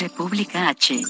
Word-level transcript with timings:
República 0.00 0.70
H. 0.70 1.02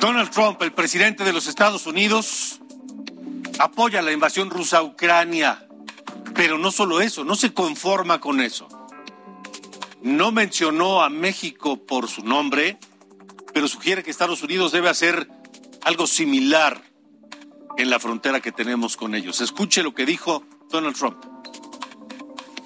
Donald 0.00 0.30
Trump, 0.30 0.62
el 0.62 0.72
presidente 0.72 1.24
de 1.24 1.32
los 1.34 1.46
Estados 1.46 1.86
Unidos, 1.86 2.58
apoya 3.58 4.00
la 4.00 4.10
invasión 4.10 4.48
rusa 4.48 4.78
a 4.78 4.82
Ucrania, 4.82 5.68
pero 6.34 6.56
no 6.56 6.70
solo 6.70 7.02
eso, 7.02 7.22
no 7.22 7.34
se 7.34 7.52
conforma 7.52 8.18
con 8.18 8.40
eso. 8.40 8.66
No 10.00 10.32
mencionó 10.32 11.02
a 11.02 11.10
México 11.10 11.84
por 11.84 12.08
su 12.08 12.22
nombre, 12.22 12.78
pero 13.52 13.68
sugiere 13.68 14.02
que 14.02 14.10
Estados 14.10 14.42
Unidos 14.42 14.72
debe 14.72 14.88
hacer 14.88 15.28
algo 15.82 16.06
similar 16.06 16.82
en 17.76 17.90
la 17.90 18.00
frontera 18.00 18.40
que 18.40 18.52
tenemos 18.52 18.96
con 18.96 19.14
ellos. 19.14 19.42
Escuche 19.42 19.82
lo 19.82 19.94
que 19.94 20.06
dijo 20.06 20.44
Donald 20.70 20.96
Trump. 20.96 21.22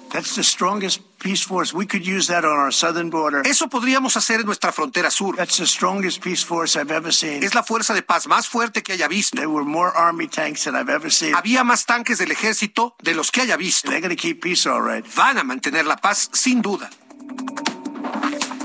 That's 0.09 0.35
the 0.35 0.43
strongest 0.43 1.08
peace 1.19 1.45
force. 1.45 1.73
We 1.73 1.85
could 1.85 2.05
use 2.05 2.27
that 2.27 2.43
on 2.45 2.57
our 2.57 2.71
southern 2.71 3.09
border. 3.09 3.41
Eso 3.45 3.67
podríamos 3.67 4.17
hacer 4.17 4.39
en 4.39 4.45
nuestra 4.45 4.71
frontera 4.71 5.11
sur. 5.11 5.35
That's 5.35 5.57
the 5.57 5.67
strongest 5.67 6.23
peace 6.23 6.43
force 6.43 6.79
I've 6.79 6.91
ever 6.91 7.13
seen. 7.13 7.43
Es 7.43 7.53
la 7.53 7.63
fuerza 7.63 7.93
de 7.93 8.01
paz 8.01 8.27
más 8.27 8.47
fuerte 8.47 8.81
que 8.81 8.93
haya 8.93 9.07
visto. 9.07 9.35
There 9.35 9.49
were 9.49 9.65
more 9.65 9.91
army 9.95 10.27
tanks 10.27 10.63
than 10.63 10.75
I've 10.75 10.91
ever 10.91 11.11
seen. 11.11 11.35
Había 11.35 11.63
más 11.63 11.85
tanques 11.85 12.17
del 12.17 12.31
ejército 12.31 12.95
de 13.03 13.13
los 13.13 13.31
que 13.31 13.41
haya 13.41 13.57
visto. 13.57 13.89
They're 13.89 14.01
going 14.01 14.15
to 14.15 14.21
keep 14.21 14.41
peace 14.41 14.67
all 14.67 14.81
right. 14.81 15.05
Van 15.15 15.37
a 15.37 15.43
mantener 15.43 15.85
la 15.85 15.97
paz 15.97 16.29
sin 16.33 16.61
duda. 16.61 16.89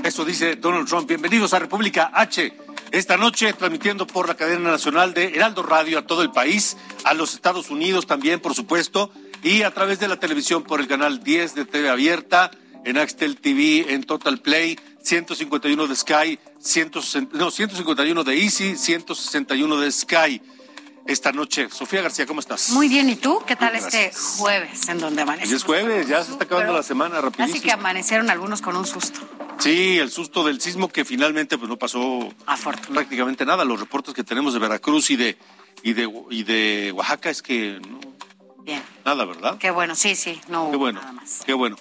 Eso 0.03 0.23
dice 0.23 0.55
Donald 0.55 0.87
Trump. 0.87 1.07
Bienvenidos 1.07 1.53
a 1.53 1.59
República 1.59 2.11
H. 2.13 2.53
Esta 2.91 3.17
noche 3.17 3.51
transmitiendo 3.53 4.07
por 4.07 4.27
la 4.27 4.35
cadena 4.35 4.71
nacional 4.71 5.13
de 5.13 5.35
Heraldo 5.35 5.63
Radio 5.63 5.99
a 5.99 6.05
todo 6.05 6.21
el 6.21 6.31
país, 6.31 6.77
a 7.03 7.13
los 7.13 7.33
Estados 7.33 7.69
Unidos 7.69 8.05
también, 8.05 8.39
por 8.39 8.53
supuesto, 8.53 9.11
y 9.43 9.63
a 9.63 9.71
través 9.71 9.99
de 9.99 10.07
la 10.07 10.19
televisión 10.19 10.63
por 10.63 10.79
el 10.79 10.87
canal 10.87 11.23
10 11.23 11.55
de 11.55 11.65
TV 11.65 11.89
Abierta, 11.89 12.51
en 12.83 12.97
Axtel 12.97 13.37
TV, 13.37 13.93
en 13.93 14.03
Total 14.03 14.39
Play, 14.39 14.77
151 15.01 15.87
de 15.87 15.95
Sky, 15.95 16.39
160, 16.59 17.37
no, 17.37 17.51
151 17.51 18.23
de 18.23 18.43
Easy, 18.43 18.75
161 18.75 19.79
de 19.79 19.91
Sky. 19.91 20.41
Esta 21.07 21.31
noche, 21.31 21.67
Sofía 21.69 22.01
García, 22.01 22.25
¿cómo 22.25 22.39
estás? 22.39 22.71
Muy 22.71 22.87
bien, 22.87 23.07
¿y 23.11 23.15
tú? 23.15 23.39
¿Qué 23.45 23.55
tal 23.55 23.75
este 23.75 24.11
jueves 24.37 24.89
en 24.89 24.97
donde 24.97 25.21
amanece? 25.21 25.51
Y 25.51 25.55
es 25.55 25.63
jueves, 25.63 26.07
ya 26.07 26.23
se 26.23 26.31
está 26.31 26.45
acabando 26.45 26.73
la 26.73 26.81
semana 26.81 27.17
Así 27.17 27.25
rapidísimo. 27.25 27.63
que 27.63 27.71
amanecieron 27.71 28.31
algunos 28.31 28.61
con 28.61 28.75
un 28.75 28.87
susto. 28.87 29.19
Sí, 29.59 29.99
el 29.99 30.09
susto 30.09 30.43
del 30.43 30.59
sismo 30.59 30.89
que 30.89 31.05
finalmente 31.05 31.59
pues 31.59 31.69
no 31.69 31.77
pasó 31.77 32.33
prácticamente 32.91 33.45
nada. 33.45 33.63
Los 33.65 33.79
reportes 33.79 34.15
que 34.15 34.23
tenemos 34.23 34.53
de 34.53 34.59
Veracruz 34.59 35.11
y 35.11 35.15
de 35.15 35.37
y 35.83 35.93
de 35.93 36.09
y 36.31 36.43
de 36.43 36.91
Oaxaca 36.91 37.29
es 37.29 37.43
que 37.43 37.79
no 37.79 37.99
Bien. 38.65 38.83
nada, 39.05 39.25
¿verdad? 39.25 39.57
Qué 39.59 39.69
bueno, 39.69 39.93
sí, 39.95 40.15
sí, 40.15 40.41
no 40.49 40.63
hubo 40.63 40.71
Qué 40.71 40.77
bueno, 40.77 40.99
nada 40.99 41.13
más. 41.13 41.43
qué 41.45 41.53
bueno. 41.53 41.75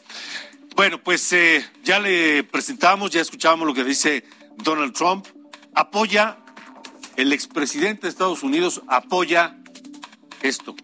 Bueno, 0.77 1.03
pues 1.03 1.33
eh, 1.33 1.65
ya 1.83 1.99
le 1.99 2.45
presentamos, 2.45 3.11
ya 3.11 3.21
escuchábamos 3.23 3.67
lo 3.67 3.73
que 3.73 3.85
dice 3.85 4.25
Donald 4.59 4.93
Trump. 4.93 5.27
Apoya, 5.75 6.37
el 7.17 7.33
expresidente 7.33 8.03
de 8.03 8.09
Estados 8.11 8.43
Unidos 8.43 8.83
apoya 8.89 9.57
esto. 10.43 10.77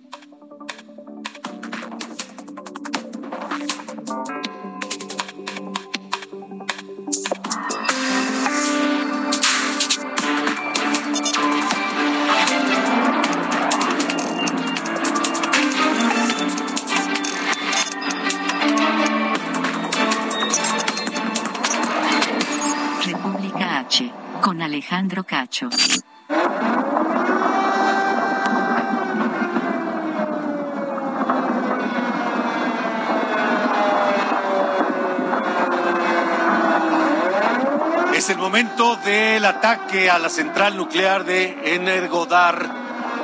Es 38.15 38.29
el 38.29 38.37
momento 38.37 38.97
del 38.97 39.47
ataque 39.47 40.11
a 40.11 40.19
la 40.19 40.29
central 40.29 40.77
nuclear 40.77 41.25
de 41.25 41.75
Energodar 41.75 42.69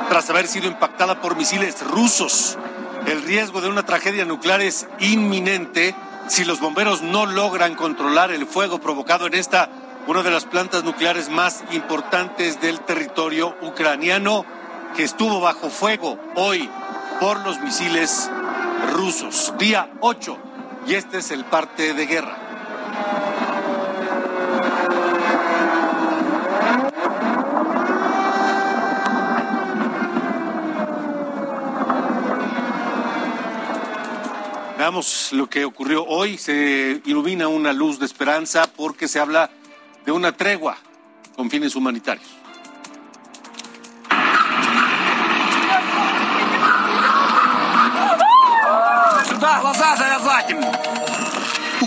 tras 0.09 0.31
haber 0.31 0.47
sido 0.47 0.69
impactada 0.69 1.21
por 1.21 1.37
misiles 1.37 1.87
rusos. 1.87 2.57
El 3.07 3.23
riesgo 3.23 3.61
de 3.61 3.69
una 3.69 3.85
tragedia 3.85 4.25
nuclear 4.25 4.63
es 4.63 4.89
inminente 4.99 5.95
si 6.29 6.45
los 6.45 6.61
bomberos 6.61 7.03
no 7.03 7.27
logran 7.27 7.75
controlar 7.75 8.31
el 8.31 8.47
fuego 8.47 8.81
provocado 8.81 9.27
en 9.27 9.35
esta, 9.35 9.69
una 10.07 10.23
de 10.23 10.31
las 10.31 10.45
plantas 10.45 10.85
nucleares 10.85 11.29
más 11.29 11.65
importantes 11.73 12.61
del 12.61 12.81
territorio 12.81 13.57
ucraniano, 13.63 14.45
que 14.97 15.03
estuvo 15.03 15.41
bajo 15.41 15.69
fuego 15.69 16.19
hoy 16.37 16.71
por 17.21 17.41
los 17.45 17.61
misiles 17.61 18.31
rusos. 18.93 19.53
Día 19.59 19.91
8, 20.01 20.39
y 20.87 20.95
este 20.95 21.19
es 21.19 21.33
el 21.33 21.45
parte 21.45 21.93
de 21.93 22.07
guerra. 22.07 22.37
Veamos 34.79 35.33
lo 35.33 35.51
que 35.51 35.65
ocurrió 35.65 36.05
hoy. 36.05 36.39
Se 36.39 37.01
ilumina 37.07 37.49
una 37.49 37.73
luz 37.73 37.99
de 37.99 38.07
esperanza 38.07 38.69
porque 38.77 39.09
se 39.09 39.19
habla 39.19 39.51
de 40.07 40.13
una 40.13 40.33
tregua 40.33 40.79
con 41.35 41.51
fines 41.51 41.75
humanitarios. 41.75 42.37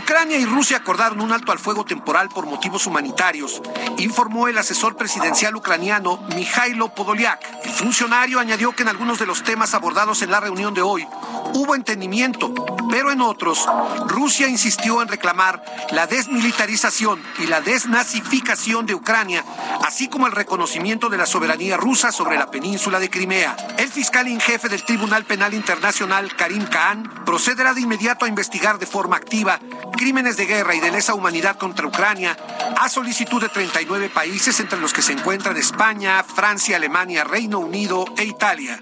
Ucrania 0.10 0.40
y 0.40 0.46
Rusia 0.46 0.78
acordaron 0.78 1.22
un 1.22 1.32
alto 1.32 1.52
al 1.52 1.60
fuego 1.60 1.86
temporal 1.86 2.30
por 2.30 2.48
motivos 2.48 2.88
humanitarios, 2.88 3.62
informó 4.00 4.48
el 4.48 4.58
asesor 4.58 4.96
presidencial 4.96 5.56
ucraniano 5.56 6.18
Mikhailo 6.36 6.96
Podolyak. 6.96 7.40
El 7.64 7.70
funcionario 7.70 8.40
añadió 8.40 8.72
que 8.72 8.82
en 8.82 8.90
algunos 8.90 9.20
de 9.20 9.28
los 9.28 9.44
temas 9.44 9.76
abordados 9.76 10.24
en 10.24 10.32
la 10.32 10.40
reunión 10.40 10.74
de 10.74 10.82
hoy 10.82 11.08
hubo 11.54 11.76
entendimiento, 11.76 12.52
pero 12.90 13.12
en 13.12 13.22
otros, 13.22 13.68
Rusia 14.08 14.48
insistió 14.48 15.04
en 15.04 15.10
reclamar 15.10 15.64
la 15.92 16.08
desmilitarización 16.08 17.22
y 17.38 17.46
la 17.46 17.62
desnazificación 17.62 18.88
de 18.88 18.96
Ucrania, 18.96 19.46
así 19.86 20.08
como 20.08 20.26
el 20.26 20.34
reconocimiento 20.34 21.10
de 21.10 21.18
la 21.18 21.28
soberanía 21.28 21.78
rusa 21.78 22.12
sobre 22.12 22.40
la 22.40 22.50
península 22.50 23.00
de 23.00 23.12
Crimea. 23.12 23.56
El 23.78 23.90
fiscal 23.90 24.28
en 24.28 24.40
jefe 24.40 24.70
del 24.70 24.84
Tribunal 24.84 25.26
Penal 25.26 25.54
Internacional, 25.54 26.36
Karim 26.36 26.66
Khan, 26.66 27.04
procederá 27.26 27.76
de 27.76 27.82
inmediato 27.82 28.26
a 28.26 28.28
investigar 28.28 28.80
de 28.80 28.88
forma 28.88 29.16
activa 29.16 29.60
crímenes 30.00 30.38
de 30.38 30.46
guerra 30.46 30.74
y 30.76 30.80
de 30.80 30.92
lesa 30.92 31.14
humanidad 31.14 31.58
contra 31.58 31.86
Ucrania 31.86 32.38
a 32.78 32.88
solicitud 32.88 33.42
de 33.42 33.50
39 33.50 34.10
países, 34.10 34.58
entre 34.62 34.80
los 34.80 34.94
que 34.94 35.02
se 35.02 35.12
encuentran 35.12 35.58
España, 35.58 36.24
Francia, 36.24 36.78
Alemania, 36.78 37.26
Reino 37.26 37.60
Unido 37.60 38.06
e 38.16 38.24
Italia. 38.24 38.82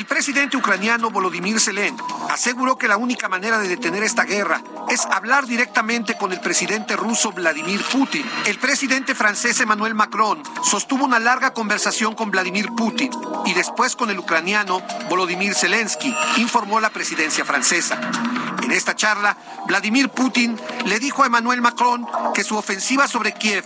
El 0.00 0.06
presidente 0.06 0.56
ucraniano 0.56 1.10
Volodymyr 1.10 1.60
Zelensky 1.60 2.02
aseguró 2.30 2.78
que 2.78 2.88
la 2.88 2.96
única 2.96 3.28
manera 3.28 3.58
de 3.58 3.68
detener 3.68 4.02
esta 4.02 4.24
guerra 4.24 4.62
es 4.88 5.04
hablar 5.04 5.46
directamente 5.46 6.16
con 6.16 6.32
el 6.32 6.40
presidente 6.40 6.96
ruso 6.96 7.32
Vladimir 7.32 7.82
Putin. 7.92 8.24
El 8.46 8.58
presidente 8.58 9.14
francés 9.14 9.60
Emmanuel 9.60 9.94
Macron 9.94 10.42
sostuvo 10.64 11.04
una 11.04 11.18
larga 11.18 11.52
conversación 11.52 12.14
con 12.14 12.30
Vladimir 12.30 12.70
Putin 12.74 13.10
y 13.44 13.52
después 13.52 13.94
con 13.94 14.08
el 14.08 14.18
ucraniano 14.18 14.80
Volodymyr 15.10 15.54
Zelensky, 15.54 16.16
informó 16.38 16.80
la 16.80 16.88
presidencia 16.88 17.44
francesa. 17.44 18.00
En 18.70 18.76
esta 18.76 18.94
charla, 18.94 19.36
Vladimir 19.66 20.10
Putin 20.10 20.56
le 20.86 21.00
dijo 21.00 21.24
a 21.24 21.26
Emmanuel 21.26 21.60
Macron 21.60 22.06
que 22.32 22.44
su 22.44 22.56
ofensiva 22.56 23.08
sobre 23.08 23.32
Kiev 23.32 23.64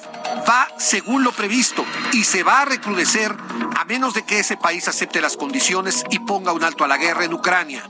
va 0.48 0.66
según 0.78 1.22
lo 1.22 1.30
previsto 1.30 1.84
y 2.14 2.24
se 2.24 2.42
va 2.42 2.62
a 2.62 2.64
recrudecer 2.64 3.36
a 3.76 3.84
menos 3.84 4.14
de 4.14 4.22
que 4.22 4.38
ese 4.38 4.56
país 4.56 4.88
acepte 4.88 5.20
las 5.20 5.36
condiciones 5.36 6.04
y 6.08 6.20
ponga 6.20 6.52
un 6.54 6.64
alto 6.64 6.84
a 6.84 6.88
la 6.88 6.96
guerra 6.96 7.26
en 7.26 7.34
Ucrania. 7.34 7.82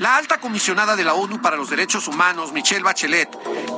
La 0.00 0.18
alta 0.18 0.36
comisionada 0.36 0.96
de 0.96 1.04
la 1.04 1.14
ONU 1.14 1.40
para 1.40 1.56
los 1.56 1.70
Derechos 1.70 2.08
Humanos, 2.08 2.52
Michelle 2.52 2.82
Bachelet, 2.82 3.30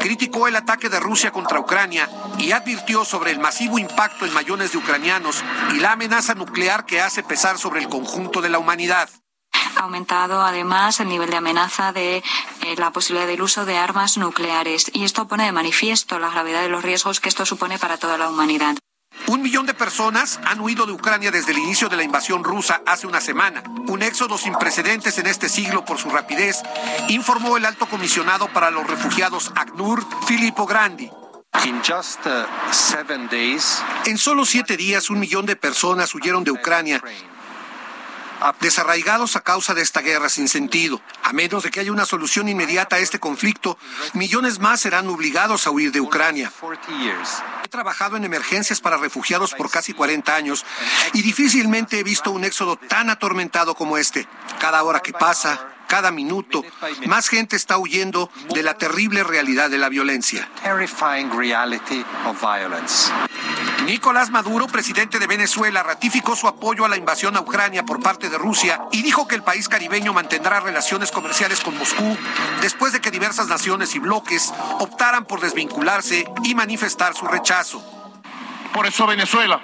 criticó 0.06 0.46
el 0.46 0.54
ataque 0.54 0.88
de 0.88 1.00
Rusia 1.00 1.32
contra 1.32 1.58
Ucrania 1.58 2.08
y 2.38 2.52
advirtió 2.52 3.04
sobre 3.04 3.32
el 3.32 3.40
masivo 3.40 3.76
impacto 3.76 4.24
en 4.24 4.32
millones 4.32 4.70
de 4.70 4.78
ucranianos 4.78 5.42
y 5.74 5.80
la 5.80 5.92
amenaza 5.92 6.34
nuclear 6.36 6.86
que 6.86 7.00
hace 7.00 7.24
pesar 7.24 7.58
sobre 7.58 7.80
el 7.80 7.88
conjunto 7.88 8.40
de 8.40 8.48
la 8.48 8.60
humanidad. 8.60 9.10
Ha 9.76 9.80
aumentado 9.80 10.42
además 10.42 11.00
el 11.00 11.08
nivel 11.08 11.30
de 11.30 11.38
amenaza 11.38 11.92
de 11.92 12.18
eh, 12.18 12.22
la 12.76 12.92
posibilidad 12.92 13.26
del 13.26 13.42
uso 13.42 13.64
de 13.64 13.78
armas 13.78 14.16
nucleares 14.16 14.92
y 14.92 15.04
esto 15.04 15.26
pone 15.26 15.44
de 15.44 15.50
manifiesto 15.50 16.20
la 16.20 16.30
gravedad 16.30 16.62
de 16.62 16.68
los 16.68 16.84
riesgos 16.84 17.18
que 17.18 17.28
esto 17.28 17.44
supone 17.44 17.76
para 17.76 17.98
toda 17.98 18.16
la 18.16 18.28
humanidad. 18.28 18.76
Un 19.26 19.42
millón 19.42 19.66
de 19.66 19.74
personas 19.74 20.38
han 20.44 20.60
huido 20.60 20.86
de 20.86 20.92
Ucrania 20.92 21.30
desde 21.30 21.52
el 21.52 21.58
inicio 21.58 21.88
de 21.88 21.96
la 21.96 22.04
invasión 22.04 22.44
rusa 22.44 22.82
hace 22.86 23.06
una 23.06 23.20
semana. 23.20 23.62
Un 23.88 24.02
éxodo 24.02 24.38
sin 24.38 24.54
precedentes 24.54 25.18
en 25.18 25.26
este 25.26 25.48
siglo 25.48 25.84
por 25.84 25.98
su 25.98 26.10
rapidez, 26.10 26.62
informó 27.08 27.56
el 27.56 27.64
alto 27.64 27.86
comisionado 27.86 28.48
para 28.48 28.70
los 28.70 28.86
refugiados 28.86 29.52
ACNUR, 29.56 30.04
Filippo 30.26 30.66
Grandi. 30.66 31.10
In 31.64 31.80
just, 31.82 32.24
uh, 32.26 32.44
seven 32.70 33.28
days, 33.28 33.82
En 34.04 34.18
solo 34.18 34.44
siete 34.44 34.76
días, 34.76 35.10
un 35.10 35.18
millón 35.18 35.46
de 35.46 35.56
personas 35.56 36.14
huyeron 36.14 36.44
de 36.44 36.50
Ucrania, 36.50 37.02
desarraigados 38.60 39.36
a 39.36 39.40
causa 39.40 39.74
de 39.74 39.82
esta 39.82 40.00
guerra 40.00 40.28
sin 40.28 40.48
sentido. 40.48 41.00
A 41.22 41.32
menos 41.32 41.62
de 41.62 41.70
que 41.70 41.80
haya 41.80 41.92
una 41.92 42.06
solución 42.06 42.48
inmediata 42.48 42.96
a 42.96 42.98
este 42.98 43.18
conflicto, 43.18 43.78
millones 44.14 44.58
más 44.58 44.80
serán 44.80 45.08
obligados 45.08 45.66
a 45.66 45.70
huir 45.70 45.92
de 45.92 46.00
Ucrania. 46.00 46.52
40 46.60 46.98
years. 46.98 47.42
He 47.64 47.68
trabajado 47.68 48.16
en 48.16 48.24
emergencias 48.24 48.80
para 48.80 48.96
refugiados 48.96 49.54
por 49.54 49.70
casi 49.70 49.92
40 49.92 50.34
años 50.34 50.64
y 51.12 51.22
difícilmente 51.22 51.98
he 51.98 52.02
visto 52.02 52.30
un 52.30 52.44
éxodo 52.44 52.76
tan 52.76 53.10
atormentado 53.10 53.74
como 53.74 53.98
este. 53.98 54.26
Cada 54.60 54.82
hora 54.82 55.00
que 55.00 55.12
pasa, 55.12 55.74
cada 55.86 56.10
minuto, 56.10 56.64
más 57.06 57.28
gente 57.28 57.56
está 57.56 57.78
huyendo 57.78 58.30
de 58.54 58.62
la 58.62 58.74
terrible 58.74 59.24
realidad 59.24 59.70
de 59.70 59.78
la 59.78 59.88
violencia. 59.88 60.48
Nicolás 63.84 64.30
Maduro, 64.30 64.66
presidente 64.66 65.18
de 65.18 65.26
Venezuela, 65.26 65.82
ratificó 65.82 66.34
su 66.34 66.48
apoyo 66.48 66.84
a 66.84 66.88
la 66.88 66.96
invasión 66.96 67.36
a 67.36 67.40
Ucrania 67.40 67.84
por 67.84 68.02
parte 68.02 68.28
de 68.28 68.38
Rusia 68.38 68.80
y 68.90 69.02
dijo 69.02 69.28
que 69.28 69.34
el 69.34 69.42
país 69.42 69.68
caribeño 69.68 70.12
mantendrá 70.12 70.60
relaciones 70.60 71.10
comerciales 71.12 71.60
con 71.60 71.76
Moscú 71.78 72.16
después 72.60 72.92
de 72.92 73.00
que 73.00 73.10
diversas 73.10 73.48
naciones 73.48 73.94
y 73.94 73.98
bloques 73.98 74.52
optaran 74.80 75.24
por 75.24 75.40
desvincularse 75.40 76.24
y 76.42 76.54
manifestar 76.54 77.14
su 77.14 77.26
rechazo. 77.26 77.82
Por 78.72 78.86
eso 78.86 79.06
Venezuela 79.06 79.60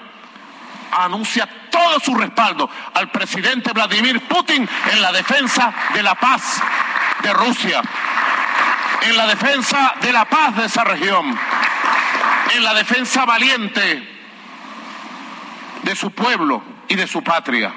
anuncia 0.92 1.48
todo 1.70 1.98
su 2.00 2.14
respaldo 2.14 2.68
al 2.94 3.10
presidente 3.10 3.72
Vladimir 3.72 4.20
Putin 4.28 4.68
en 4.92 5.02
la 5.02 5.10
defensa 5.10 5.72
de 5.94 6.02
la 6.02 6.14
paz 6.14 6.60
de 7.22 7.32
Rusia, 7.32 7.82
en 9.02 9.16
la 9.16 9.26
defensa 9.26 9.94
de 10.00 10.12
la 10.12 10.24
paz 10.26 10.56
de 10.56 10.66
esa 10.66 10.84
región, 10.84 11.38
en 12.54 12.64
la 12.64 12.74
defensa 12.74 13.24
valiente 13.24 14.08
de 15.82 15.96
su 15.96 16.10
pueblo 16.10 16.62
y 16.88 16.94
de 16.94 17.06
su 17.06 17.22
patria. 17.22 17.74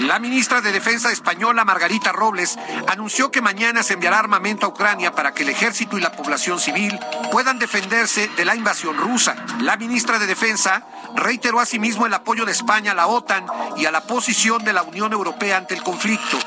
La 0.00 0.18
ministra 0.18 0.60
de 0.60 0.72
Defensa 0.72 1.12
española, 1.12 1.64
Margarita 1.64 2.10
Robles, 2.10 2.58
anunció 2.88 3.30
que 3.30 3.40
mañana 3.40 3.82
se 3.82 3.94
enviará 3.94 4.18
armamento 4.18 4.66
a 4.66 4.70
Ucrania 4.70 5.12
para 5.12 5.32
que 5.32 5.44
el 5.44 5.50
ejército 5.50 5.96
y 5.96 6.00
la 6.00 6.12
población 6.12 6.58
civil 6.58 6.98
puedan 7.30 7.58
defenderse 7.58 8.28
de 8.36 8.44
la 8.44 8.56
invasión 8.56 8.96
rusa. 8.96 9.36
La 9.60 9.76
ministra 9.76 10.18
de 10.18 10.26
Defensa 10.26 10.86
reiteró 11.14 11.60
asimismo 11.60 12.06
el 12.06 12.14
apoyo 12.14 12.44
de 12.44 12.52
España 12.52 12.92
a 12.92 12.94
la 12.94 13.06
OTAN 13.06 13.46
y 13.76 13.84
a 13.84 13.92
la 13.92 14.02
posición 14.02 14.64
de 14.64 14.72
la 14.72 14.82
Unión 14.82 15.12
Europea 15.12 15.58
ante 15.58 15.74
el 15.74 15.82
conflicto. 15.82 16.38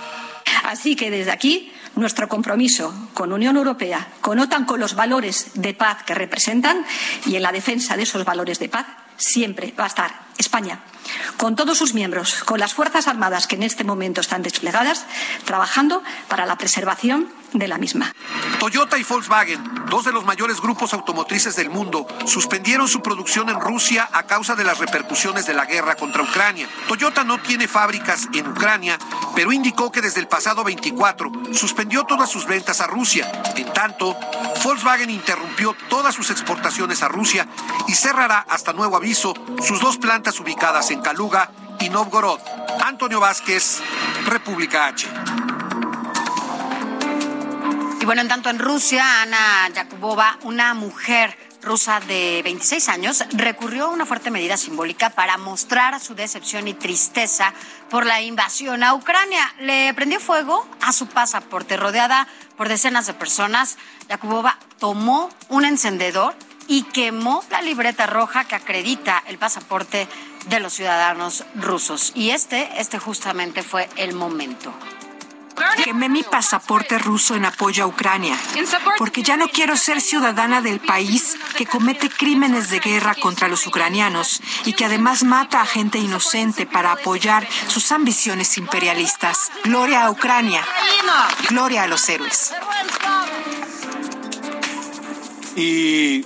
Así 0.65 0.95
que 0.95 1.09
desde 1.09 1.31
aquí, 1.31 1.71
nuestro 1.95 2.27
compromiso 2.27 2.93
con 3.13 3.33
Unión 3.33 3.57
Europea, 3.57 4.07
con 4.21 4.39
OTAN, 4.39 4.65
con 4.65 4.79
los 4.79 4.95
valores 4.95 5.51
de 5.53 5.73
paz 5.73 6.03
que 6.03 6.15
representan 6.15 6.85
y 7.25 7.35
en 7.35 7.41
la 7.41 7.51
defensa 7.51 7.97
de 7.97 8.03
esos 8.03 8.25
valores 8.25 8.59
de 8.59 8.69
paz, 8.69 8.85
siempre 9.17 9.73
va 9.79 9.85
a 9.85 9.87
estar 9.87 10.25
España, 10.37 10.79
con 11.37 11.55
todos 11.55 11.77
sus 11.77 11.93
miembros, 11.93 12.43
con 12.43 12.59
las 12.59 12.73
Fuerzas 12.73 13.07
Armadas 13.07 13.47
que 13.47 13.55
en 13.55 13.63
este 13.63 13.83
momento 13.83 14.21
están 14.21 14.43
desplegadas, 14.43 15.05
trabajando 15.45 16.03
para 16.27 16.45
la 16.45 16.57
preservación 16.57 17.29
de 17.53 17.67
la 17.67 17.77
misma. 17.77 18.11
Toyota 18.59 18.97
y 18.97 19.03
Volkswagen, 19.03 19.85
dos 19.89 20.05
de 20.05 20.11
los 20.11 20.25
mayores 20.25 20.59
grupos 20.59 20.93
automotrices 20.93 21.55
del 21.55 21.69
mundo, 21.69 22.07
suspendieron 22.25 22.87
su 22.87 23.01
producción 23.01 23.49
en 23.49 23.59
Rusia 23.59 24.09
a 24.11 24.23
causa 24.23 24.55
de 24.55 24.63
las 24.63 24.79
repercusiones 24.79 25.45
de 25.45 25.53
la 25.53 25.65
guerra 25.65 25.95
contra 25.95 26.23
Ucrania. 26.23 26.67
Toyota 26.87 27.23
no 27.23 27.39
tiene 27.39 27.67
fábricas 27.67 28.27
en 28.33 28.47
Ucrania, 28.47 28.97
pero 29.35 29.51
indicó 29.53 29.91
que 29.91 30.01
desde 30.01 30.19
el 30.19 30.27
pasado 30.27 30.63
24 30.63 31.31
suspendió 31.53 32.03
todas 32.03 32.29
sus 32.29 32.45
ventas 32.45 32.81
a 32.81 32.87
Rusia. 32.87 33.31
En 33.55 33.71
tanto, 33.71 34.17
Volkswagen 34.63 35.09
interrumpió 35.09 35.75
todas 35.89 36.15
sus 36.15 36.31
exportaciones 36.31 37.03
a 37.03 37.07
Rusia 37.07 37.47
y 37.87 37.93
cerrará 37.93 38.39
hasta 38.49 38.73
nuevo 38.73 38.97
aviso 38.97 39.33
sus 39.61 39.79
dos 39.79 39.97
plantas 39.97 40.24
ubicadas 40.39 40.89
en 40.91 41.01
Kaluga 41.01 41.51
y 41.79 41.89
Novgorod. 41.89 42.39
Antonio 42.83 43.19
Vázquez, 43.19 43.79
República 44.25 44.87
H. 44.87 45.07
Y 48.01 48.05
bueno, 48.05 48.21
en 48.21 48.27
tanto 48.27 48.49
en 48.49 48.59
Rusia, 48.59 49.21
Ana 49.21 49.69
Yakubova, 49.73 50.37
una 50.43 50.73
mujer 50.73 51.37
rusa 51.61 51.99
de 51.99 52.41
26 52.43 52.89
años, 52.89 53.23
recurrió 53.31 53.85
a 53.85 53.89
una 53.89 54.05
fuerte 54.05 54.31
medida 54.31 54.57
simbólica 54.57 55.11
para 55.11 55.37
mostrar 55.37 55.99
su 55.99 56.15
decepción 56.15 56.67
y 56.67 56.73
tristeza 56.73 57.53
por 57.89 58.05
la 58.05 58.21
invasión 58.21 58.83
a 58.83 58.93
Ucrania. 58.93 59.53
Le 59.59 59.93
prendió 59.93 60.19
fuego 60.19 60.67
a 60.81 60.91
su 60.91 61.07
pasaporte, 61.07 61.77
rodeada 61.77 62.27
por 62.57 62.67
decenas 62.67 63.05
de 63.07 63.13
personas. 63.13 63.77
Yakubova 64.09 64.57
tomó 64.79 65.29
un 65.49 65.65
encendedor 65.65 66.35
y 66.67 66.83
quemó 66.83 67.43
la 67.49 67.61
libreta 67.61 68.07
roja 68.07 68.45
que 68.45 68.55
acredita 68.55 69.23
el 69.27 69.37
pasaporte 69.37 70.07
de 70.47 70.59
los 70.59 70.73
ciudadanos 70.73 71.43
rusos. 71.55 72.11
Y 72.15 72.31
este, 72.31 72.69
este 72.79 72.99
justamente 72.99 73.63
fue 73.63 73.89
el 73.95 74.13
momento. 74.13 74.73
Quemé 75.83 76.09
mi 76.09 76.23
pasaporte 76.23 76.97
ruso 76.97 77.35
en 77.35 77.45
apoyo 77.45 77.83
a 77.83 77.87
Ucrania, 77.87 78.37
porque 78.97 79.23
ya 79.23 79.37
no 79.37 79.47
quiero 79.47 79.77
ser 79.77 80.01
ciudadana 80.01 80.61
del 80.61 80.79
país 80.79 81.37
que 81.55 81.65
comete 81.65 82.09
crímenes 82.09 82.69
de 82.69 82.79
guerra 82.79 83.15
contra 83.15 83.47
los 83.47 83.65
ucranianos 83.65 84.41
y 84.65 84.73
que 84.73 84.85
además 84.85 85.23
mata 85.23 85.61
a 85.61 85.65
gente 85.65 85.97
inocente 85.97 86.65
para 86.65 86.91
apoyar 86.91 87.47
sus 87.67 87.91
ambiciones 87.91 88.57
imperialistas. 88.57 89.51
Gloria 89.63 90.05
a 90.05 90.11
Ucrania, 90.11 90.61
gloria 91.49 91.83
a 91.83 91.87
los 91.87 92.07
héroes. 92.09 92.53
Y 95.55 96.25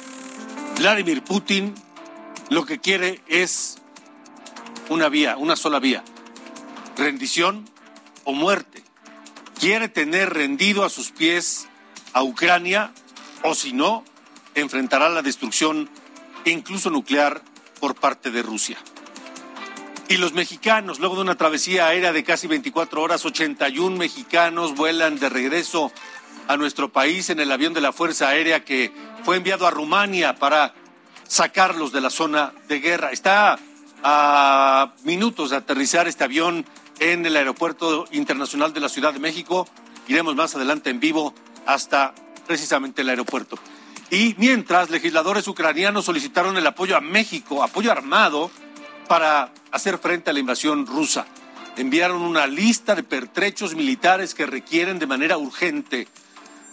Vladimir 0.79 1.23
Putin 1.23 1.75
lo 2.49 2.65
que 2.65 2.79
quiere 2.79 3.19
es 3.27 3.79
una 4.87 5.09
vía, 5.09 5.35
una 5.35 5.57
sola 5.57 5.77
vía, 5.79 6.05
rendición 6.95 7.69
o 8.23 8.31
muerte. 8.31 8.81
Quiere 9.59 9.89
tener 9.89 10.33
rendido 10.33 10.85
a 10.85 10.89
sus 10.89 11.11
pies 11.11 11.67
a 12.13 12.23
Ucrania 12.23 12.93
o 13.43 13.55
si 13.55 13.73
no, 13.73 14.05
enfrentará 14.55 15.09
la 15.09 15.21
destrucción 15.21 15.89
incluso 16.45 16.89
nuclear 16.89 17.41
por 17.81 17.95
parte 17.95 18.31
de 18.31 18.41
Rusia. 18.41 18.77
Y 20.07 20.15
los 20.15 20.31
mexicanos, 20.31 20.99
luego 20.99 21.15
de 21.15 21.23
una 21.23 21.35
travesía 21.35 21.87
aérea 21.87 22.13
de 22.13 22.23
casi 22.23 22.47
24 22.47 23.01
horas, 23.01 23.25
81 23.25 23.97
mexicanos 23.97 24.75
vuelan 24.75 25.19
de 25.19 25.27
regreso 25.27 25.91
a 26.47 26.55
nuestro 26.55 26.89
país 26.89 27.29
en 27.29 27.41
el 27.41 27.51
avión 27.51 27.73
de 27.73 27.81
la 27.81 27.91
Fuerza 27.91 28.29
Aérea 28.29 28.63
que 28.63 28.91
fue 29.23 29.37
enviado 29.37 29.67
a 29.67 29.71
Rumania 29.71 30.35
para 30.35 30.73
sacarlos 31.27 31.91
de 31.91 32.01
la 32.01 32.09
zona 32.09 32.53
de 32.67 32.79
guerra. 32.79 33.11
Está 33.11 33.59
a 34.03 34.93
minutos 35.03 35.49
de 35.49 35.57
aterrizar 35.57 36.07
este 36.07 36.23
avión 36.23 36.65
en 36.99 37.25
el 37.25 37.35
Aeropuerto 37.35 38.05
Internacional 38.11 38.73
de 38.73 38.79
la 38.79 38.89
Ciudad 38.89 39.13
de 39.13 39.19
México. 39.19 39.67
Iremos 40.07 40.35
más 40.35 40.55
adelante 40.55 40.89
en 40.89 40.99
vivo 40.99 41.33
hasta 41.65 42.13
precisamente 42.47 43.01
el 43.01 43.09
aeropuerto. 43.09 43.57
Y 44.11 44.35
mientras 44.37 44.89
legisladores 44.89 45.47
ucranianos 45.47 46.05
solicitaron 46.05 46.57
el 46.57 46.65
apoyo 46.65 46.97
a 46.97 47.01
México, 47.01 47.63
apoyo 47.63 47.91
armado, 47.91 48.49
para 49.07 49.51
hacer 49.71 49.99
frente 49.99 50.29
a 50.29 50.33
la 50.33 50.39
invasión 50.39 50.87
rusa. 50.87 51.27
Enviaron 51.77 52.21
una 52.21 52.47
lista 52.47 52.95
de 52.95 53.03
pertrechos 53.03 53.75
militares 53.75 54.33
que 54.33 54.45
requieren 54.45 54.99
de 54.99 55.07
manera 55.07 55.37
urgente. 55.37 56.07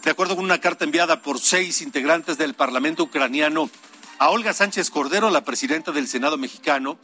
De 0.06 0.12
acuerdo 0.12 0.36
con 0.36 0.44
una 0.44 0.60
carta 0.60 0.84
enviada 0.84 1.20
por 1.20 1.40
seis 1.40 1.82
integrantes 1.82 2.38
del 2.38 2.54
Parlamento 2.54 3.02
ucraniano 3.02 3.68
a 4.20 4.30
Olga 4.30 4.52
Sánchez 4.52 4.88
Cordero, 4.88 5.30
la 5.30 5.42
presidenta 5.42 5.90
del 5.90 6.06
Senado 6.06 6.38
mexicano, 6.38 6.96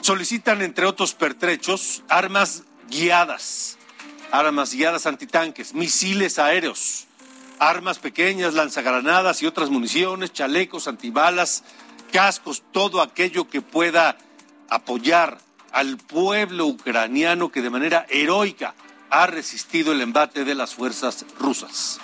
solicitan, 0.00 0.62
entre 0.62 0.84
otros 0.86 1.14
pertrechos, 1.14 2.02
armas 2.08 2.64
guiadas, 2.90 3.78
armas 4.32 4.74
guiadas 4.74 5.06
antitanques, 5.06 5.74
misiles 5.74 6.40
aéreos, 6.40 7.06
armas 7.60 8.00
pequeñas, 8.00 8.54
lanzagranadas 8.54 9.40
y 9.40 9.46
otras 9.46 9.70
municiones, 9.70 10.32
chalecos 10.32 10.88
antibalas, 10.88 11.62
cascos, 12.10 12.64
todo 12.72 13.00
aquello 13.00 13.48
que 13.48 13.62
pueda 13.62 14.18
apoyar 14.70 15.38
al 15.70 15.98
pueblo 15.98 16.66
ucraniano 16.66 17.52
que 17.52 17.62
de 17.62 17.70
manera 17.70 18.06
heroica 18.08 18.74
ha 19.12 19.26
resistido 19.26 19.92
el 19.92 20.00
embate 20.00 20.44
de 20.44 20.54
las 20.54 20.74
fuerzas 20.74 21.26
rusas. 21.38 22.00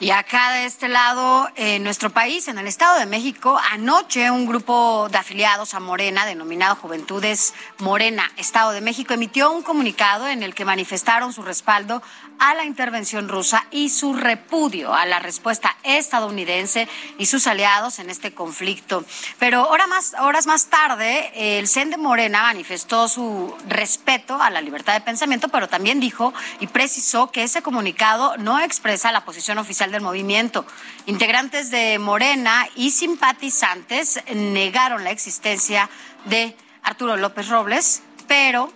Y 0.00 0.10
acá 0.10 0.52
de 0.54 0.66
este 0.66 0.88
lado, 0.88 1.48
en 1.54 1.82
nuestro 1.84 2.10
país, 2.10 2.48
en 2.48 2.58
el 2.58 2.66
Estado 2.66 2.98
de 2.98 3.06
México, 3.06 3.58
anoche 3.70 4.30
un 4.30 4.46
grupo 4.46 5.08
de 5.10 5.16
afiliados 5.16 5.74
a 5.74 5.80
Morena, 5.80 6.26
denominado 6.26 6.74
Juventudes 6.74 7.54
Morena, 7.78 8.30
Estado 8.36 8.72
de 8.72 8.80
México, 8.80 9.14
emitió 9.14 9.50
un 9.52 9.62
comunicado 9.62 10.26
en 10.26 10.42
el 10.42 10.54
que 10.54 10.64
manifestaron 10.64 11.32
su 11.32 11.42
respaldo 11.42 12.02
a 12.38 12.54
la 12.54 12.64
intervención 12.64 13.28
rusa 13.28 13.66
y 13.70 13.88
su 13.88 14.14
repudio 14.14 14.92
a 14.94 15.06
la 15.06 15.18
respuesta 15.18 15.76
estadounidense 15.82 16.88
y 17.18 17.26
sus 17.26 17.46
aliados 17.46 17.98
en 17.98 18.10
este 18.10 18.34
conflicto. 18.34 19.04
Pero 19.38 19.68
más, 19.88 20.14
horas 20.20 20.46
más 20.46 20.66
tarde, 20.66 21.58
el 21.58 21.68
CEN 21.68 21.90
de 21.90 21.96
Morena 21.96 22.42
manifestó 22.42 23.08
su 23.08 23.56
respeto 23.68 24.40
a 24.40 24.50
la 24.50 24.60
libertad 24.60 24.94
de 24.94 25.00
pensamiento, 25.00 25.48
pero 25.48 25.68
también 25.68 26.00
dijo 26.00 26.32
y 26.60 26.66
precisó 26.66 27.30
que 27.30 27.42
ese 27.42 27.62
comunicado 27.62 28.36
no 28.36 28.60
expresa 28.60 29.12
la 29.12 29.24
posición 29.24 29.58
oficial 29.58 29.90
del 29.90 30.00
movimiento. 30.00 30.64
Integrantes 31.06 31.70
de 31.70 31.98
Morena 31.98 32.68
y 32.76 32.90
simpatizantes 32.90 34.20
negaron 34.34 35.04
la 35.04 35.10
existencia 35.10 35.88
de 36.24 36.56
Arturo 36.82 37.16
López 37.16 37.48
Robles, 37.48 38.02
pero 38.26 38.72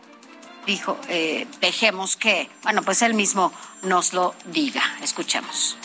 dijo, 0.67 0.99
eh, 1.09 1.47
dejemos 1.61 2.17
que, 2.17 2.51
bueno, 2.63 2.83
pues 2.83 3.03
él 3.03 3.15
mismo 3.15 3.53
nos 3.83 4.13
lo 4.13 4.35
diga. 4.47 4.83
Escuchemos. 5.03 5.79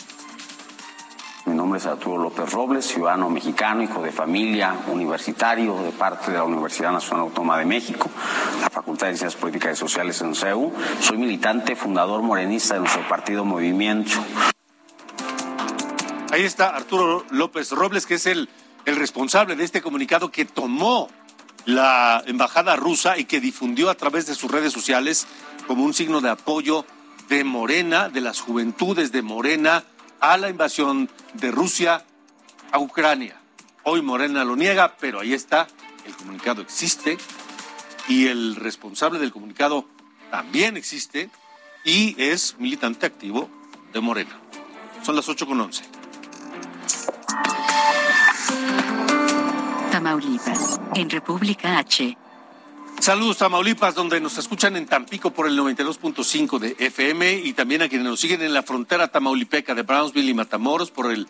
Mi 1.44 1.54
nombre 1.54 1.78
es 1.78 1.86
Arturo 1.86 2.22
López 2.22 2.52
Robles, 2.52 2.86
ciudadano 2.86 3.28
mexicano, 3.28 3.82
hijo 3.82 4.00
de 4.00 4.12
familia, 4.12 4.76
universitario 4.86 5.82
de 5.82 5.90
parte 5.90 6.30
de 6.30 6.36
la 6.36 6.44
Universidad 6.44 6.92
Nacional 6.92 7.26
Autónoma 7.26 7.58
de 7.58 7.64
México, 7.64 8.08
la 8.60 8.70
Facultad 8.70 9.08
de 9.08 9.16
Ciencias 9.16 9.40
Políticas 9.40 9.72
y 9.72 9.76
Sociales 9.76 10.20
en 10.20 10.36
CEU. 10.36 10.72
Soy 11.00 11.16
militante, 11.16 11.74
fundador 11.74 12.22
morenista 12.22 12.74
de 12.74 12.80
nuestro 12.80 13.08
partido 13.08 13.44
Movimiento. 13.44 14.12
Ahí 16.30 16.44
está 16.44 16.76
Arturo 16.76 17.24
López 17.30 17.72
Robles, 17.72 18.06
que 18.06 18.14
es 18.14 18.26
el, 18.26 18.48
el 18.84 18.96
responsable 18.96 19.56
de 19.56 19.64
este 19.64 19.82
comunicado 19.82 20.30
que 20.30 20.44
tomó 20.44 21.08
la 21.64 22.22
embajada 22.26 22.76
rusa 22.76 23.18
y 23.18 23.24
que 23.24 23.40
difundió 23.40 23.90
a 23.90 23.94
través 23.94 24.26
de 24.26 24.34
sus 24.34 24.50
redes 24.50 24.72
sociales 24.72 25.26
como 25.66 25.84
un 25.84 25.94
signo 25.94 26.20
de 26.20 26.30
apoyo 26.30 26.84
de 27.28 27.44
Morena, 27.44 28.08
de 28.08 28.20
las 28.20 28.40
juventudes 28.40 29.12
de 29.12 29.22
Morena, 29.22 29.84
a 30.20 30.36
la 30.36 30.48
invasión 30.48 31.10
de 31.34 31.50
Rusia 31.50 32.04
a 32.70 32.78
Ucrania. 32.78 33.40
Hoy 33.84 34.02
Morena 34.02 34.44
lo 34.44 34.56
niega, 34.56 34.96
pero 34.98 35.20
ahí 35.20 35.34
está, 35.34 35.66
el 36.04 36.14
comunicado 36.14 36.62
existe 36.62 37.18
y 38.08 38.26
el 38.26 38.56
responsable 38.56 39.18
del 39.18 39.32
comunicado 39.32 39.86
también 40.30 40.76
existe 40.76 41.30
y 41.84 42.20
es 42.20 42.56
militante 42.58 43.06
activo 43.06 43.48
de 43.92 44.00
Morena. 44.00 44.38
Son 45.02 45.16
las 45.16 45.28
8 45.28 45.46
con 45.46 45.60
11. 45.60 45.84
Tamaulipas, 50.02 50.80
en 50.96 51.08
República 51.08 51.78
H. 51.78 52.18
Saludos 52.98 53.38
Tamaulipas, 53.38 53.94
donde 53.94 54.20
nos 54.20 54.36
escuchan 54.36 54.74
en 54.74 54.86
Tampico 54.86 55.30
por 55.30 55.46
el 55.46 55.56
92.5 55.56 56.58
de 56.58 56.74
FM 56.76 57.34
y 57.44 57.52
también 57.52 57.82
a 57.82 57.88
quienes 57.88 58.08
nos 58.08 58.18
siguen 58.18 58.42
en 58.42 58.52
la 58.52 58.64
frontera 58.64 59.06
tamaulipeca 59.06 59.76
de 59.76 59.82
Brownsville 59.82 60.28
y 60.28 60.34
Matamoros 60.34 60.90
por 60.90 61.12
el 61.12 61.28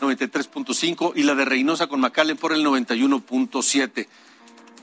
93.5 0.00 1.14
y 1.16 1.24
la 1.24 1.34
de 1.34 1.44
Reynosa 1.44 1.88
con 1.88 1.98
McAllen 1.98 2.36
por 2.36 2.52
el 2.52 2.64
91.7. 2.64 4.06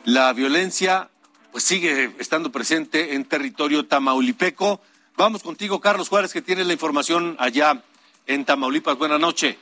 La 0.04 0.34
violencia 0.34 1.10
pues 1.54 1.64
sigue 1.64 2.14
estando 2.20 2.52
presente 2.52 3.16
en 3.16 3.24
territorio 3.24 3.86
tamaulipeco. 3.86 4.82
Vamos 5.16 5.44
contigo, 5.44 5.80
Carlos 5.80 6.10
Juárez, 6.10 6.34
que 6.34 6.42
tiene 6.42 6.66
la 6.66 6.74
información 6.74 7.38
allá 7.40 7.82
en 8.28 8.44
Tamaulipas. 8.44 8.98
Buenas 8.98 9.22
noches. 9.22 9.56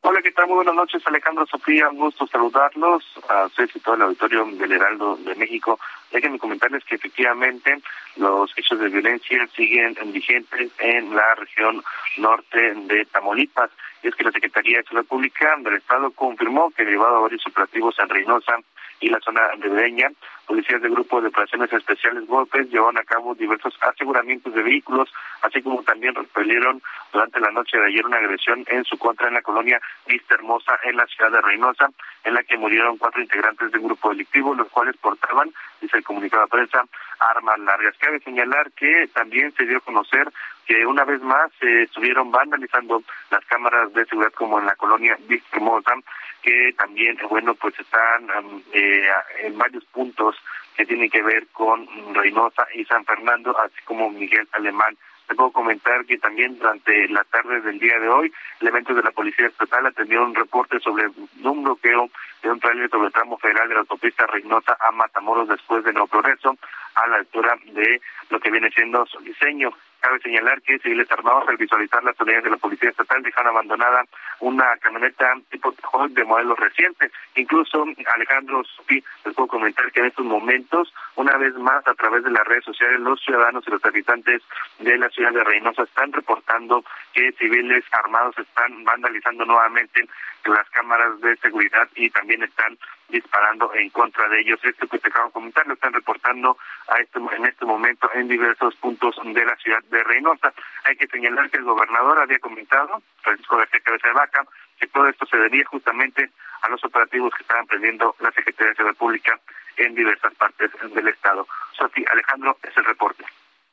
Hola, 0.00 0.22
¿qué 0.22 0.30
tal? 0.30 0.46
Muy 0.46 0.54
buenas 0.54 0.76
noches, 0.76 1.02
Alejandro 1.06 1.44
Sofía. 1.46 1.88
Un 1.88 1.98
gusto 1.98 2.24
saludarlos 2.28 3.04
a 3.28 3.46
ustedes 3.46 3.74
y 3.74 3.80
todo 3.80 3.96
el 3.96 4.02
auditorio 4.02 4.44
del 4.44 4.70
Heraldo 4.70 5.16
de 5.16 5.34
México. 5.34 5.80
Déjenme 6.12 6.38
comentarles 6.38 6.84
que 6.84 6.94
efectivamente 6.94 7.82
los 8.16 8.56
hechos 8.56 8.78
de 8.78 8.90
violencia 8.90 9.44
siguen 9.56 9.96
vigentes 10.12 10.70
en 10.78 11.16
la 11.16 11.34
región 11.34 11.82
norte 12.16 12.74
de 12.74 13.06
Tamaulipas. 13.06 13.70
Es 14.04 14.14
que 14.14 14.22
la 14.22 14.30
Secretaría 14.30 14.78
de 14.78 14.84
Salud 14.84 15.04
Pública 15.04 15.56
del 15.58 15.74
Estado 15.74 16.12
confirmó 16.12 16.70
que 16.70 16.84
llevado 16.84 17.16
a 17.16 17.20
varios 17.22 17.44
operativos 17.48 17.98
en 17.98 18.08
Reynosa 18.08 18.56
y 19.00 19.08
la 19.08 19.20
zona 19.20 19.42
de 19.58 19.68
Breña, 19.68 20.10
policías 20.46 20.80
del 20.80 20.92
Grupo 20.92 21.20
de 21.20 21.28
Operaciones 21.28 21.72
Especiales 21.72 22.26
Golpes 22.26 22.70
llevaron 22.70 22.98
a 22.98 23.04
cabo 23.04 23.34
diversos 23.34 23.76
aseguramientos 23.80 24.52
de 24.54 24.62
vehículos, 24.62 25.12
así 25.42 25.62
como 25.62 25.82
también 25.82 26.14
repelieron 26.14 26.82
durante 27.12 27.38
la 27.40 27.50
noche 27.50 27.78
de 27.78 27.86
ayer 27.86 28.04
una 28.04 28.16
agresión 28.16 28.64
en 28.68 28.84
su 28.84 28.98
contra 28.98 29.28
en 29.28 29.34
la 29.34 29.42
colonia 29.42 29.80
Vista 30.06 30.34
Hermosa 30.34 30.78
en 30.84 30.96
la 30.96 31.06
ciudad 31.06 31.30
de 31.30 31.40
Reynosa, 31.42 31.90
en 32.24 32.34
la 32.34 32.42
que 32.42 32.56
murieron 32.56 32.96
cuatro 32.96 33.20
integrantes 33.20 33.70
del 33.70 33.82
grupo 33.82 34.08
delictivo, 34.10 34.54
los 34.54 34.68
cuales 34.68 34.96
portaban, 34.96 35.52
dice 35.80 35.98
el 35.98 36.04
comunicado 36.04 36.44
de 36.44 36.48
prensa, 36.48 36.84
armas 37.20 37.58
largas. 37.60 37.96
Cabe 37.98 38.20
señalar 38.20 38.72
que 38.72 39.08
también 39.12 39.52
se 39.52 39.66
dio 39.66 39.78
a 39.78 39.80
conocer 39.80 40.28
que 40.66 40.84
una 40.86 41.04
vez 41.04 41.20
más 41.22 41.50
se 41.58 41.84
estuvieron 41.84 42.30
vandalizando 42.30 43.02
las 43.30 43.44
cámaras 43.46 43.92
de 43.94 44.04
seguridad 44.04 44.32
como 44.32 44.58
en 44.58 44.66
la 44.66 44.76
colonia 44.76 45.16
Vista 45.26 45.56
Hermosa, 45.56 45.94
que 46.42 46.72
también, 46.76 47.16
bueno, 47.28 47.54
pues 47.54 47.78
están 47.78 48.28
eh, 48.72 49.08
en 49.42 49.58
varios 49.58 49.84
puntos 49.86 50.36
que 50.76 50.86
tienen 50.86 51.10
que 51.10 51.22
ver 51.22 51.46
con 51.48 51.86
Reynosa 52.14 52.66
y 52.74 52.84
San 52.84 53.04
Fernando, 53.04 53.56
así 53.58 53.80
como 53.84 54.10
Miguel 54.10 54.48
Alemán. 54.52 54.96
Te 55.26 55.34
puedo 55.34 55.50
comentar 55.50 56.06
que 56.06 56.16
también 56.16 56.58
durante 56.58 57.06
la 57.08 57.22
tarde 57.24 57.60
del 57.60 57.78
día 57.78 57.98
de 57.98 58.08
hoy, 58.08 58.32
elementos 58.60 58.96
de 58.96 59.02
la 59.02 59.10
Policía 59.10 59.48
Estatal 59.48 59.84
atendieron 59.84 60.30
un 60.30 60.34
reporte 60.34 60.80
sobre 60.80 61.08
un 61.42 61.62
bloqueo 61.64 62.08
de 62.42 62.50
un 62.50 62.60
trailer 62.60 62.88
sobre 62.88 63.08
el 63.08 63.12
tramo 63.12 63.36
federal 63.38 63.68
de 63.68 63.74
la 63.74 63.80
autopista 63.80 64.26
Reynosa 64.26 64.76
a 64.80 64.90
Matamoros 64.92 65.48
después 65.48 65.84
de 65.84 65.92
Nuevo 65.92 66.06
Progreso, 66.06 66.56
a 66.94 67.06
la 67.08 67.16
altura 67.16 67.58
de 67.66 68.00
lo 68.30 68.40
que 68.40 68.50
viene 68.50 68.70
siendo 68.70 69.04
su 69.04 69.18
diseño. 69.20 69.70
Cabe 70.00 70.20
señalar 70.20 70.62
que 70.62 70.78
civiles 70.78 71.10
armados, 71.10 71.48
al 71.48 71.56
visualizar 71.56 72.02
las 72.04 72.18
unidades 72.20 72.44
de 72.44 72.50
la 72.50 72.56
Policía 72.56 72.90
Estatal, 72.90 73.22
dejaron 73.22 73.50
abandonada 73.50 74.04
una 74.40 74.76
camioneta 74.78 75.34
tipo 75.50 75.74
de 76.08 76.24
modelo 76.24 76.54
reciente. 76.54 77.10
Incluso, 77.34 77.84
Alejandro 78.14 78.62
Sopi, 78.64 79.02
les 79.24 79.34
puedo 79.34 79.48
comentar 79.48 79.90
que 79.90 80.00
en 80.00 80.06
estos 80.06 80.24
momentos, 80.24 80.92
una 81.16 81.36
vez 81.36 81.54
más, 81.54 81.86
a 81.86 81.94
través 81.94 82.22
de 82.24 82.30
las 82.30 82.46
redes 82.46 82.64
sociales, 82.64 83.00
los 83.00 83.20
ciudadanos 83.20 83.64
y 83.66 83.70
los 83.70 83.84
habitantes 83.84 84.42
de 84.78 84.98
la 84.98 85.08
ciudad 85.10 85.32
de 85.32 85.44
Reynosa 85.44 85.82
están 85.82 86.12
reportando 86.12 86.84
que 87.12 87.32
civiles 87.32 87.84
armados 87.92 88.38
están 88.38 88.84
vandalizando 88.84 89.44
nuevamente 89.44 90.06
las 90.44 90.68
cámaras 90.70 91.20
de 91.20 91.36
seguridad 91.36 91.88
y 91.94 92.10
también 92.10 92.42
están 92.42 92.78
disparando 93.08 93.72
en 93.74 93.90
contra 93.90 94.28
de 94.28 94.40
ellos. 94.40 94.60
Esto 94.62 94.86
que 94.86 94.98
te 94.98 95.08
acabo 95.08 95.26
de 95.26 95.32
comentar 95.32 95.66
lo 95.66 95.74
están 95.74 95.92
reportando 95.92 96.56
a 96.88 97.00
este, 97.00 97.18
en 97.18 97.46
este 97.46 97.64
momento 97.64 98.10
en 98.14 98.28
diversos 98.28 98.74
puntos 98.76 99.16
de 99.24 99.44
la 99.44 99.56
ciudad 99.56 99.82
de 99.84 100.04
Reynosa. 100.04 100.52
Hay 100.84 100.96
que 100.96 101.06
señalar 101.06 101.50
que 101.50 101.58
el 101.58 101.64
gobernador 101.64 102.18
había 102.18 102.38
comentado, 102.38 103.02
Francisco 103.22 103.56
García 103.56 103.80
Cabeza 103.80 104.08
de 104.08 104.14
Vaca, 104.14 104.46
que 104.78 104.86
todo 104.88 105.08
esto 105.08 105.26
se 105.26 105.36
debía 105.36 105.64
justamente 105.66 106.30
a 106.62 106.68
los 106.68 106.84
operativos 106.84 107.32
que 107.34 107.42
estaban 107.42 107.66
prendiendo 107.66 108.14
la 108.20 108.30
Secretaría 108.32 108.70
de 108.70 108.76
Seguridad 108.76 108.98
Pública 108.98 109.40
en 109.76 109.94
diversas 109.94 110.34
partes 110.34 110.70
del 110.94 111.08
Estado. 111.08 111.46
Sofi, 111.76 112.04
Alejandro, 112.10 112.58
es 112.62 112.76
el 112.76 112.84
reporte. 112.84 113.24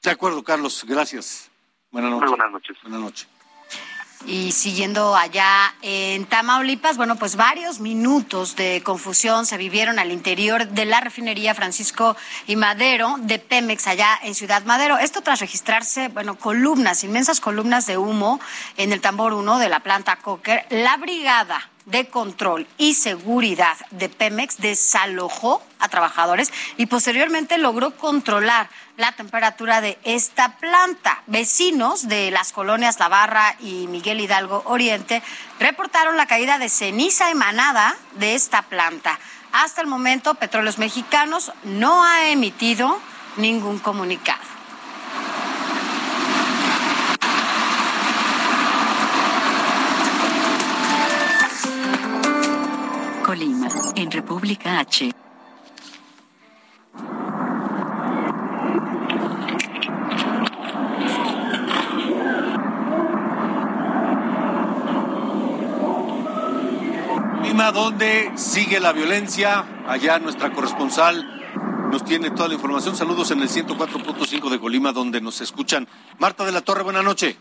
De 0.03 0.11
acuerdo, 0.11 0.43
Carlos. 0.43 0.85
Gracias. 0.87 1.51
Buenas 1.91 2.11
noches. 2.11 2.29
Muy 2.29 2.37
buenas 2.37 2.51
noches. 2.51 2.77
Buenas 2.83 3.01
noches. 3.01 3.34
Y 4.27 4.53
siguiendo 4.53 5.15
allá 5.15 5.75
en 5.83 6.25
Tamaulipas, 6.25 6.97
bueno, 6.97 7.15
pues 7.15 7.35
varios 7.35 7.79
minutos 7.79 8.55
de 8.55 8.81
confusión 8.83 9.45
se 9.45 9.57
vivieron 9.57 9.99
al 9.99 10.11
interior 10.11 10.67
de 10.67 10.85
la 10.85 10.99
refinería 10.99 11.53
Francisco 11.53 12.17
y 12.47 12.55
Madero 12.55 13.17
de 13.19 13.37
Pemex 13.37 13.85
allá 13.85 14.19
en 14.23 14.33
Ciudad 14.33 14.63
Madero. 14.65 14.97
Esto 14.97 15.21
tras 15.21 15.41
registrarse, 15.41 16.07
bueno, 16.07 16.39
columnas, 16.39 17.03
inmensas 17.03 17.39
columnas 17.39 17.85
de 17.85 17.97
humo 17.97 18.39
en 18.77 18.93
el 18.93 19.01
tambor 19.01 19.33
1 19.33 19.59
de 19.59 19.69
la 19.69 19.81
planta 19.81 20.15
Cocker. 20.15 20.65
La 20.71 20.97
brigada 20.97 21.69
de 21.85 22.07
Control 22.07 22.67
y 22.77 22.95
Seguridad 22.95 23.77
de 23.91 24.09
Pemex 24.09 24.57
desalojó 24.57 25.61
a 25.79 25.87
trabajadores 25.87 26.51
y 26.77 26.87
posteriormente 26.87 27.57
logró 27.57 27.95
controlar 27.95 28.69
la 28.97 29.11
temperatura 29.11 29.81
de 29.81 29.97
esta 30.03 30.57
planta. 30.57 31.21
Vecinos 31.27 32.07
de 32.07 32.31
las 32.31 32.51
colonias 32.51 32.99
La 32.99 33.07
Barra 33.07 33.55
y 33.59 33.87
Miguel 33.87 34.19
Hidalgo 34.19 34.63
Oriente 34.65 35.21
reportaron 35.59 36.17
la 36.17 36.27
caída 36.27 36.57
de 36.57 36.69
ceniza 36.69 37.29
emanada 37.29 37.95
de 38.15 38.35
esta 38.35 38.63
planta. 38.63 39.19
Hasta 39.51 39.81
el 39.81 39.87
momento, 39.87 40.35
Petróleos 40.35 40.77
Mexicanos 40.77 41.51
no 41.63 42.03
ha 42.03 42.29
emitido 42.29 42.99
ningún 43.37 43.79
comunicado. 43.79 44.54
Colima, 53.35 53.67
en 53.97 54.11
República 54.11 54.79
H. 54.79 55.11
Colima, 67.41 67.71
donde 67.73 68.31
sigue 68.35 68.79
la 68.79 68.93
violencia. 68.93 69.65
Allá 69.85 70.17
nuestra 70.19 70.53
corresponsal 70.53 71.25
nos 71.91 72.05
tiene 72.05 72.31
toda 72.31 72.47
la 72.47 72.53
información. 72.53 72.95
Saludos 72.95 73.31
en 73.31 73.41
el 73.41 73.49
104.5 73.49 74.49
de 74.49 74.59
Colima, 74.61 74.93
donde 74.93 75.19
nos 75.19 75.41
escuchan. 75.41 75.89
Marta 76.19 76.45
de 76.45 76.53
la 76.53 76.61
Torre, 76.61 76.83
buena 76.83 77.03
noche. 77.03 77.35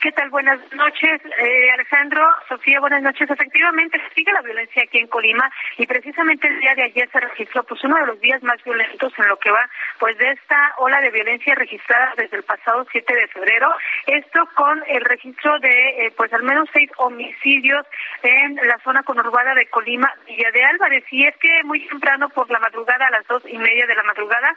¿Qué 0.00 0.12
tal? 0.12 0.30
Buenas 0.30 0.58
noches, 0.72 1.20
eh, 1.38 1.70
Alejandro. 1.74 2.26
Sofía, 2.48 2.80
buenas 2.80 3.02
noches. 3.02 3.28
Efectivamente, 3.28 4.00
sigue 4.14 4.32
la 4.32 4.40
violencia 4.40 4.82
aquí 4.82 4.96
en 4.96 5.08
Colima 5.08 5.50
y 5.76 5.86
precisamente 5.86 6.48
el 6.48 6.58
día 6.58 6.74
de 6.74 6.84
ayer 6.84 7.06
se 7.12 7.20
registró 7.20 7.64
pues 7.64 7.84
uno 7.84 7.96
de 7.96 8.06
los 8.06 8.18
días 8.18 8.42
más 8.42 8.64
violentos 8.64 9.12
en 9.18 9.28
lo 9.28 9.38
que 9.38 9.50
va 9.50 9.68
pues 9.98 10.16
de 10.16 10.30
esta 10.30 10.74
ola 10.78 11.02
de 11.02 11.10
violencia 11.10 11.54
registrada 11.54 12.14
desde 12.16 12.38
el 12.38 12.44
pasado 12.44 12.86
7 12.90 13.14
de 13.14 13.28
febrero. 13.28 13.74
Esto 14.06 14.48
con 14.54 14.82
el 14.88 15.04
registro 15.04 15.58
de 15.58 16.06
eh, 16.06 16.12
pues 16.16 16.32
al 16.32 16.44
menos 16.44 16.70
seis 16.72 16.90
homicidios 16.96 17.86
en 18.22 18.54
la 18.54 18.78
zona 18.78 19.02
conurbada 19.02 19.54
de 19.54 19.66
Colima, 19.66 20.10
Villa 20.26 20.50
de 20.50 20.64
Álvarez. 20.64 21.04
Y 21.10 21.26
es 21.26 21.36
que 21.36 21.62
muy 21.64 21.86
temprano 21.86 22.30
por 22.30 22.50
la 22.50 22.58
madrugada, 22.58 23.06
a 23.06 23.10
las 23.10 23.26
dos 23.26 23.42
y 23.46 23.58
media 23.58 23.86
de 23.86 23.94
la 23.94 24.02
madrugada, 24.04 24.56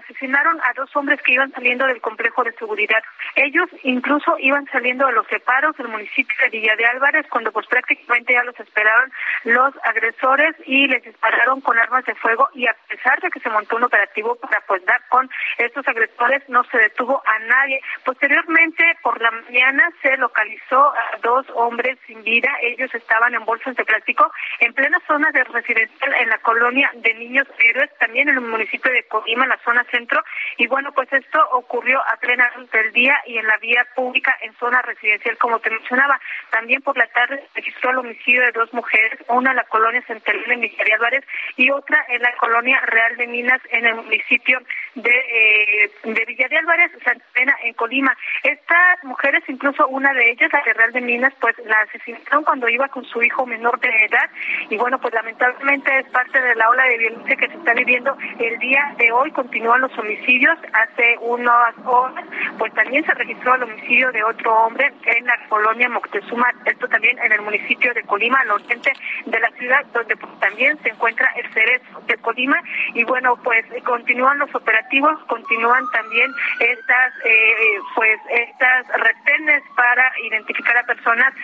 asesinaron 0.00 0.60
a 0.60 0.72
dos 0.74 0.90
hombres 0.96 1.22
que 1.22 1.34
iban 1.34 1.52
saliendo 1.52 1.86
del 1.86 2.00
complejo 2.00 2.42
de 2.42 2.52
seguridad. 2.54 3.04
Ellos 3.36 3.68
incluso 3.84 4.36
iban 4.40 4.66
saliendo 4.72 5.06
de 5.06 5.12
los 5.12 5.26
separos 5.26 5.76
del 5.76 5.88
municipio 5.88 6.36
de 6.42 6.50
Villa 6.50 6.74
de 6.76 6.86
Álvarez 6.86 7.26
cuando 7.28 7.52
pues 7.52 7.66
prácticamente 7.66 8.32
ya 8.32 8.42
los 8.42 8.58
esperaron 8.58 9.12
los 9.44 9.74
agresores 9.84 10.56
y 10.66 10.88
les 10.88 11.02
dispararon 11.02 11.60
con 11.60 11.78
armas 11.78 12.04
de 12.04 12.14
fuego 12.14 12.48
y 12.54 12.66
a 12.66 12.74
pesar 12.88 13.20
de 13.20 13.30
que 13.30 13.40
se 13.40 13.50
montó 13.50 13.76
un 13.76 13.84
operativo 13.84 14.36
para 14.36 14.60
pues 14.62 14.84
dar 14.84 15.00
con 15.08 15.30
estos 15.58 15.86
agresores 15.86 16.42
no 16.48 16.64
se 16.64 16.78
detuvo 16.78 17.22
a 17.26 17.38
nadie. 17.40 17.80
Posteriormente 18.04 18.84
por 19.02 19.20
la 19.20 19.30
mañana 19.30 19.90
se 20.00 20.16
localizó 20.16 20.92
a 20.92 21.18
dos 21.22 21.46
hombres 21.54 21.98
sin 22.06 22.22
vida, 22.22 22.50
ellos 22.62 22.94
estaban 22.94 23.34
en 23.34 23.44
bolsas 23.44 23.76
de 23.76 23.84
plástico 23.84 24.32
en 24.60 24.72
plena 24.72 25.00
zona 25.06 25.30
de 25.32 25.44
residencial 25.44 26.14
en 26.14 26.28
la 26.28 26.38
colonia 26.38 26.90
de 26.94 27.14
Niños 27.14 27.46
Héroes, 27.58 27.90
también 27.98 28.28
en 28.28 28.36
el 28.36 28.40
municipio 28.40 28.90
de 28.90 29.04
Colima, 29.04 29.44
en 29.44 29.50
la 29.50 29.58
zona 29.64 29.84
centro 29.90 30.22
y 30.56 30.66
bueno 30.66 30.92
pues 30.92 31.12
esto 31.12 31.38
ocurrió 31.52 32.00
a 32.08 32.16
plena 32.16 32.50
luz 32.56 32.70
del 32.70 32.92
día 32.92 33.16
y 33.26 33.38
en 33.38 33.46
la 33.46 33.58
vía 33.58 33.86
pública 33.94 34.36
en 34.40 34.54
zona 34.62 34.80
residencial, 34.82 35.36
como 35.38 35.58
te 35.58 35.70
mencionaba. 35.70 36.20
También 36.50 36.82
por 36.82 36.96
la 36.96 37.06
tarde 37.08 37.42
registró 37.54 37.90
el 37.90 37.98
homicidio 37.98 38.42
de 38.42 38.52
dos 38.52 38.72
mujeres, 38.72 39.18
una 39.28 39.50
en 39.50 39.56
la 39.56 39.64
colonia 39.64 40.02
Central 40.02 40.38
en 40.46 40.60
Villa 40.60 40.84
Álvarez 40.94 41.24
y 41.56 41.70
otra 41.70 42.04
en 42.08 42.22
la 42.22 42.32
colonia 42.36 42.80
Real 42.86 43.16
de 43.16 43.26
Minas 43.26 43.60
en 43.70 43.86
el 43.86 43.96
municipio 43.96 44.60
de, 44.94 45.10
eh, 45.10 45.90
de 46.04 46.24
Villa 46.26 46.46
de 46.48 46.58
Álvarez, 46.58 46.92
Santa 47.04 47.24
Pena, 47.34 47.56
en 47.64 47.74
Colima. 47.74 48.16
Estas 48.44 49.02
mujeres, 49.02 49.42
incluso 49.48 49.88
una 49.88 50.12
de 50.12 50.30
ellas, 50.30 50.50
la 50.52 50.62
de 50.62 50.74
Real 50.74 50.92
de 50.92 51.00
Minas, 51.00 51.34
pues 51.40 51.56
la 51.64 51.80
asesinaron 51.80 52.44
cuando 52.44 52.68
iba 52.68 52.86
con 52.88 53.04
su 53.04 53.20
hijo 53.22 53.44
menor 53.46 53.80
de 53.80 53.88
edad 53.88 54.30
y 54.70 54.76
bueno, 54.76 55.00
pues 55.00 55.12
lamentablemente 55.12 55.98
es 55.98 56.06
parte 56.10 56.40
de 56.40 56.54
la 56.54 56.70
ola 56.70 56.84
de 56.84 56.98
violencia 56.98 57.36
que 57.36 57.48
se 57.48 57.54
está 57.54 57.74
viviendo 57.74 58.16
el 58.38 58.58
día 58.60 58.94
de 58.96 59.10
hoy. 59.10 59.32
Continúan 59.32 59.80
los 59.80 59.98
homicidios. 59.98 60.56
Hace 60.72 61.16
unas 61.20 61.74
horas, 61.84 62.24
pues 62.58 62.72
también 62.74 63.04
se 63.04 63.14
registró 63.14 63.54
el 63.54 63.64
homicidio 63.64 64.12
de 64.12 64.22
otro 64.22 64.51
hombre 64.52 64.92
en 65.04 65.26
la 65.26 65.38
colonia 65.48 65.88
Moctezuma, 65.88 66.52
esto 66.64 66.88
también 66.88 67.18
en 67.18 67.32
el 67.32 67.40
municipio 67.42 67.92
de 67.94 68.02
Colima, 68.04 68.40
al 68.40 68.50
oriente 68.52 68.92
de 69.26 69.40
la 69.40 69.50
ciudad, 69.52 69.84
donde 69.92 70.16
pues, 70.16 70.40
también 70.40 70.78
se 70.82 70.90
encuentra 70.90 71.30
el 71.36 71.52
cerezo 71.52 72.00
de 72.06 72.16
Colima. 72.18 72.62
Y 72.94 73.04
bueno, 73.04 73.36
pues 73.36 73.64
continúan 73.84 74.38
los 74.38 74.54
operativos, 74.54 75.18
continúan 75.26 75.84
también 75.92 76.30
estas, 76.60 77.12
eh, 77.24 77.78
pues 77.94 78.20
estas 78.30 78.86
retenes 78.88 79.62
para 79.76 80.12
identificar 80.24 80.76
a 80.76 80.82
personas 80.84 81.34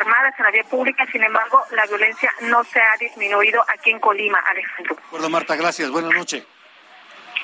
armadas 0.00 0.34
en 0.38 0.44
la 0.44 0.50
vía 0.50 0.64
pública. 0.64 1.06
Sin 1.10 1.22
embargo, 1.22 1.62
la 1.72 1.86
violencia 1.86 2.32
no 2.42 2.64
se 2.64 2.80
ha 2.80 2.96
disminuido 2.98 3.62
aquí 3.68 3.90
en 3.90 4.00
Colima, 4.00 4.38
Alejandro. 4.50 4.96
Bueno, 5.10 5.28
Marta, 5.28 5.56
gracias. 5.56 5.90
Buenas 5.90 6.12
noches. 6.14 6.46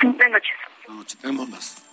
Buenas 0.03 0.31
noches. 0.31 0.55
Buenas 0.87 0.99
noches. 0.99 1.19
Tenemos 1.19 1.49
más. 1.49 1.85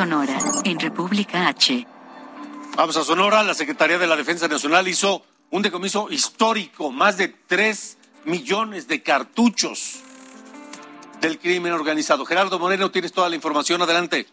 Sonora, 0.00 0.38
en 0.64 0.80
República 0.80 1.46
H. 1.48 1.86
Vamos 2.74 2.96
a 2.96 3.04
Sonora. 3.04 3.42
La 3.42 3.52
Secretaría 3.52 3.98
de 3.98 4.06
la 4.06 4.16
Defensa 4.16 4.48
Nacional 4.48 4.88
hizo 4.88 5.20
un 5.50 5.60
decomiso 5.60 6.06
histórico, 6.08 6.90
más 6.90 7.18
de 7.18 7.28
3 7.28 7.98
millones 8.24 8.88
de 8.88 9.02
cartuchos 9.02 10.02
del 11.20 11.38
crimen 11.38 11.74
organizado. 11.74 12.24
Gerardo 12.24 12.58
Moreno, 12.58 12.90
tienes 12.90 13.12
toda 13.12 13.28
la 13.28 13.36
información. 13.36 13.82
Adelante. 13.82 14.24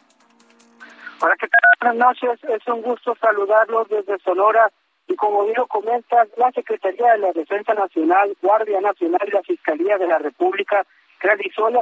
Hola, 1.19 1.35
¿qué 1.37 1.49
tal? 1.49 1.59
Buenas 1.81 2.15
noches. 2.15 2.39
Es 2.45 2.65
un 2.69 2.81
gusto 2.81 3.17
saludarlos 3.19 3.89
desde 3.89 4.17
Sonora. 4.19 4.71
Y 5.09 5.17
como 5.17 5.43
bien 5.43 5.55
lo 5.57 5.67
comentas, 5.67 6.29
la 6.37 6.49
Secretaría 6.53 7.11
de 7.11 7.17
la 7.17 7.33
Defensa 7.33 7.73
Nacional, 7.73 8.37
Guardia 8.41 8.79
Nacional 8.79 9.27
y 9.27 9.31
la 9.31 9.43
Fiscalía 9.43 9.97
de 9.97 10.07
la 10.07 10.17
República 10.17 10.85
realizó 11.19 11.67
el 11.67 11.77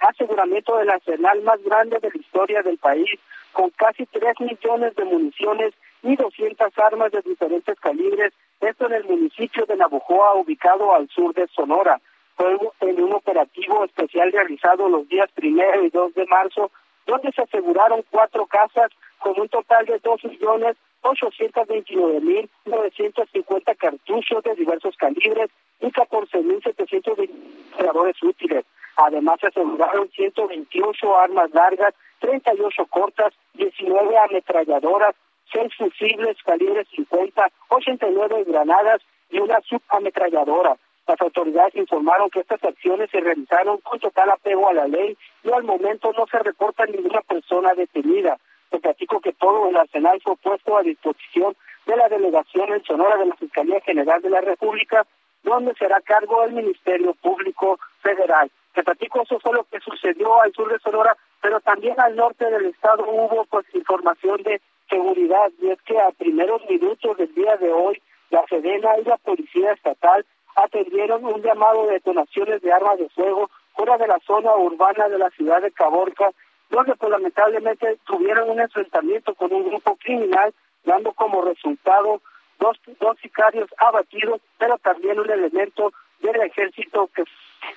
aseguramiento 0.00 0.76
del 0.76 0.90
arsenal 0.90 1.42
más 1.42 1.62
grande 1.62 1.98
de 1.98 2.10
la 2.10 2.16
historia 2.16 2.62
del 2.62 2.78
país, 2.78 3.10
con 3.52 3.70
casi 3.70 4.06
3 4.06 4.40
millones 4.40 4.94
de 4.94 5.04
municiones 5.04 5.74
y 6.02 6.16
200 6.16 6.78
armas 6.78 7.12
de 7.12 7.20
diferentes 7.22 7.78
calibres, 7.80 8.32
esto 8.60 8.86
en 8.86 8.92
el 8.92 9.04
municipio 9.04 9.66
de 9.66 9.76
Navojoa, 9.76 10.34
ubicado 10.34 10.94
al 10.94 11.08
sur 11.08 11.34
de 11.34 11.46
Sonora. 11.48 12.00
Fue 12.36 12.56
en 12.80 13.02
un 13.02 13.12
operativo 13.12 13.84
especial 13.84 14.32
realizado 14.32 14.88
los 14.88 15.08
días 15.08 15.30
primero 15.34 15.84
y 15.84 15.90
2 15.90 16.14
de 16.14 16.26
marzo, 16.26 16.70
donde 17.06 17.32
se 17.32 17.42
aseguraron 17.42 18.02
cuatro 18.10 18.46
casas 18.46 18.90
con 19.18 19.38
un 19.38 19.48
total 19.48 19.84
de 19.86 19.98
2 19.98 20.24
millones 20.24 20.76
829.950 21.02 23.76
cartuchos 23.76 24.42
de 24.44 24.54
diversos 24.54 24.96
calibres 24.96 25.50
y 25.80 25.86
14.720 25.86 27.30
cargadores 27.76 28.22
útiles. 28.22 28.64
Además, 28.96 29.40
se 29.40 29.46
aseguraron 29.46 30.10
128 30.10 31.18
armas 31.18 31.50
largas, 31.52 31.94
38 32.20 32.86
cortas, 32.86 33.32
19 33.54 34.18
ametralladoras, 34.18 35.14
6 35.52 35.74
fusibles 35.76 36.36
calibre 36.44 36.84
50, 36.84 37.48
89 37.68 38.44
granadas 38.46 39.00
y 39.30 39.38
una 39.38 39.60
subametralladora. 39.62 40.76
Las 41.06 41.20
autoridades 41.22 41.74
informaron 41.74 42.28
que 42.30 42.40
estas 42.40 42.62
acciones 42.62 43.10
se 43.10 43.20
realizaron 43.20 43.78
con 43.78 43.98
total 43.98 44.30
apego 44.30 44.68
a 44.68 44.74
la 44.74 44.86
ley 44.86 45.16
y 45.42 45.50
al 45.50 45.64
momento 45.64 46.12
no 46.12 46.26
se 46.26 46.38
reporta 46.38 46.86
ninguna 46.86 47.22
persona 47.22 47.74
detenida. 47.74 48.38
Te 48.70 48.78
platico 48.78 49.20
que 49.20 49.32
todo 49.32 49.68
el 49.68 49.76
arsenal 49.76 50.20
fue 50.22 50.36
puesto 50.36 50.76
a 50.76 50.82
disposición 50.82 51.56
de 51.86 51.96
la 51.96 52.08
delegación 52.08 52.72
en 52.72 52.84
Sonora 52.84 53.16
de 53.16 53.26
la 53.26 53.36
Fiscalía 53.36 53.80
General 53.80 54.22
de 54.22 54.30
la 54.30 54.40
República, 54.40 55.06
donde 55.42 55.74
será 55.74 56.00
cargo 56.00 56.44
el 56.44 56.52
Ministerio 56.52 57.14
Público 57.14 57.78
Federal. 58.00 58.50
Te 58.74 58.84
platico, 58.84 59.22
eso 59.22 59.40
fue 59.40 59.54
lo 59.54 59.64
que 59.64 59.80
sucedió 59.80 60.40
al 60.40 60.52
sur 60.52 60.70
de 60.72 60.78
Sonora, 60.78 61.16
pero 61.40 61.60
también 61.60 61.98
al 61.98 62.14
norte 62.14 62.48
del 62.48 62.66
estado 62.66 63.04
hubo 63.08 63.44
pues 63.46 63.66
información 63.74 64.42
de 64.42 64.60
seguridad, 64.88 65.50
y 65.60 65.70
es 65.70 65.80
que 65.82 65.98
a 65.98 66.10
primeros 66.12 66.62
minutos 66.68 67.16
del 67.16 67.34
día 67.34 67.56
de 67.56 67.72
hoy 67.72 68.00
La 68.30 68.44
Sedena 68.48 68.98
y 68.98 69.04
la 69.04 69.16
Policía 69.18 69.72
Estatal 69.72 70.24
atendieron 70.56 71.24
un 71.24 71.42
llamado 71.42 71.86
de 71.86 71.94
detonaciones 71.94 72.60
de 72.62 72.72
armas 72.72 72.98
de 72.98 73.08
fuego 73.08 73.50
fuera 73.74 73.96
de 73.98 74.06
la 74.06 74.18
zona 74.26 74.54
urbana 74.56 75.08
de 75.08 75.18
la 75.18 75.30
ciudad 75.30 75.62
de 75.62 75.70
Caborca, 75.72 76.30
donde 76.70 76.94
pues 76.94 77.10
lamentablemente 77.10 77.98
tuvieron 78.04 78.48
un 78.48 78.60
enfrentamiento 78.60 79.34
con 79.34 79.52
un 79.52 79.68
grupo 79.68 79.96
criminal, 79.96 80.54
dando 80.84 81.12
como 81.12 81.42
resultado 81.42 82.20
dos, 82.58 82.78
dos 83.00 83.18
sicarios 83.20 83.68
abatidos, 83.78 84.40
pero 84.58 84.78
también 84.78 85.18
un 85.18 85.30
elemento 85.30 85.92
del 86.20 86.40
ejército 86.42 87.08
que 87.14 87.24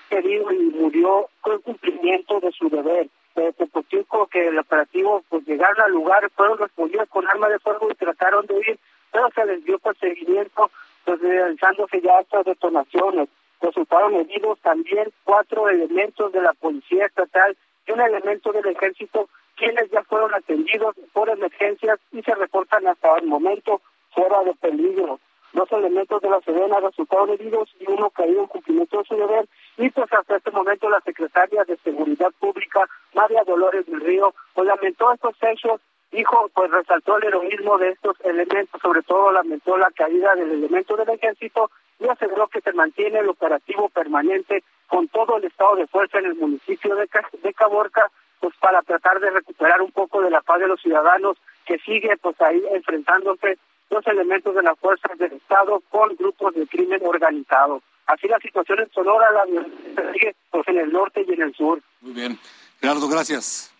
herido 0.09 0.51
y 0.51 0.59
murió 0.59 1.29
con 1.41 1.59
cumplimiento 1.61 2.39
de 2.39 2.51
su 2.51 2.69
deber. 2.69 3.07
Eh, 3.35 3.51
Tepotico, 3.57 4.27
que 4.27 4.47
el 4.47 4.59
operativo, 4.59 5.23
pues 5.27 5.43
llegaron 5.47 5.81
al 5.81 5.91
lugar, 5.91 6.29
fueron 6.35 6.59
respondidos 6.59 7.09
con 7.09 7.27
arma 7.27 7.49
de 7.49 7.57
fuego 7.57 7.89
y 7.89 7.95
trataron 7.95 8.45
de 8.45 8.53
huir, 8.53 8.79
pero 9.11 9.29
se 9.33 9.45
les 9.45 9.65
dio 9.65 9.79
perseguimiento, 9.79 10.69
pues 11.03 11.19
realizándose 11.19 11.99
ya 12.01 12.19
estas 12.19 12.45
detonaciones. 12.45 13.29
Resultaron 13.59 14.13
heridos 14.13 14.59
también 14.59 15.11
cuatro 15.23 15.67
elementos 15.67 16.31
de 16.31 16.41
la 16.43 16.53
policía 16.53 17.07
estatal 17.07 17.57
un 17.93 18.01
elemento 18.01 18.51
del 18.51 18.65
ejército, 18.65 19.29
quienes 19.55 19.89
ya 19.91 20.03
fueron 20.03 20.33
atendidos 20.33 20.95
por 21.13 21.29
emergencias 21.29 21.99
y 22.11 22.21
se 22.21 22.33
reportan 22.35 22.87
hasta 22.87 23.17
el 23.17 23.27
momento 23.27 23.81
fuera 24.11 24.43
de 24.43 24.53
peligro. 24.55 25.19
Dos 25.53 25.71
elementos 25.71 26.19
de 26.21 26.29
la 26.29 26.41
Sedena 26.41 26.79
resultaron 26.79 27.29
heridos 27.29 27.69
y 27.79 27.85
uno 27.87 28.09
caído 28.09 28.41
en 28.41 28.47
cumplimiento 28.47 28.97
de 28.97 29.03
su 29.03 29.15
deber. 29.15 29.47
Y 29.77 29.89
pues 29.91 30.11
hasta 30.11 30.37
este 30.37 30.49
momento 30.49 30.89
la 30.89 30.99
secretaria 31.01 31.63
de 31.63 31.77
Seguridad 31.77 32.31
Pública, 32.39 32.89
María 33.13 33.43
Dolores 33.43 33.85
del 33.85 34.01
Río, 34.01 34.33
pues 34.55 34.67
lamentó 34.67 35.13
estos 35.13 35.35
hechos, 35.41 35.79
dijo, 36.11 36.49
pues 36.55 36.71
resaltó 36.71 37.17
el 37.17 37.25
heroísmo 37.25 37.77
de 37.77 37.89
estos 37.89 38.19
elementos, 38.23 38.81
sobre 38.81 39.03
todo 39.03 39.31
lamentó 39.31 39.77
la 39.77 39.91
caída 39.91 40.33
del 40.33 40.51
elemento 40.51 40.95
del 40.97 41.09
ejército 41.09 41.69
y 41.99 42.07
aseguró 42.07 42.47
que 42.47 42.61
se 42.61 42.73
mantiene 42.73 43.19
el 43.19 43.29
operativo 43.29 43.89
permanente 43.89 44.63
con 44.93 45.07
todo 45.07 45.37
el 45.37 45.45
estado 45.45 45.75
de 45.75 45.87
fuerza 45.87 46.19
en 46.19 46.25
el 46.25 46.35
municipio 46.35 46.95
de, 46.95 47.09
de 47.41 47.53
Caborca, 47.55 48.11
pues 48.39 48.53
para 48.57 48.79
tratar 48.83 49.19
de 49.19 49.31
recuperar 49.31 49.81
un 49.81 49.91
poco 49.91 50.21
de 50.21 50.29
la 50.29 50.41
paz 50.41 50.59
de 50.59 50.67
los 50.67 50.79
ciudadanos 50.79 51.35
que 51.65 51.79
sigue 51.79 52.15
pues 52.21 52.39
ahí 52.39 52.61
enfrentándose 52.71 53.57
los 53.89 54.05
elementos 54.05 54.53
de 54.53 54.61
las 54.61 54.77
fuerzas 54.77 55.17
del 55.17 55.33
Estado 55.33 55.81
con 55.89 56.15
grupos 56.15 56.53
de 56.53 56.67
crimen 56.67 57.01
organizado. 57.03 57.81
Así 58.05 58.27
la 58.27 58.37
situación 58.37 58.81
en 58.81 58.91
Sonora, 58.91 59.31
la 59.31 59.45
violencia 59.45 60.11
sigue 60.13 60.35
pues, 60.51 60.67
en 60.67 60.77
el 60.77 60.93
norte 60.93 61.25
y 61.27 61.33
en 61.33 61.41
el 61.41 61.55
sur. 61.55 61.81
Muy 62.01 62.13
bien. 62.13 62.37
Gerardo, 62.79 63.07
gracias. 63.07 63.73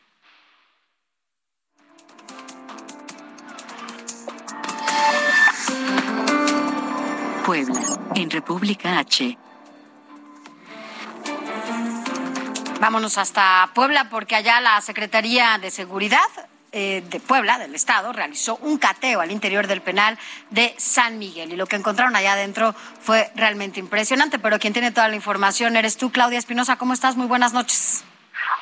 Puebla, 7.46 7.82
en 8.16 8.32
República 8.32 8.98
H. 8.98 9.38
Vámonos 12.84 13.18
hasta 13.18 13.70
Puebla 13.74 14.10
porque 14.10 14.36
allá 14.36 14.60
la 14.60 14.82
Secretaría 14.82 15.58
de 15.58 15.72
Seguridad 15.72 16.20
eh, 16.74 17.02
de 17.10 17.22
Puebla, 17.22 17.58
del 17.58 17.76
Estado, 17.76 18.12
realizó 18.12 18.58
un 18.58 18.78
cateo 18.78 19.22
al 19.22 19.32
interior 19.32 19.68
del 19.68 19.82
penal 19.82 20.20
de 20.50 20.76
San 20.78 21.18
Miguel. 21.18 21.54
Y 21.54 21.56
lo 21.56 21.66
que 21.66 21.78
encontraron 21.78 22.14
allá 22.18 22.34
adentro 22.34 22.76
fue 23.00 23.32
realmente 23.36 23.80
impresionante. 23.80 24.38
Pero 24.38 24.60
quien 24.60 24.74
tiene 24.74 24.92
toda 24.92 25.08
la 25.08 25.16
información 25.16 25.78
eres 25.78 25.96
tú, 25.96 26.12
Claudia 26.12 26.38
Espinosa. 26.38 26.76
¿Cómo 26.76 26.92
estás? 26.92 27.16
Muy 27.16 27.28
buenas 27.28 27.54
noches. 27.54 28.04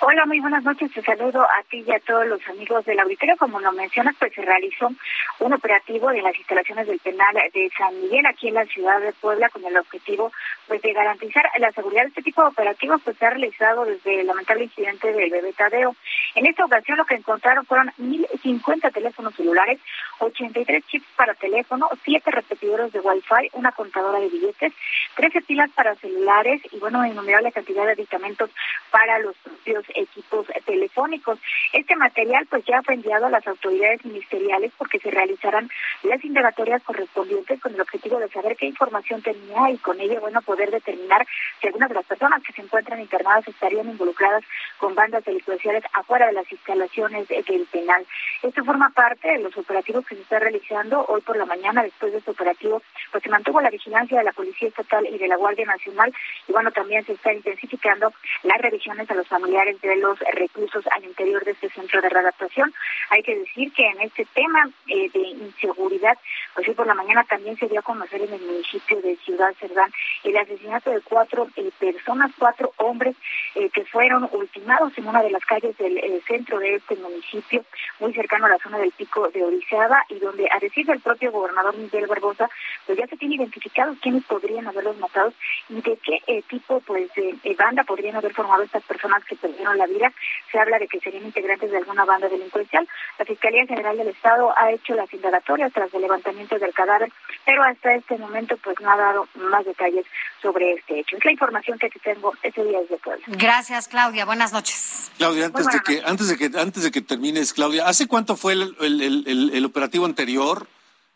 Hola, 0.03 0.25
muy 0.25 0.39
buenas 0.39 0.63
noches. 0.63 0.91
Te 0.91 1.03
saludo 1.03 1.43
a 1.43 1.61
ti 1.69 1.83
y 1.85 1.91
a 1.91 1.99
todos 1.99 2.25
los 2.25 2.41
amigos 2.47 2.83
del 2.85 2.99
auditorio. 2.99 3.37
Como 3.37 3.59
lo 3.59 3.71
mencionas, 3.71 4.15
pues 4.17 4.33
se 4.33 4.41
realizó 4.41 4.89
un 5.37 5.53
operativo 5.53 6.09
en 6.09 6.23
las 6.23 6.35
instalaciones 6.35 6.87
del 6.87 6.97
penal 6.97 7.35
de 7.53 7.71
San 7.77 8.01
Miguel, 8.01 8.25
aquí 8.25 8.47
en 8.47 8.55
la 8.55 8.65
ciudad 8.65 8.99
de 8.99 9.13
Puebla, 9.13 9.49
con 9.49 9.63
el 9.63 9.77
objetivo 9.77 10.31
pues 10.67 10.81
de 10.81 10.93
garantizar 10.93 11.47
la 11.59 11.71
seguridad. 11.71 12.07
Este 12.07 12.23
tipo 12.23 12.41
de 12.41 12.47
operativos 12.47 12.99
pues 13.03 13.15
se 13.17 13.27
ha 13.27 13.29
realizado 13.29 13.85
desde 13.85 14.21
el 14.21 14.25
lamentable 14.25 14.63
incidente 14.63 15.13
del 15.13 15.29
bebé 15.29 15.53
Tadeo. 15.53 15.95
En 16.33 16.47
esta 16.47 16.65
ocasión 16.65 16.97
lo 16.97 17.05
que 17.05 17.15
encontraron 17.15 17.67
fueron 17.67 17.91
1.050 17.99 18.91
teléfonos 18.91 19.35
celulares, 19.35 19.79
83 20.17 20.83
chips 20.87 21.05
para 21.15 21.35
teléfono, 21.35 21.87
7 22.03 22.31
repetidores 22.31 22.91
de 22.91 23.01
Wi-Fi, 23.01 23.49
una 23.53 23.71
contadora 23.71 24.19
de 24.19 24.29
billetes, 24.29 24.73
13 25.15 25.41
pilas 25.41 25.69
para 25.75 25.93
celulares 25.95 26.59
y, 26.71 26.79
bueno, 26.79 27.05
innumerable 27.05 27.51
cantidad 27.51 27.85
de 27.85 27.91
aditamentos 27.91 28.49
para 28.89 29.19
los 29.19 29.35
propios 29.37 29.85
equipos 29.95 30.47
telefónicos. 30.65 31.39
Este 31.73 31.95
material 31.95 32.45
pues 32.49 32.63
ya 32.65 32.81
fue 32.83 32.95
enviado 32.95 33.27
a 33.27 33.29
las 33.29 33.45
autoridades 33.47 34.03
ministeriales 34.05 34.71
porque 34.77 34.99
se 34.99 35.11
realizarán 35.11 35.69
las 36.03 36.23
indagatorias 36.23 36.83
correspondientes 36.83 37.59
con 37.61 37.73
el 37.73 37.81
objetivo 37.81 38.19
de 38.19 38.29
saber 38.29 38.55
qué 38.55 38.67
información 38.67 39.21
tenía 39.21 39.69
y 39.69 39.77
con 39.77 39.99
ello, 39.99 40.21
bueno, 40.21 40.41
poder 40.41 40.71
determinar 40.71 41.25
si 41.59 41.67
algunas 41.67 41.89
de 41.89 41.95
las 41.95 42.05
personas 42.05 42.43
que 42.43 42.53
se 42.53 42.61
encuentran 42.61 42.99
internadas 42.99 43.47
estarían 43.47 43.89
involucradas 43.89 44.43
con 44.77 44.95
bandas 44.95 45.23
delincuenciales 45.25 45.83
afuera 45.93 46.27
de 46.27 46.33
las 46.33 46.51
instalaciones 46.51 47.27
del 47.27 47.67
penal. 47.71 48.05
Esto 48.41 48.63
forma 48.63 48.89
parte 48.89 49.31
de 49.31 49.39
los 49.39 49.55
operativos 49.57 50.05
que 50.05 50.15
se 50.15 50.21
está 50.21 50.39
realizando 50.39 51.05
hoy 51.07 51.21
por 51.21 51.37
la 51.37 51.45
mañana. 51.45 51.83
Después 51.83 52.11
de 52.11 52.19
este 52.19 52.31
operativo, 52.31 52.81
pues 53.11 53.23
se 53.23 53.29
mantuvo 53.29 53.61
la 53.61 53.69
vigilancia 53.69 54.17
de 54.17 54.23
la 54.23 54.33
Policía 54.33 54.69
Estatal 54.69 55.05
y 55.07 55.17
de 55.17 55.27
la 55.27 55.37
Guardia 55.37 55.65
Nacional 55.65 56.13
y 56.47 56.51
bueno, 56.51 56.71
también 56.71 57.05
se 57.05 57.13
está 57.13 57.33
intensificando 57.33 58.13
las 58.43 58.57
revisiones 58.59 59.09
a 59.09 59.15
los 59.15 59.27
familiares 59.27 59.80
de 59.81 59.95
los 59.97 60.19
reclusos 60.33 60.83
al 60.91 61.03
interior 61.03 61.43
de 61.43 61.51
este 61.51 61.69
centro 61.69 62.01
de 62.01 62.09
readaptación. 62.09 62.73
Hay 63.09 63.23
que 63.23 63.35
decir 63.35 63.71
que 63.73 63.87
en 63.87 64.01
este 64.01 64.25
tema 64.33 64.69
eh, 64.87 65.09
de 65.09 65.19
inseguridad, 65.19 66.17
pues 66.53 66.67
hoy 66.67 66.73
por 66.73 66.87
la 66.87 66.93
mañana 66.93 67.23
también 67.23 67.57
se 67.57 67.67
dio 67.67 67.79
a 67.79 67.83
conocer 67.83 68.21
en 68.21 68.33
el 68.33 68.41
municipio 68.41 69.01
de 69.01 69.15
Ciudad 69.17 69.53
Cerdán 69.59 69.91
el 70.23 70.37
asesinato 70.37 70.91
de 70.91 71.01
cuatro 71.01 71.47
eh, 71.55 71.71
personas, 71.79 72.31
cuatro 72.37 72.73
hombres 72.77 73.15
eh, 73.55 73.69
que 73.69 73.85
fueron 73.91 74.27
ultimados 74.31 74.97
en 74.97 75.07
una 75.07 75.21
de 75.21 75.31
las 75.31 75.43
calles 75.45 75.77
del 75.77 76.21
centro 76.27 76.59
de 76.59 76.75
este 76.75 76.95
municipio, 76.95 77.63
muy 77.99 78.13
cercano 78.13 78.45
a 78.45 78.49
la 78.49 78.57
zona 78.59 78.77
del 78.79 78.91
pico 78.91 79.27
de 79.29 79.43
Orizaba, 79.43 80.05
y 80.09 80.19
donde, 80.19 80.47
a 80.51 80.59
decir 80.59 80.85
del 80.85 81.01
propio 81.01 81.31
gobernador 81.31 81.75
Miguel 81.75 82.07
Barbosa, 82.07 82.49
pues 82.85 82.97
ya 82.97 83.07
se 83.07 83.17
tiene 83.17 83.35
identificado 83.35 83.95
quiénes 84.01 84.23
podrían 84.25 84.67
haberlos 84.67 84.97
matado 84.97 85.33
y 85.69 85.81
de 85.81 85.97
qué 85.97 86.43
tipo 86.47 86.79
pues 86.81 87.09
de 87.15 87.55
banda 87.57 87.83
podrían 87.83 88.15
haber 88.15 88.33
formado 88.33 88.63
estas 88.63 88.83
personas 88.83 89.23
que 89.25 89.35
perdieron 89.35 89.77
la 89.77 89.87
vida. 89.87 90.11
Se 90.51 90.59
habla 90.59 90.79
de 90.79 90.87
que 90.87 90.99
serían 90.99 91.25
integrantes 91.25 91.71
de 91.71 91.77
alguna 91.77 92.05
banda 92.05 92.29
delincuencial. 92.29 92.87
La 93.19 93.25
Fiscalía 93.25 93.65
General 93.65 93.97
del 93.97 94.07
Estado 94.07 94.53
ha 94.57 94.71
hecho 94.71 94.95
las 94.95 95.13
indagatorias 95.13 95.73
tras 95.73 95.93
el 95.93 96.01
levantamiento 96.01 96.57
del 96.57 96.73
cadáver, 96.73 97.11
pero 97.45 97.63
hasta 97.63 97.93
este 97.95 98.17
momento 98.17 98.57
pues 98.57 98.79
no 98.79 98.91
ha 98.91 98.97
dado 98.97 99.27
más 99.35 99.65
detalles 99.65 100.05
sobre 100.41 100.73
este 100.73 100.99
hecho. 100.99 101.17
Es 101.17 101.25
la 101.25 101.31
información 101.31 101.77
que 101.77 101.89
tengo 102.03 102.33
ese 102.41 102.63
día 102.63 102.79
desde 102.79 102.97
Puebla. 102.97 103.23
Gracias, 103.27 103.87
Claudia. 103.87 104.25
Buenas 104.25 104.53
noches. 104.53 105.11
Claudia, 105.17 105.45
antes 105.45 105.67
de 105.67 105.79
que 105.81 106.01
antes 106.05 106.27
de 106.27 106.37
que 106.37 106.59
antes 106.59 106.83
de 106.83 106.91
que 106.91 107.01
termines, 107.01 107.53
Claudia, 107.53 107.87
¿hace 107.87 108.07
cuánto 108.07 108.35
fue 108.35 108.53
el, 108.53 108.75
el, 108.79 109.01
el, 109.27 109.51
el 109.53 109.65
operativo 109.65 110.05
anterior 110.05 110.67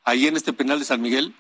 ahí 0.04 0.28
en 0.28 0.36
este 0.36 0.54
penal 0.54 0.80
de 0.80 0.86
San 0.86 1.02
Miguel? 1.02 1.34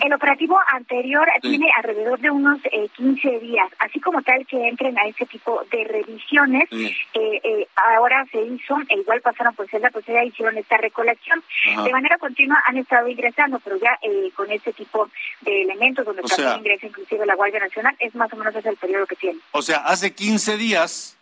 El 0.00 0.12
operativo 0.12 0.58
anterior 0.72 1.28
tiene 1.40 1.70
alrededor 1.76 2.18
de 2.20 2.30
unos 2.30 2.58
eh, 2.64 2.88
15 2.96 3.40
días, 3.40 3.70
así 3.78 4.00
como 4.00 4.22
tal 4.22 4.46
que 4.46 4.68
entren 4.68 4.98
a 4.98 5.06
ese 5.06 5.26
tipo 5.26 5.62
de 5.70 5.84
revisiones. 5.84 6.68
Eh, 6.72 7.00
eh, 7.14 7.68
ahora 7.76 8.26
se 8.30 8.42
hizo, 8.42 8.76
e 8.88 8.98
igual 8.98 9.20
pasaron 9.20 9.54
por 9.54 9.68
celda, 9.68 9.90
pues 9.90 10.04
ya 10.06 10.24
hicieron 10.24 10.56
esta 10.58 10.76
recolección. 10.76 11.42
De 11.84 11.90
manera 11.90 12.18
continua 12.18 12.62
han 12.66 12.76
estado 12.78 13.08
ingresando, 13.08 13.60
pero 13.60 13.76
ya 13.76 13.98
eh, 14.02 14.30
con 14.34 14.50
este 14.50 14.72
tipo 14.72 15.08
de 15.40 15.62
elementos, 15.62 16.04
donde 16.04 16.22
también 16.22 16.58
ingresa 16.58 16.86
inclusive 16.86 17.26
la 17.26 17.34
Guardia 17.34 17.60
Nacional, 17.60 17.96
es 17.98 18.14
más 18.14 18.32
o 18.32 18.36
menos 18.36 18.54
ese 18.54 18.68
el 18.68 18.76
periodo 18.76 19.06
que 19.06 19.16
tiene. 19.16 19.38
O 19.52 19.62
sea, 19.62 19.78
hace 19.78 20.12
15 20.12 20.56
días 20.56 21.16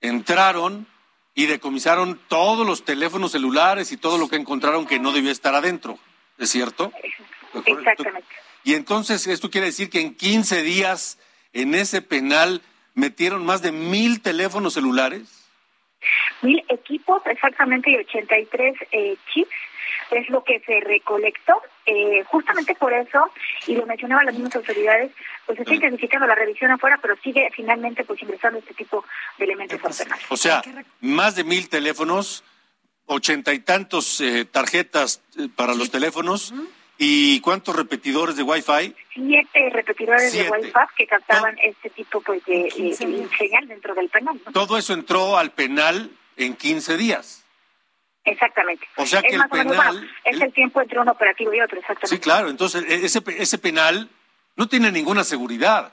entraron 0.00 0.86
y 1.34 1.46
decomisaron 1.46 2.20
todos 2.28 2.66
los 2.66 2.84
teléfonos 2.84 3.32
celulares 3.32 3.92
y 3.92 3.96
todo 3.96 4.18
lo 4.18 4.28
que 4.28 4.36
encontraron 4.36 4.86
que 4.86 4.98
no 4.98 5.12
debía 5.12 5.30
estar 5.30 5.54
adentro, 5.54 5.98
¿es 6.36 6.50
cierto? 6.50 6.92
Exactamente. 7.64 8.28
Y 8.64 8.74
entonces, 8.74 9.26
esto 9.26 9.50
quiere 9.50 9.68
decir 9.68 9.90
que 9.90 10.00
en 10.00 10.14
15 10.14 10.62
días 10.62 11.18
en 11.52 11.74
ese 11.74 12.02
penal 12.02 12.62
metieron 12.94 13.46
más 13.46 13.62
de 13.62 13.72
mil 13.72 14.20
teléfonos 14.20 14.74
celulares. 14.74 15.46
Mil 16.42 16.64
equipos, 16.68 17.22
exactamente, 17.26 17.90
y 17.90 17.96
83 17.96 18.74
eh, 18.92 19.16
chips 19.32 19.50
es 20.10 20.28
lo 20.30 20.42
que 20.44 20.60
se 20.60 20.80
recolectó. 20.80 21.60
Eh, 21.86 22.22
justamente 22.26 22.74
por 22.74 22.92
eso, 22.92 23.30
y 23.66 23.74
lo 23.74 23.86
mencionaban 23.86 24.26
las 24.26 24.34
mismas 24.34 24.56
autoridades, 24.56 25.10
pues 25.46 25.56
se 25.56 25.62
está 25.62 25.74
intensificando 25.74 26.26
la 26.26 26.34
revisión 26.34 26.70
afuera, 26.70 26.98
pero 27.00 27.16
sigue 27.22 27.48
finalmente 27.54 28.04
pues 28.04 28.22
ingresando 28.22 28.58
este 28.58 28.74
tipo 28.74 29.04
de 29.38 29.44
elementos 29.44 29.80
al 29.82 30.06
penal. 30.06 30.20
O 30.28 30.36
sea, 30.36 30.62
más 31.00 31.34
de 31.36 31.44
mil 31.44 31.68
teléfonos, 31.68 32.44
ochenta 33.06 33.54
y 33.54 33.60
tantos 33.60 34.20
eh, 34.20 34.44
tarjetas 34.44 35.22
eh, 35.38 35.48
para 35.54 35.74
los 35.74 35.90
teléfonos. 35.90 36.52
¿Y 37.00 37.40
cuántos 37.40 37.76
repetidores 37.76 38.36
de 38.36 38.42
Wi-Fi? 38.42 38.94
Siete 39.14 39.70
repetidores 39.70 40.32
de 40.32 40.50
Wi-Fi 40.50 40.72
que 40.96 41.06
captaban 41.06 41.56
este 41.62 41.90
tipo 41.90 42.20
pues, 42.20 42.44
de, 42.44 42.64
de 42.76 43.28
señal 43.38 43.68
dentro 43.68 43.94
del 43.94 44.08
penal. 44.08 44.40
¿no? 44.44 44.52
Todo 44.52 44.76
eso 44.76 44.92
entró 44.94 45.38
al 45.38 45.52
penal 45.52 46.10
en 46.36 46.56
15 46.56 46.96
días. 46.96 47.44
Exactamente. 48.24 48.86
O 48.96 49.06
sea 49.06 49.22
que 49.22 49.28
es 49.28 49.34
el 49.34 49.38
menos, 49.38 49.50
penal- 49.76 49.92
bueno, 49.94 50.08
es 50.24 50.40
el 50.40 50.52
tiempo 50.52 50.82
entre 50.82 50.98
un 51.00 51.08
operativo 51.08 51.54
y 51.54 51.60
otro, 51.60 51.78
exactamente. 51.78 52.16
Sí, 52.16 52.18
claro. 52.20 52.50
Entonces, 52.50 52.84
e- 52.88 53.04
ese, 53.06 53.22
pe- 53.22 53.40
ese 53.42 53.58
penal 53.58 54.10
no 54.56 54.68
tiene 54.68 54.90
ninguna 54.92 55.24
seguridad, 55.24 55.92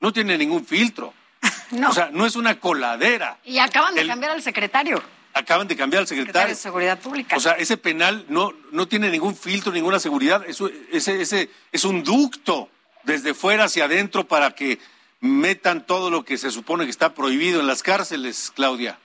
no 0.00 0.12
tiene 0.12 0.38
ningún 0.38 0.64
filtro. 0.64 1.12
No. 1.72 1.90
O 1.90 1.92
sea, 1.92 2.10
no 2.12 2.24
es 2.24 2.36
una 2.36 2.60
coladera. 2.60 3.38
Y 3.44 3.58
acaban 3.58 3.96
de 3.96 4.02
El- 4.02 4.06
cambiar 4.08 4.30
al 4.30 4.40
secretario, 4.42 5.02
Acaban 5.36 5.68
de 5.68 5.76
cambiar 5.76 6.00
al 6.00 6.06
secretario 6.06 6.32
secretario. 6.32 6.54
de 6.54 6.60
Seguridad 6.60 6.98
Pública. 6.98 7.36
O 7.36 7.40
sea, 7.40 7.52
ese 7.52 7.76
penal 7.76 8.24
no, 8.28 8.54
no 8.72 8.88
tiene 8.88 9.10
ningún 9.10 9.36
filtro, 9.36 9.70
ninguna 9.70 10.00
seguridad. 10.00 10.42
Eso, 10.48 10.70
ese, 10.90 11.20
ese 11.20 11.50
es 11.72 11.84
un 11.84 12.02
ducto 12.02 12.70
desde 13.04 13.34
fuera 13.34 13.64
hacia 13.64 13.84
adentro 13.84 14.26
para 14.26 14.52
que 14.52 14.78
metan 15.20 15.86
todo 15.86 16.10
lo 16.10 16.24
que 16.24 16.38
se 16.38 16.50
supone 16.50 16.84
que 16.84 16.90
está 16.90 17.14
prohibido 17.14 17.60
en 17.60 17.66
las 17.66 17.82
cárceles, 17.82 18.50
Claudia. 18.54 18.98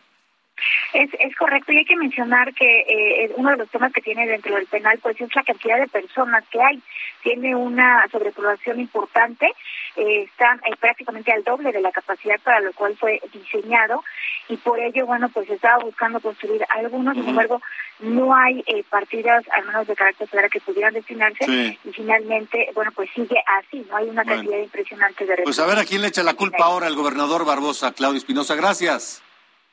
Es, 0.94 1.10
es 1.20 1.36
correcto 1.36 1.72
y 1.72 1.78
hay 1.78 1.86
que 1.86 1.96
mencionar 1.96 2.54
que 2.54 2.82
eh, 2.82 3.32
uno 3.36 3.52
de 3.52 3.58
los 3.58 3.70
temas 3.70 3.92
que 3.94 4.02
tiene 4.02 4.28
dentro 4.28 4.56
del 4.56 4.66
penal 4.68 5.00
pues 5.02 5.20
es 5.20 5.34
la 5.36 5.44
cantidad 5.44 5.80
de 5.80 5.88
personas 5.88 6.44
que 6.52 6.62
hay. 6.62 6.82
Tiene 7.24 7.56
una 7.56 8.06
sobrepoblación 8.12 8.80
importante, 8.80 9.48
eh, 9.96 10.24
están 10.24 10.60
eh, 10.60 10.76
prácticamente 10.80 11.32
al 11.32 11.44
doble 11.44 11.72
de 11.72 11.82
la 11.82 11.92
capacidad 11.92 12.40
para 12.42 12.60
lo 12.62 12.74
cual 12.74 12.96
fue 12.98 13.22
diseñado 13.34 14.04
y 14.50 14.58
por 14.58 14.80
ello, 14.80 15.06
bueno, 15.06 15.30
pues 15.30 15.50
estaba 15.50 15.84
buscando 15.84 16.20
construir 16.20 16.64
algunos, 16.70 17.16
sin 17.16 17.30
embargo, 17.30 17.62
no 18.00 18.36
hay 18.36 18.64
eh, 18.66 18.84
partidas, 18.90 19.44
al 19.52 19.66
menos 19.66 19.88
de 19.88 19.96
carácter 19.96 20.28
federal, 20.28 20.50
que 20.50 20.60
pudieran 20.60 20.94
destinarse 20.94 21.46
Sí. 21.46 21.80
y 21.86 21.92
finalmente, 21.92 22.70
bueno, 22.74 22.92
pues 22.96 23.10
sigue 23.14 23.38
así, 23.60 23.86
no 23.90 23.98
hay 23.98 24.10
una 24.10 24.24
Bueno. 24.24 24.42
cantidad 24.42 24.58
impresionante 24.64 25.26
de 25.26 25.38
Pues 25.44 25.60
a 25.60 25.66
ver 25.66 25.78
a 25.80 25.86
quién 25.86 26.02
le 26.02 26.08
echa 26.08 26.24
la 26.24 26.34
culpa 26.34 26.66
ahora 26.66 26.88
el 26.88 26.96
gobernador 26.96 27.46
Barbosa, 27.46 27.94
Claudia 27.94 28.18
Espinosa. 28.18 28.56
Gracias. 28.56 29.22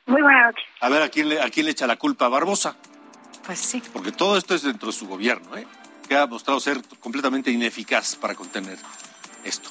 Muy 0.09 0.23
buenas 0.23 0.47
noches. 0.47 0.65
A 0.81 0.89
ver 0.89 1.03
a 1.03 1.09
quién 1.09 1.29
le, 1.29 1.39
a 1.39 1.49
quién 1.49 1.67
le 1.67 1.71
echa 1.71 1.85
la 1.85 1.95
culpa 1.95 2.25
a 2.25 2.29
Barbosa. 2.29 2.75
Pues 3.45 3.59
sí. 3.59 3.81
Porque 3.93 4.11
todo 4.11 4.37
esto 4.37 4.55
es 4.55 4.63
dentro 4.63 4.87
de 4.87 4.93
su 4.93 5.07
gobierno, 5.07 5.55
¿eh? 5.55 5.67
que 6.07 6.17
ha 6.17 6.25
mostrado 6.25 6.59
ser 6.59 6.81
completamente 6.99 7.51
ineficaz 7.51 8.15
para 8.15 8.33
contener 8.33 8.79
esto. 9.43 9.69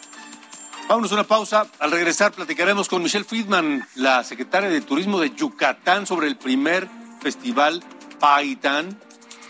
Vámonos 0.88 1.10
a 1.10 1.16
una 1.16 1.24
pausa. 1.24 1.66
Al 1.80 1.90
regresar 1.90 2.30
platicaremos 2.32 2.88
con 2.88 3.02
Michelle 3.02 3.24
Friedman, 3.24 3.86
la 3.96 4.22
secretaria 4.22 4.70
de 4.70 4.80
Turismo 4.80 5.18
de 5.18 5.34
Yucatán, 5.34 6.06
sobre 6.06 6.28
el 6.28 6.36
primer 6.36 6.88
festival 7.20 7.82
Paitán. 8.20 8.96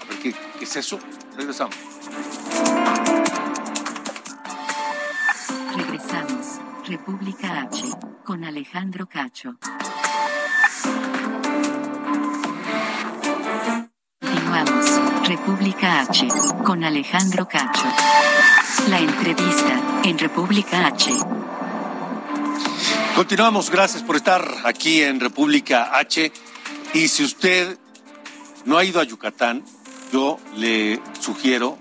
A 0.03 0.09
ver 0.09 0.19
qué, 0.23 0.35
qué 0.59 0.65
es 0.65 0.77
eso. 0.77 0.99
Regresamos. 1.37 1.77
Regresamos. 5.77 6.61
República 6.87 7.61
H. 7.61 7.85
Con 8.25 8.45
Alejandro 8.45 9.07
Cacho. 9.07 9.57
República 15.25 16.01
H. 16.01 16.29
Con 16.65 16.85
Alejandro 16.85 17.47
Cacho. 17.47 17.87
La 18.89 18.99
entrevista 18.99 20.01
en 20.05 20.19
República 20.19 20.87
H. 20.87 21.13
Continuamos, 23.15 23.71
gracias 23.71 24.03
por 24.03 24.17
estar 24.17 24.47
aquí 24.65 25.03
en 25.03 25.21
República 25.21 25.97
H. 25.99 26.33
Y 26.95 27.09
si 27.09 27.25
usted 27.25 27.79
no 28.65 28.79
ha 28.79 28.85
ido 28.85 29.01
a 29.01 29.05
Yucatán, 29.05 29.65
yo 30.13 30.39
le 30.57 31.01
sugiero 31.21 31.79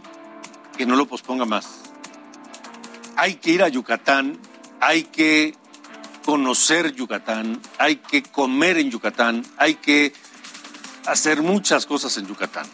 que 0.77 0.85
no 0.85 0.95
lo 0.95 1.07
posponga 1.07 1.45
más. 1.45 1.83
Hay 3.15 3.35
que 3.35 3.51
ir 3.51 3.63
a 3.63 3.67
Yucatán, 3.67 4.37
hay 4.79 5.03
que 5.03 5.55
conocer 6.25 6.93
Yucatán, 6.93 7.61
hay 7.77 7.95
que 7.95 8.21
comer 8.21 8.77
en 8.77 8.91
Yucatán, 8.91 9.45
hay 9.57 9.75
que 9.75 10.13
hacer 11.08 11.41
muchas 11.41 11.86
cosas 11.86 12.17
en 12.17 12.28
Yucatán. 12.28 12.67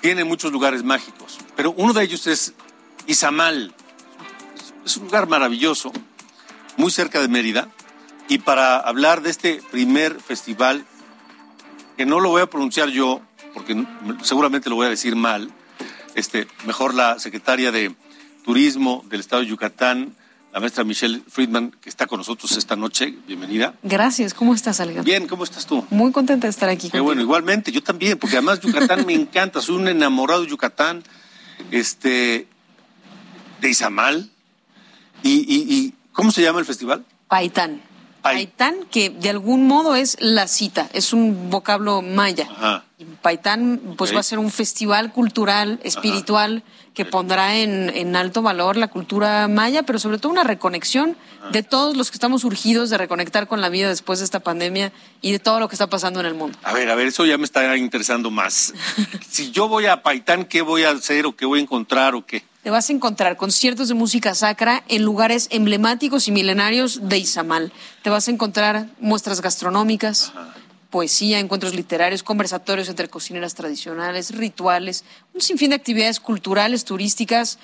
Tiene 0.00 0.24
muchos 0.24 0.52
lugares 0.52 0.82
mágicos, 0.82 1.38
pero 1.56 1.72
uno 1.72 1.92
de 1.92 2.04
ellos 2.04 2.26
es 2.26 2.54
Izamal. 3.06 3.74
Es 4.84 4.96
un 4.96 5.04
lugar 5.04 5.28
maravilloso, 5.28 5.92
muy 6.76 6.90
cerca 6.90 7.20
de 7.20 7.28
Mérida. 7.28 7.68
Y 8.28 8.38
para 8.38 8.78
hablar 8.78 9.22
de 9.22 9.30
este 9.30 9.62
primer 9.70 10.20
festival, 10.20 10.84
que 11.96 12.06
no 12.06 12.20
lo 12.20 12.30
voy 12.30 12.42
a 12.42 12.46
pronunciar 12.46 12.88
yo, 12.88 13.20
porque 13.54 13.84
seguramente 14.22 14.70
lo 14.70 14.76
voy 14.76 14.86
a 14.86 14.90
decir 14.90 15.14
mal, 15.14 15.52
este, 16.14 16.48
mejor 16.66 16.94
la 16.94 17.18
secretaria 17.18 17.70
de 17.70 17.94
Turismo 18.44 19.04
del 19.08 19.20
Estado 19.20 19.42
de 19.42 19.48
Yucatán, 19.48 20.16
la 20.52 20.60
maestra 20.60 20.84
Michelle 20.84 21.22
Friedman, 21.26 21.70
que 21.80 21.88
está 21.88 22.06
con 22.06 22.18
nosotros 22.18 22.52
esta 22.52 22.76
noche. 22.76 23.14
Bienvenida. 23.26 23.74
Gracias, 23.82 24.34
¿cómo 24.34 24.54
estás, 24.54 24.80
Alejandro? 24.80 25.04
Bien, 25.04 25.26
¿cómo 25.26 25.44
estás 25.44 25.66
tú? 25.66 25.84
Muy 25.88 26.12
contenta 26.12 26.46
de 26.46 26.50
estar 26.50 26.68
aquí. 26.68 26.90
Qué 26.90 27.00
bueno, 27.00 27.22
igualmente, 27.22 27.72
yo 27.72 27.82
también, 27.82 28.18
porque 28.18 28.36
además 28.36 28.60
Yucatán 28.60 29.06
me 29.06 29.14
encanta, 29.14 29.62
soy 29.62 29.76
un 29.76 29.88
enamorado 29.88 30.42
de 30.42 30.48
Yucatán, 30.48 31.02
este, 31.70 32.46
de 33.62 33.70
Izamal. 33.70 34.30
Y, 35.22 35.30
y, 35.30 35.74
y 35.74 35.94
¿cómo 36.12 36.30
se 36.30 36.42
llama 36.42 36.58
el 36.58 36.66
festival? 36.66 37.06
Paitán. 37.28 37.80
Paitán, 38.20 38.74
que 38.90 39.08
de 39.08 39.30
algún 39.30 39.66
modo 39.66 39.96
es 39.96 40.18
la 40.20 40.46
cita, 40.48 40.88
es 40.92 41.12
un 41.14 41.48
vocablo 41.48 42.02
maya. 42.02 42.46
Ajá. 42.50 42.84
Paitán, 43.20 43.94
pues 43.96 44.14
va 44.14 44.20
a 44.20 44.22
ser 44.22 44.38
un 44.38 44.50
festival 44.50 45.12
cultural, 45.12 45.80
espiritual, 45.82 46.62
que 46.94 47.04
pondrá 47.04 47.56
en, 47.56 47.90
en 47.94 48.16
alto 48.16 48.42
valor 48.42 48.76
la 48.76 48.88
cultura 48.88 49.48
maya, 49.48 49.82
pero 49.82 49.98
sobre 49.98 50.18
todo 50.18 50.30
una 50.30 50.44
reconexión 50.44 51.16
de 51.50 51.62
todos 51.62 51.96
los 51.96 52.10
que 52.10 52.16
estamos 52.16 52.44
urgidos 52.44 52.90
de 52.90 52.98
reconectar 52.98 53.48
con 53.48 53.60
la 53.60 53.68
vida 53.68 53.88
después 53.88 54.18
de 54.18 54.24
esta 54.24 54.40
pandemia 54.40 54.92
y 55.20 55.32
de 55.32 55.38
todo 55.38 55.58
lo 55.58 55.68
que 55.68 55.74
está 55.74 55.86
pasando 55.86 56.20
en 56.20 56.26
el 56.26 56.34
mundo. 56.34 56.58
A 56.62 56.72
ver, 56.72 56.90
a 56.90 56.94
ver, 56.94 57.08
eso 57.08 57.24
ya 57.24 57.38
me 57.38 57.44
está 57.44 57.76
interesando 57.76 58.30
más. 58.30 58.74
si 59.28 59.50
yo 59.50 59.68
voy 59.68 59.86
a 59.86 60.02
Paitán, 60.02 60.44
¿qué 60.44 60.62
voy 60.62 60.84
a 60.84 60.90
hacer 60.90 61.26
o 61.26 61.34
qué 61.34 61.46
voy 61.46 61.60
a 61.60 61.62
encontrar 61.62 62.14
o 62.14 62.24
qué? 62.24 62.44
Te 62.62 62.70
vas 62.70 62.90
a 62.90 62.92
encontrar 62.92 63.36
conciertos 63.36 63.88
de 63.88 63.94
música 63.94 64.36
sacra 64.36 64.84
en 64.86 65.02
lugares 65.02 65.48
emblemáticos 65.50 66.28
y 66.28 66.30
milenarios 66.30 67.08
de 67.08 67.18
Izamal. 67.18 67.72
Te 68.02 68.10
vas 68.10 68.28
a 68.28 68.30
encontrar 68.30 68.86
muestras 69.00 69.40
gastronómicas, 69.40 70.32
poesía, 70.92 71.40
encuentros 71.40 71.74
literarios, 71.74 72.22
conversatorios 72.22 72.88
entre 72.88 73.08
cocineras 73.08 73.54
tradicionales, 73.56 74.30
rituales, 74.36 75.04
un 75.34 75.40
sinfín 75.40 75.70
de 75.70 75.76
actividades 75.76 76.20
culturales, 76.20 76.84
turísticas, 76.84 77.58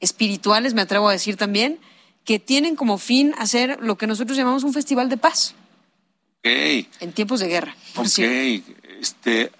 espirituales, 0.00 0.74
me 0.74 0.82
atrevo 0.82 1.08
a 1.08 1.12
decir 1.12 1.36
también, 1.36 1.78
que 2.24 2.40
tienen 2.40 2.74
como 2.74 2.98
fin 2.98 3.34
hacer 3.38 3.78
lo 3.80 3.96
que 3.96 4.08
nosotros 4.08 4.36
llamamos 4.36 4.64
un 4.64 4.72
festival 4.72 5.08
de 5.08 5.16
paz 5.18 5.54
Ok, 6.38 6.48
en 7.00 7.12
tiempos 7.12 7.38
de 7.38 7.46
guerra. 7.46 7.76
por 7.94 8.06
ok. 8.06 8.10
cierto. 8.10 8.72
Este, 9.00 9.52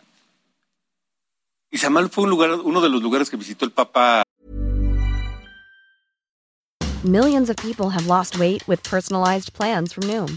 Izamal 1.70 2.09
fue 2.11 2.25
un 2.25 2.31
lugar, 2.31 2.51
uno 2.55 2.81
de 2.81 2.88
los 2.88 3.03
lugares 3.03 3.31
que 3.31 3.37
visitó 3.37 3.64
el 3.64 3.70
Papa. 3.72 4.22
Millions 7.05 7.51
of 7.51 7.57
people 7.57 7.90
have 7.90 8.07
lost 8.07 8.38
weight 8.38 8.62
with 8.68 8.81
personalized 8.88 9.53
plans 9.53 9.92
from 9.92 10.07
Noom, 10.09 10.37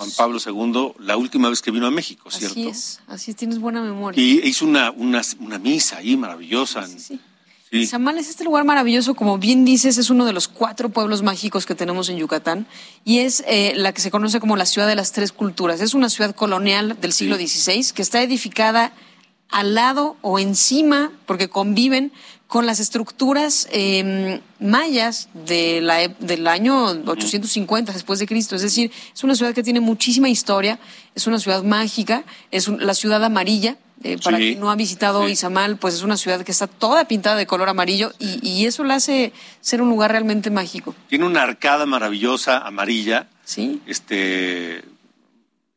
Juan 0.00 0.10
Pablo 0.16 0.38
II, 0.44 0.94
la 1.04 1.18
última 1.18 1.50
vez 1.50 1.60
que 1.60 1.70
vino 1.70 1.86
a 1.86 1.90
México, 1.90 2.30
¿cierto? 2.30 2.58
Así 2.58 2.68
es, 2.68 3.00
así 3.06 3.32
es, 3.32 3.36
tienes 3.36 3.58
buena 3.58 3.82
memoria. 3.82 4.18
Y 4.18 4.40
hizo 4.48 4.64
una, 4.64 4.90
una, 4.92 5.20
una 5.40 5.58
misa 5.58 5.98
ahí 5.98 6.16
maravillosa. 6.16 6.86
Sí. 6.86 7.20
Izamal 7.70 8.16
es 8.16 8.30
este 8.30 8.44
lugar 8.44 8.64
maravilloso, 8.64 9.14
como 9.14 9.36
bien 9.36 9.66
dices, 9.66 9.98
es 9.98 10.08
uno 10.08 10.24
de 10.24 10.32
los 10.32 10.48
cuatro 10.48 10.88
pueblos 10.88 11.22
mágicos 11.22 11.66
que 11.66 11.74
tenemos 11.74 12.08
en 12.08 12.16
Yucatán 12.16 12.66
y 13.04 13.18
es 13.18 13.44
eh, 13.46 13.74
la 13.76 13.92
que 13.92 14.00
se 14.00 14.10
conoce 14.10 14.40
como 14.40 14.56
la 14.56 14.64
ciudad 14.64 14.88
de 14.88 14.96
las 14.96 15.12
tres 15.12 15.32
culturas. 15.32 15.82
Es 15.82 15.92
una 15.92 16.08
ciudad 16.08 16.34
colonial 16.34 16.98
del 16.98 17.12
siglo 17.12 17.36
XVI 17.36 17.92
que 17.94 18.00
está 18.00 18.22
edificada 18.22 18.94
al 19.50 19.74
lado 19.74 20.16
o 20.22 20.38
encima, 20.38 21.12
porque 21.26 21.50
conviven 21.50 22.10
con 22.50 22.66
las 22.66 22.80
estructuras 22.80 23.68
eh, 23.70 24.40
mayas 24.58 25.28
de 25.46 25.80
la 25.80 26.08
del 26.08 26.48
año 26.48 26.84
850 27.06 27.92
después 27.92 28.18
de 28.18 28.26
Cristo. 28.26 28.56
Es 28.56 28.62
decir, 28.62 28.90
es 29.14 29.22
una 29.22 29.36
ciudad 29.36 29.54
que 29.54 29.62
tiene 29.62 29.78
muchísima 29.78 30.28
historia, 30.28 30.80
es 31.14 31.28
una 31.28 31.38
ciudad 31.38 31.62
mágica, 31.62 32.24
es 32.50 32.66
un- 32.66 32.84
la 32.84 32.94
ciudad 32.94 33.22
amarilla. 33.24 33.76
eh, 34.02 34.16
para 34.24 34.38
Sí, 34.38 34.44
quien 34.44 34.60
no 34.60 34.70
ha 34.70 34.76
visitado 34.76 35.28
Izamal, 35.28 35.76
pues 35.76 35.92
es 35.92 36.02
una 36.02 36.16
ciudad 36.16 36.40
que 36.42 36.52
está 36.52 36.66
toda 36.66 37.04
pintada 37.06 37.36
de 37.36 37.46
color 37.46 37.68
amarillo 37.68 38.14
y, 38.18 38.40
y 38.48 38.64
eso 38.64 38.82
la 38.82 38.94
hace 38.94 39.34
ser 39.60 39.82
un 39.82 39.90
lugar 39.90 40.10
realmente 40.10 40.48
mágico. 40.50 40.94
Tiene 41.10 41.26
una 41.26 41.42
arcada 41.42 41.84
maravillosa, 41.84 42.58
amarilla. 42.66 43.28
Sí. 43.44 43.82
Este, 43.86 44.82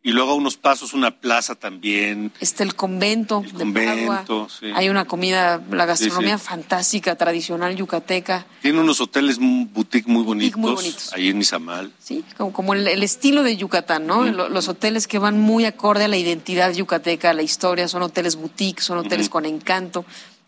y 0.06 0.12
luego 0.12 0.32
a 0.32 0.36
unos 0.36 0.58
pasos 0.58 0.94
una 0.94 1.12
plaza 1.12 1.56
también. 1.56 2.32
Está 2.42 2.64
el 2.64 2.76
convento 2.76 3.42
de 3.42 3.52
convento, 3.52 4.50
sí. 4.50 4.68
Hay 4.76 4.90
una 4.90 5.06
comida, 5.06 5.62
la 5.72 5.86
gastronomía 5.86 6.38
Sí, 6.38 6.44
sí. 6.44 6.50
fantástica, 6.50 7.16
tradicional 7.16 7.76
yucateca. 7.76 8.46
Tiene 8.62 8.82
unos 8.82 9.00
hoteles 9.00 9.38
boutique 9.40 10.08
muy 10.10 10.24
bonitos, 10.24 10.60
muy 10.60 10.74
bonitos. 10.74 11.14
ahí 11.14 11.30
en 11.30 11.40
Izamal. 11.40 11.92
Sí, 12.00 12.24
como, 12.38 12.52
como 12.52 12.74
el, 12.74 12.86
el 12.88 13.02
estilo 13.02 13.44
de 13.44 13.56
Yucatán, 13.56 14.06
¿no? 14.06 14.26
Lo- 14.26 14.50
Los 14.50 14.68
hoteles 14.68 15.08
que 15.08 15.20
van 15.20 15.40
muy 15.40 15.64
acorde 15.66 16.04
a 16.04 16.08
la 16.10 16.18
identidad 16.18 16.74
yucateca, 16.74 17.30
a 17.30 17.34
la 17.34 17.42
historia, 17.44 17.88
son 17.88 18.02
hoteles 18.04 18.36
boutique, 18.36 18.82
son 18.82 18.98
hoteles 18.98 19.30
con 19.30 19.46
encanto. 19.46 20.06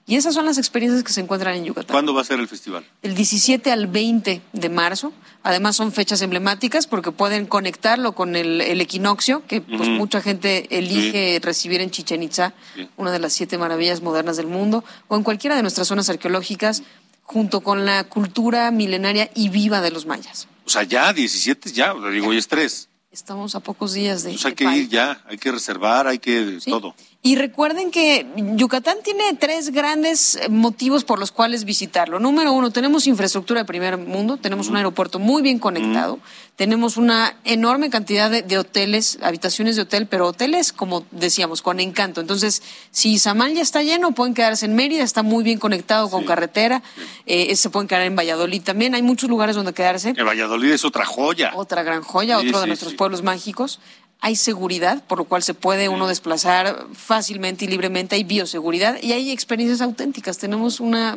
Y 0.08 0.18
esas 0.18 0.36
son 0.36 0.46
las 0.46 0.60
experiencias 0.60 1.04
que 1.04 1.12
se 1.12 1.22
encuentran 1.22 1.56
en 1.56 1.66
Yucatán. 1.66 1.92
¿Cuándo 1.94 2.14
va 2.14 2.22
a 2.22 2.26
ser 2.26 2.40
el 2.40 2.48
festival? 2.48 2.86
El 3.02 3.16
17 3.16 3.72
al 3.72 3.88
20 3.88 4.42
de 4.54 4.70
marzo. 4.70 5.12
Además 5.42 5.76
son 5.76 5.92
fechas 5.92 6.22
emblemáticas 6.22 6.86
porque 6.86 7.12
pueden 7.12 7.48
conectarlo 7.48 8.14
con 8.14 8.36
el, 8.36 8.62
el 8.62 8.82
equinoccio, 8.82 9.44
que 9.48 9.62
pues 9.62 9.90
mucha 9.90 10.22
gente 10.22 10.68
elige 10.78 11.40
recibir 11.42 11.82
en 11.82 11.90
Chichen 11.90 12.22
Itza, 12.22 12.54
Sí. 12.76 12.88
una 12.98 13.12
de 13.12 13.20
las 13.20 13.34
siete 13.34 13.58
maravillas 13.58 14.02
modernas 14.02 14.38
del 14.38 14.48
mundo, 14.48 14.84
o 15.08 15.16
en 15.16 15.24
cualquiera 15.24 15.56
de 15.56 15.62
nuestras 15.64 15.88
zonas 15.88 16.08
arqueológicas, 16.10 16.84
junto 17.24 17.62
con 17.62 17.86
la 17.86 18.04
cultura 18.04 18.70
milenaria 18.70 19.32
y 19.34 19.50
viva 19.50 19.82
de 19.82 19.90
los 19.90 20.06
mayas. 20.06 20.48
O 20.66 20.70
sea, 20.70 20.84
ya, 20.84 21.12
17 21.14 21.72
ya, 21.72 21.94
digo, 22.12 22.28
hoy 22.28 22.38
es 22.38 22.48
3. 22.48 22.90
Estamos 23.12 23.56
a 23.56 23.60
pocos 23.62 23.94
días 23.94 24.24
de... 24.24 24.32
Pues 24.32 24.46
hay 24.46 24.52
de 24.52 24.56
que 24.56 24.66
ir 24.78 24.90
ya, 24.90 25.24
hay 25.28 25.38
que 25.38 25.52
reservar, 25.52 26.06
hay 26.06 26.20
que 26.20 26.60
todo. 26.66 26.94
Y 27.26 27.38
recuerden 27.38 27.90
que 27.90 28.28
Yucatán 28.36 28.98
tiene 29.04 29.24
tres 29.40 29.72
grandes 29.72 30.36
eh, 30.36 30.48
motivos 30.48 31.04
por 31.04 31.18
los 31.18 31.32
cuales 31.32 31.66
visitarlo. 31.66 32.20
Número 32.20 32.54
uno, 32.54 32.70
tenemos 32.70 33.08
infraestructura 33.08 33.62
de 33.62 33.66
primer 33.66 33.98
mundo, 33.98 34.38
tenemos 34.38 34.68
un 34.68 34.76
aeropuerto 34.76 35.18
muy 35.18 35.42
bien 35.42 35.58
conectado, 35.58 36.20
tenemos 36.56 36.98
una 36.98 37.36
enorme 37.44 37.90
cantidad 37.90 38.30
de, 38.30 38.44
de 38.44 38.60
hoteles, 38.60 39.18
habitaciones 39.24 39.76
de 39.76 39.82
hotel, 39.82 40.06
pero 40.06 40.28
hoteles, 40.28 40.72
como 40.72 41.04
decíamos, 41.10 41.64
con 41.64 41.80
encanto. 41.80 42.22
Entonces, 42.22 42.62
si 42.92 43.14
Izamal 43.14 43.56
ya 43.56 43.64
está 43.64 43.82
lleno, 43.82 44.12
pueden 44.12 44.36
quedarse 44.36 44.68
en 44.68 44.76
Mérida, 44.76 45.04
está 45.04 45.24
muy 45.24 45.44
bien 45.44 45.58
conectado 45.58 46.12
con 46.12 46.26
carretera, 46.26 46.84
eh, 47.26 47.56
se 47.56 47.72
pueden 47.72 47.88
quedar 47.88 48.04
en 48.04 48.16
Valladolid 48.16 48.62
también, 48.62 48.94
hay 48.94 49.02
muchos 49.02 49.32
lugares 49.32 49.56
donde 49.56 49.74
quedarse. 49.74 50.14
Que 50.14 50.22
Valladolid 50.22 50.74
es 50.74 50.86
otra 50.86 51.06
joya. 51.06 51.54
Otra 51.56 51.82
gran 51.82 52.04
joya, 52.04 52.40
Sí, 52.40 52.50
otro 52.50 52.62
de 52.62 52.68
nuestros 52.68 52.94
pueblos 52.94 53.24
mágicos. 53.24 53.80
Hay 54.26 54.36
seguridad, 54.36 55.04
por 55.04 55.20
lo 55.20 55.26
cual 55.26 55.44
se 55.44 55.54
puede 55.54 55.88
uno 55.88 56.08
desplazar 56.08 56.88
fácilmente 56.96 57.66
y 57.66 57.68
libremente. 57.68 58.16
Hay 58.16 58.24
bioseguridad 58.24 58.98
y 59.04 59.12
hay 59.12 59.30
experiencias 59.30 59.82
auténticas. 59.82 60.40
Tenemos 60.40 60.80
una 60.80 61.16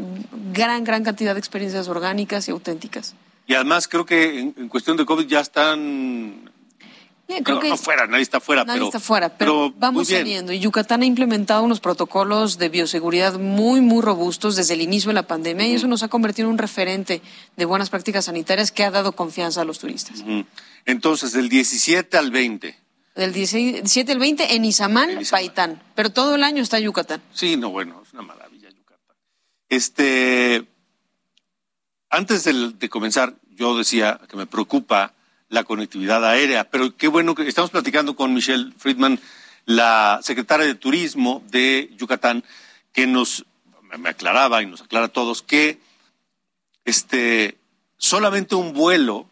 gran, 0.52 0.84
gran 0.84 1.04
cantidad 1.04 1.32
de 1.32 1.38
experiencias 1.38 1.88
orgánicas 1.88 2.48
y 2.48 2.50
auténticas. 2.50 3.14
Y 3.46 3.54
además 3.54 3.88
creo 3.88 4.04
que 4.04 4.40
en, 4.40 4.54
en 4.58 4.68
cuestión 4.68 4.98
de 4.98 5.06
COVID 5.06 5.26
ya 5.26 5.40
están... 5.40 6.50
Bien, 7.26 7.42
creo 7.42 7.56
no, 7.56 7.62
que 7.62 7.70
no 7.70 7.78
fuera, 7.78 8.06
nadie 8.06 8.22
está 8.22 8.40
fuera, 8.40 8.66
nadie 8.66 8.80
pero... 8.80 8.88
está 8.88 9.00
fuera, 9.00 9.30
pero, 9.30 9.72
vamos 9.78 10.08
saliendo. 10.08 10.52
Y 10.52 10.58
Yucatán 10.58 11.00
ha 11.00 11.06
implementado 11.06 11.62
unos 11.62 11.80
protocolos 11.80 12.58
de 12.58 12.68
bioseguridad 12.68 13.38
muy, 13.38 13.80
muy 13.80 14.02
robustos 14.02 14.54
desde 14.54 14.74
el 14.74 14.82
inicio 14.82 15.08
de 15.08 15.14
la 15.14 15.26
pandemia 15.26 15.66
y 15.66 15.72
eso 15.72 15.88
nos 15.88 16.02
ha 16.02 16.08
convertido 16.08 16.48
en 16.48 16.52
un 16.52 16.58
referente 16.58 17.22
de 17.56 17.64
buenas 17.64 17.88
prácticas 17.88 18.26
sanitarias 18.26 18.70
que 18.70 18.84
ha 18.84 18.90
dado 18.90 19.12
confianza 19.12 19.62
a 19.62 19.64
los 19.64 19.78
turistas. 19.78 20.22
Entonces, 20.84 21.32
del 21.32 21.48
17 21.48 22.14
al 22.18 22.30
20. 22.30 22.87
Del 23.18 23.32
17 23.32 24.12
al 24.12 24.20
20 24.20 24.54
en 24.54 24.64
Izamal, 24.64 25.26
Paitán. 25.28 25.82
Pero 25.96 26.10
todo 26.10 26.36
el 26.36 26.44
año 26.44 26.62
está 26.62 26.78
Yucatán. 26.78 27.20
Sí, 27.34 27.56
no, 27.56 27.70
bueno, 27.70 28.00
es 28.06 28.12
una 28.12 28.22
maravilla 28.22 28.70
Yucatán. 28.70 29.16
Este, 29.68 30.64
antes 32.10 32.44
de, 32.44 32.88
comenzar, 32.88 33.34
yo 33.50 33.76
decía 33.76 34.20
que 34.28 34.36
me 34.36 34.46
preocupa 34.46 35.14
la 35.48 35.64
conectividad 35.64 36.24
aérea, 36.24 36.70
pero 36.70 36.96
qué 36.96 37.08
bueno 37.08 37.34
que 37.34 37.48
estamos 37.48 37.72
platicando 37.72 38.14
con 38.14 38.34
Michelle 38.34 38.72
Friedman, 38.78 39.18
la 39.64 40.20
secretaria 40.22 40.66
de 40.66 40.76
Turismo 40.76 41.42
de 41.50 41.90
Yucatán, 41.98 42.44
que 42.92 43.08
nos 43.08 43.44
me 43.98 44.10
aclaraba 44.10 44.62
y 44.62 44.66
nos 44.66 44.82
aclara 44.82 45.06
a 45.06 45.12
todos 45.12 45.42
que 45.42 45.80
este 46.84 47.58
solamente 47.96 48.54
un 48.54 48.74
vuelo 48.74 49.28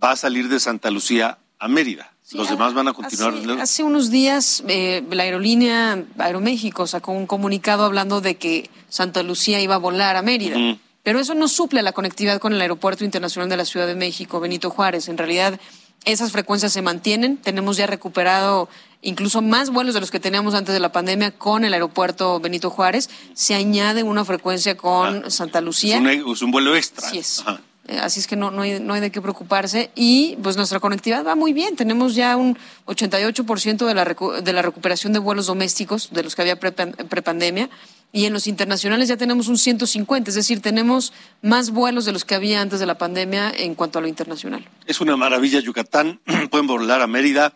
va 0.00 0.12
a 0.12 0.16
salir 0.16 0.48
de 0.48 0.60
Santa 0.60 0.92
Lucía 0.92 1.38
a 1.58 1.66
Mérida. 1.66 2.13
Los 2.34 2.48
demás 2.50 2.74
van 2.74 2.88
a 2.88 2.92
continuar. 2.92 3.34
Hace, 3.34 3.62
hace 3.62 3.82
unos 3.84 4.10
días 4.10 4.62
eh, 4.68 5.04
la 5.10 5.22
aerolínea 5.22 6.04
Aeroméxico 6.18 6.86
sacó 6.86 7.12
un 7.12 7.26
comunicado 7.26 7.84
hablando 7.84 8.20
de 8.20 8.36
que 8.36 8.70
Santa 8.88 9.22
Lucía 9.22 9.60
iba 9.60 9.76
a 9.76 9.78
volar 9.78 10.16
a 10.16 10.22
Mérida. 10.22 10.78
Pero 11.02 11.20
eso 11.20 11.34
no 11.34 11.48
suple 11.48 11.82
la 11.82 11.92
conectividad 11.92 12.40
con 12.40 12.54
el 12.54 12.60
Aeropuerto 12.60 13.04
Internacional 13.04 13.48
de 13.48 13.58
la 13.58 13.64
Ciudad 13.66 13.86
de 13.86 13.94
México, 13.94 14.40
Benito 14.40 14.70
Juárez. 14.70 15.08
En 15.08 15.18
realidad, 15.18 15.60
esas 16.06 16.32
frecuencias 16.32 16.72
se 16.72 16.80
mantienen. 16.80 17.36
Tenemos 17.36 17.76
ya 17.76 17.86
recuperado 17.86 18.68
incluso 19.02 19.42
más 19.42 19.68
vuelos 19.70 19.94
de 19.94 20.00
los 20.00 20.10
que 20.10 20.18
teníamos 20.18 20.54
antes 20.54 20.72
de 20.72 20.80
la 20.80 20.92
pandemia 20.92 21.32
con 21.32 21.64
el 21.64 21.74
Aeropuerto 21.74 22.40
Benito 22.40 22.70
Juárez. 22.70 23.10
Se 23.34 23.54
añade 23.54 24.02
una 24.02 24.24
frecuencia 24.24 24.76
con 24.76 25.30
Santa 25.30 25.60
Lucía. 25.60 25.96
Es 25.96 26.22
un, 26.22 26.32
es 26.32 26.42
un 26.42 26.50
vuelo 26.50 26.74
extra. 26.74 27.06
Así 27.06 27.18
es. 27.18 27.40
Ajá. 27.40 27.60
Eh, 27.86 27.98
Así 27.98 28.18
es 28.20 28.26
que 28.26 28.36
no, 28.36 28.50
no, 28.50 28.62
hay, 28.62 28.80
no 28.80 28.94
hay 28.94 29.00
de 29.00 29.10
qué 29.10 29.20
preocuparse. 29.20 29.90
Y 29.94 30.36
pues 30.42 30.56
nuestra 30.56 30.80
conectividad 30.80 31.24
va 31.24 31.34
muy 31.34 31.52
bien. 31.52 31.76
Tenemos 31.76 32.14
ya 32.14 32.36
un 32.36 32.56
88% 32.86 33.86
de 33.86 33.94
la, 33.94 34.04
recu- 34.06 34.40
de 34.40 34.52
la 34.52 34.62
recuperación 34.62 35.12
de 35.12 35.18
vuelos 35.18 35.46
domésticos, 35.46 36.10
de 36.12 36.22
los 36.22 36.34
que 36.34 36.42
había 36.42 36.58
prepan- 36.58 36.94
prepandemia. 37.08 37.68
Y 38.12 38.26
en 38.26 38.32
los 38.32 38.46
internacionales 38.46 39.08
ya 39.08 39.16
tenemos 39.16 39.48
un 39.48 39.58
150, 39.58 40.30
es 40.30 40.36
decir, 40.36 40.62
tenemos 40.62 41.12
más 41.42 41.70
vuelos 41.70 42.04
de 42.04 42.12
los 42.12 42.24
que 42.24 42.36
había 42.36 42.60
antes 42.60 42.78
de 42.78 42.86
la 42.86 42.96
pandemia 42.96 43.50
en 43.50 43.74
cuanto 43.74 43.98
a 43.98 44.02
lo 44.02 44.06
internacional. 44.08 44.64
Es 44.86 45.00
una 45.00 45.16
maravilla 45.16 45.58
Yucatán. 45.60 46.20
Pueden 46.50 46.66
volar 46.66 47.02
a 47.02 47.06
Mérida. 47.08 47.52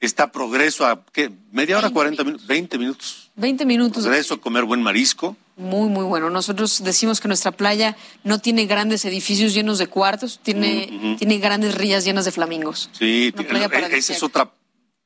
Está 0.00 0.30
progreso 0.32 0.86
a 0.86 1.04
¿qué? 1.12 1.30
media 1.52 1.76
hora, 1.76 1.90
40 1.90 2.22
minutos, 2.24 2.46
20 2.46 2.78
minutos. 2.78 3.30
20 3.36 3.66
minutos. 3.66 4.04
Progreso, 4.04 4.40
comer 4.40 4.64
buen 4.64 4.80
marisco. 4.82 5.36
Muy, 5.58 5.88
muy 5.88 6.04
bueno. 6.04 6.30
Nosotros 6.30 6.82
decimos 6.84 7.20
que 7.20 7.28
nuestra 7.28 7.50
playa 7.52 7.96
no 8.24 8.38
tiene 8.38 8.66
grandes 8.66 9.04
edificios 9.04 9.52
llenos 9.52 9.78
de 9.78 9.88
cuartos, 9.88 10.38
tiene, 10.42 11.16
tiene 11.18 11.38
grandes 11.38 11.74
rías 11.74 12.04
llenas 12.04 12.24
de 12.24 12.30
flamingos. 12.32 12.88
Sí, 12.92 13.32
eh, 13.36 13.88
esa 13.92 14.12
es 14.12 14.22
otra 14.22 14.52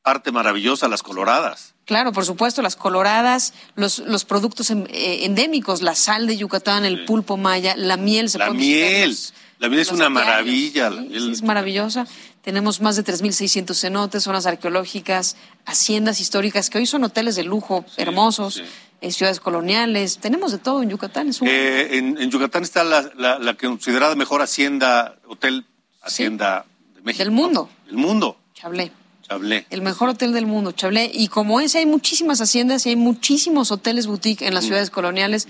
parte 0.03 0.31
maravillosa, 0.31 0.89
las 0.89 1.03
coloradas. 1.03 1.75
Claro, 1.85 2.13
por 2.13 2.25
supuesto, 2.27 2.61
las 2.63 2.77
coloradas, 2.77 3.55
los, 3.77 3.99
los 4.01 4.25
productos 4.25 4.71
eh, 4.71 5.25
endémicos, 5.25 5.81
la 5.83 5.95
sal 5.95 6.27
de 6.27 6.37
Yucatán, 6.37 6.85
el 6.85 7.05
pulpo 7.07 7.37
maya, 7.37 7.75
la 7.77 7.97
miel. 7.97 8.29
Se 8.29 8.39
La 8.39 8.51
miel. 8.51 9.09
los- 9.11 9.33
La 9.59 9.69
miel 9.69 9.81
es 9.81 9.91
una 9.93 10.07
apiarios, 10.07 10.27
maravilla. 10.27 10.91
la 10.91 11.03
sí, 11.03 11.09
miel- 11.09 11.23
sí, 11.27 11.31
es 11.33 11.43
maravillosa. 11.43 12.07
Tenemos 12.43 12.81
más 12.81 12.97
de 12.97 13.05
3.600 13.05 13.79
cenotes, 13.81 14.25
zonas 14.25 14.45
arqueológicas, 14.47 15.37
haciendas 15.65 16.21
históricas, 16.21 16.69
que 16.69 16.79
hoy 16.79 16.87
son 16.87 17.05
hoteles 17.05 17.37
de 17.37 17.45
lujo 17.45 17.85
hermosos, 17.97 18.61
eh, 19.03 19.13
ciudades 19.13 19.41
coloniales. 19.41 20.19
Tenemos 20.19 20.53
de 20.53 20.59
todo 20.59 20.83
en 20.83 20.89
Yucatán. 20.89 21.29
Es 21.29 21.43
un... 21.43 21.49
Eh, 21.49 21.99
en, 21.99 22.17
en 22.17 22.31
Yucatán 22.31 22.63
está 22.63 22.85
la, 22.85 23.11
la, 23.17 23.39
la 23.39 23.55
considerada 23.55 24.15
mejor 24.15 24.41
hacienda, 24.41 25.17
hotel, 25.27 25.67
hacienda 26.01 26.65
de 26.95 27.03
México. 27.03 27.23
Del 27.25 27.33
mundo. 27.33 27.69
Del 27.87 27.97
mundo. 27.97 28.39
Chablé. 28.55 28.93
Chablé. 29.29 29.67
El 29.71 29.83
mejor 29.83 30.09
hotel 30.09 30.33
del 30.33 30.47
mundo, 30.47 30.73
Chablé. 30.73 31.11
Y 31.13 31.29
como 31.29 31.61
ese 31.61 31.79
hay 31.79 31.87
muchísimas 31.87 32.41
haciendas 32.41 32.87
y 32.87 32.91
hay 32.91 32.97
muchísimos 32.97 33.71
hoteles 33.71 34.07
boutique 34.07 34.43
en 34.47 34.55
las 34.55 34.65
ciudades 34.65 34.91
coloniales. 34.91 35.49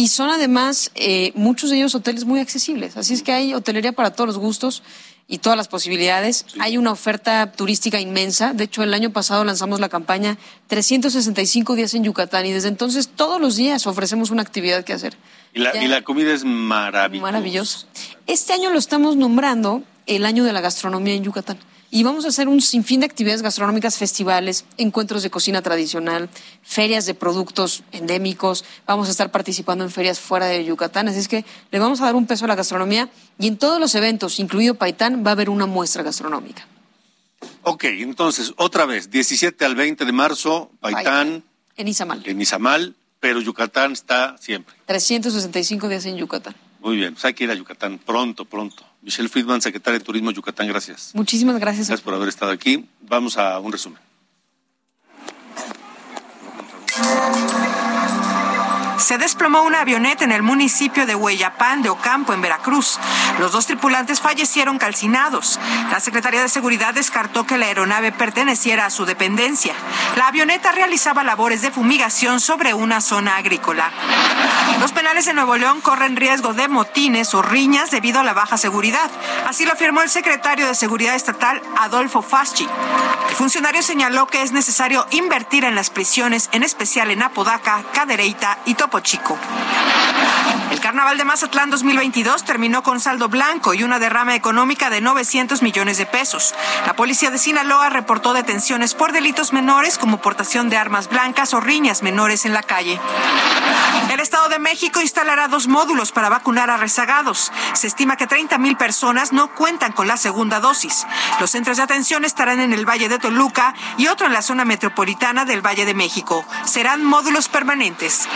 Y 0.00 0.08
son 0.08 0.30
además 0.30 0.90
eh, 0.94 1.30
muchos 1.34 1.68
de 1.68 1.76
ellos 1.76 1.94
hoteles 1.94 2.24
muy 2.24 2.40
accesibles. 2.40 2.96
Así 2.96 3.12
es 3.12 3.22
que 3.22 3.32
hay 3.32 3.52
hotelería 3.52 3.92
para 3.92 4.10
todos 4.10 4.28
los 4.28 4.38
gustos 4.38 4.82
y 5.28 5.36
todas 5.36 5.58
las 5.58 5.68
posibilidades. 5.68 6.46
Hay 6.58 6.78
una 6.78 6.90
oferta 6.90 7.52
turística 7.52 8.00
inmensa. 8.00 8.54
De 8.54 8.64
hecho, 8.64 8.82
el 8.82 8.94
año 8.94 9.10
pasado 9.10 9.44
lanzamos 9.44 9.78
la 9.78 9.90
campaña 9.90 10.38
365 10.68 11.74
días 11.74 11.92
en 11.92 12.04
Yucatán 12.04 12.46
y 12.46 12.52
desde 12.52 12.68
entonces 12.68 13.10
todos 13.14 13.42
los 13.42 13.56
días 13.56 13.86
ofrecemos 13.86 14.30
una 14.30 14.40
actividad 14.40 14.84
que 14.84 14.94
hacer. 14.94 15.18
Y 15.52 15.58
la, 15.58 15.76
y 15.76 15.86
la 15.86 16.00
comida 16.00 16.32
es 16.32 16.44
maravillosa. 16.44 17.22
Maravilloso. 17.22 17.86
Este 18.26 18.54
año 18.54 18.70
lo 18.70 18.78
estamos 18.78 19.16
nombrando 19.16 19.82
el 20.06 20.24
año 20.24 20.44
de 20.44 20.54
la 20.54 20.62
gastronomía 20.62 21.12
en 21.12 21.24
Yucatán. 21.24 21.58
Y 21.92 22.04
vamos 22.04 22.24
a 22.24 22.28
hacer 22.28 22.46
un 22.46 22.60
sinfín 22.60 23.00
de 23.00 23.06
actividades 23.06 23.42
gastronómicas, 23.42 23.98
festivales, 23.98 24.64
encuentros 24.76 25.24
de 25.24 25.30
cocina 25.30 25.60
tradicional, 25.60 26.28
ferias 26.62 27.04
de 27.04 27.14
productos 27.14 27.82
endémicos. 27.90 28.64
Vamos 28.86 29.08
a 29.08 29.10
estar 29.10 29.32
participando 29.32 29.82
en 29.82 29.90
ferias 29.90 30.20
fuera 30.20 30.46
de 30.46 30.64
Yucatán. 30.64 31.08
Así 31.08 31.18
es 31.18 31.26
que 31.26 31.44
le 31.72 31.78
vamos 31.80 32.00
a 32.00 32.04
dar 32.04 32.14
un 32.14 32.26
peso 32.28 32.44
a 32.44 32.48
la 32.48 32.54
gastronomía 32.54 33.08
y 33.40 33.48
en 33.48 33.56
todos 33.56 33.80
los 33.80 33.94
eventos, 33.96 34.38
incluido 34.38 34.76
Paitán, 34.76 35.24
va 35.26 35.30
a 35.30 35.32
haber 35.32 35.50
una 35.50 35.66
muestra 35.66 36.04
gastronómica. 36.04 36.64
Ok, 37.62 37.84
entonces, 37.84 38.52
otra 38.56 38.86
vez, 38.86 39.10
17 39.10 39.64
al 39.64 39.74
20 39.74 40.04
de 40.04 40.12
marzo, 40.12 40.70
Paitán, 40.80 41.42
En 41.76 41.88
Izamal. 41.88 42.22
en 42.24 42.40
Izamal, 42.40 42.94
pero 43.18 43.40
Yucatán 43.40 43.92
está 43.92 44.36
siempre. 44.38 44.76
365 44.86 45.88
días 45.88 46.06
en 46.06 46.16
Yucatán. 46.16 46.54
Muy 46.78 46.96
bien, 46.96 47.14
pues 47.14 47.24
hay 47.24 47.34
que 47.34 47.44
ir 47.44 47.50
a 47.50 47.54
Yucatán 47.54 47.98
pronto, 47.98 48.44
pronto. 48.44 48.84
Michelle 49.02 49.28
Friedman, 49.28 49.62
secretaria 49.62 49.98
de 49.98 50.04
Turismo 50.04 50.30
Yucatán, 50.30 50.68
gracias. 50.68 51.10
Muchísimas 51.14 51.58
gracias. 51.58 51.88
Gracias 51.88 52.04
por 52.04 52.14
haber 52.14 52.28
estado 52.28 52.52
aquí. 52.52 52.86
Vamos 53.00 53.36
a 53.38 53.58
un 53.58 53.72
resumen. 53.72 54.09
Se 59.10 59.18
desplomó 59.18 59.64
una 59.64 59.80
avioneta 59.80 60.22
en 60.22 60.30
el 60.30 60.44
municipio 60.44 61.04
de 61.04 61.16
Hueyapán 61.16 61.82
de 61.82 61.88
Ocampo, 61.88 62.32
en 62.32 62.40
Veracruz. 62.40 63.00
Los 63.40 63.50
dos 63.50 63.66
tripulantes 63.66 64.20
fallecieron 64.20 64.78
calcinados. 64.78 65.58
La 65.90 65.98
Secretaría 65.98 66.42
de 66.42 66.48
Seguridad 66.48 66.94
descartó 66.94 67.44
que 67.44 67.58
la 67.58 67.66
aeronave 67.66 68.12
perteneciera 68.12 68.86
a 68.86 68.90
su 68.90 69.06
dependencia. 69.06 69.74
La 70.14 70.28
avioneta 70.28 70.70
realizaba 70.70 71.24
labores 71.24 71.60
de 71.60 71.72
fumigación 71.72 72.40
sobre 72.40 72.72
una 72.72 73.00
zona 73.00 73.34
agrícola. 73.34 73.90
Los 74.78 74.92
penales 74.92 75.24
de 75.24 75.34
Nuevo 75.34 75.56
León 75.56 75.80
corren 75.80 76.14
riesgo 76.14 76.54
de 76.54 76.68
motines 76.68 77.34
o 77.34 77.42
riñas 77.42 77.90
debido 77.90 78.20
a 78.20 78.22
la 78.22 78.32
baja 78.32 78.58
seguridad. 78.58 79.10
Así 79.48 79.64
lo 79.64 79.72
afirmó 79.72 80.02
el 80.02 80.08
secretario 80.08 80.68
de 80.68 80.76
Seguridad 80.76 81.16
Estatal, 81.16 81.60
Adolfo 81.76 82.22
Fasci. 82.22 82.68
El 83.28 83.34
funcionario 83.34 83.82
señaló 83.82 84.28
que 84.28 84.42
es 84.42 84.52
necesario 84.52 85.04
invertir 85.10 85.64
en 85.64 85.74
las 85.74 85.90
prisiones, 85.90 86.48
en 86.52 86.62
especial 86.62 87.10
en 87.10 87.24
Apodaca, 87.24 87.82
Cadereyta 87.92 88.58
y 88.64 88.74
Topo 88.74 88.99
Chico. 89.02 89.36
Carnaval 90.90 91.18
de 91.18 91.24
Mazatlán 91.24 91.70
2022 91.70 92.42
terminó 92.42 92.82
con 92.82 92.98
saldo 92.98 93.28
blanco 93.28 93.74
y 93.74 93.84
una 93.84 94.00
derrama 94.00 94.34
económica 94.34 94.90
de 94.90 95.00
900 95.00 95.62
millones 95.62 95.98
de 95.98 96.06
pesos. 96.06 96.52
La 96.84 96.96
policía 96.96 97.30
de 97.30 97.38
Sinaloa 97.38 97.90
reportó 97.90 98.32
detenciones 98.32 98.94
por 98.94 99.12
delitos 99.12 99.52
menores 99.52 99.98
como 99.98 100.20
portación 100.20 100.68
de 100.68 100.78
armas 100.78 101.08
blancas 101.08 101.54
o 101.54 101.60
riñas 101.60 102.02
menores 102.02 102.44
en 102.44 102.54
la 102.54 102.64
calle. 102.64 102.98
El 104.10 104.18
Estado 104.18 104.48
de 104.48 104.58
México 104.58 105.00
instalará 105.00 105.46
dos 105.46 105.68
módulos 105.68 106.10
para 106.10 106.28
vacunar 106.28 106.68
a 106.70 106.76
rezagados. 106.76 107.52
Se 107.74 107.86
estima 107.86 108.16
que 108.16 108.26
30 108.26 108.58
mil 108.58 108.76
personas 108.76 109.32
no 109.32 109.54
cuentan 109.54 109.92
con 109.92 110.08
la 110.08 110.16
segunda 110.16 110.58
dosis. 110.58 111.06
Los 111.38 111.52
centros 111.52 111.76
de 111.76 111.84
atención 111.84 112.24
estarán 112.24 112.58
en 112.58 112.72
el 112.72 112.84
Valle 112.84 113.08
de 113.08 113.20
Toluca 113.20 113.74
y 113.96 114.08
otro 114.08 114.26
en 114.26 114.32
la 114.32 114.42
zona 114.42 114.64
metropolitana 114.64 115.44
del 115.44 115.64
Valle 115.64 115.86
de 115.86 115.94
México. 115.94 116.44
Serán 116.64 117.04
módulos 117.04 117.48
permanentes. 117.48 118.28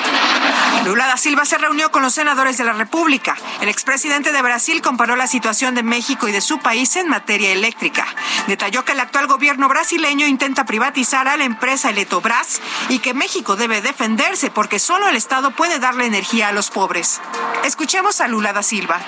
Lula 0.84 1.08
da 1.08 1.16
Silva 1.16 1.44
se 1.44 1.58
reunió 1.58 1.90
con 1.90 2.02
los 2.02 2.14
senadores 2.14 2.43
de 2.52 2.64
la 2.64 2.74
República. 2.74 3.36
El 3.62 3.70
expresidente 3.70 4.30
de 4.30 4.42
Brasil 4.42 4.82
comparó 4.82 5.16
la 5.16 5.26
situación 5.26 5.74
de 5.74 5.82
México 5.82 6.28
y 6.28 6.32
de 6.32 6.42
su 6.42 6.58
país 6.58 6.94
en 6.96 7.08
materia 7.08 7.52
eléctrica. 7.52 8.06
Detalló 8.46 8.84
que 8.84 8.92
el 8.92 9.00
actual 9.00 9.26
gobierno 9.26 9.66
brasileño 9.66 10.26
intenta 10.26 10.66
privatizar 10.66 11.26
a 11.26 11.38
la 11.38 11.44
empresa 11.44 11.88
Eletrobras 11.88 12.60
y 12.90 12.98
que 12.98 13.14
México 13.14 13.56
debe 13.56 13.80
defenderse 13.80 14.50
porque 14.50 14.78
solo 14.78 15.08
el 15.08 15.16
Estado 15.16 15.52
puede 15.52 15.78
darle 15.78 16.04
energía 16.04 16.48
a 16.48 16.52
los 16.52 16.70
pobres. 16.70 17.20
Escuchemos 17.64 18.20
a 18.20 18.28
Lula 18.28 18.52
da 18.52 18.62
Silva. 18.62 19.00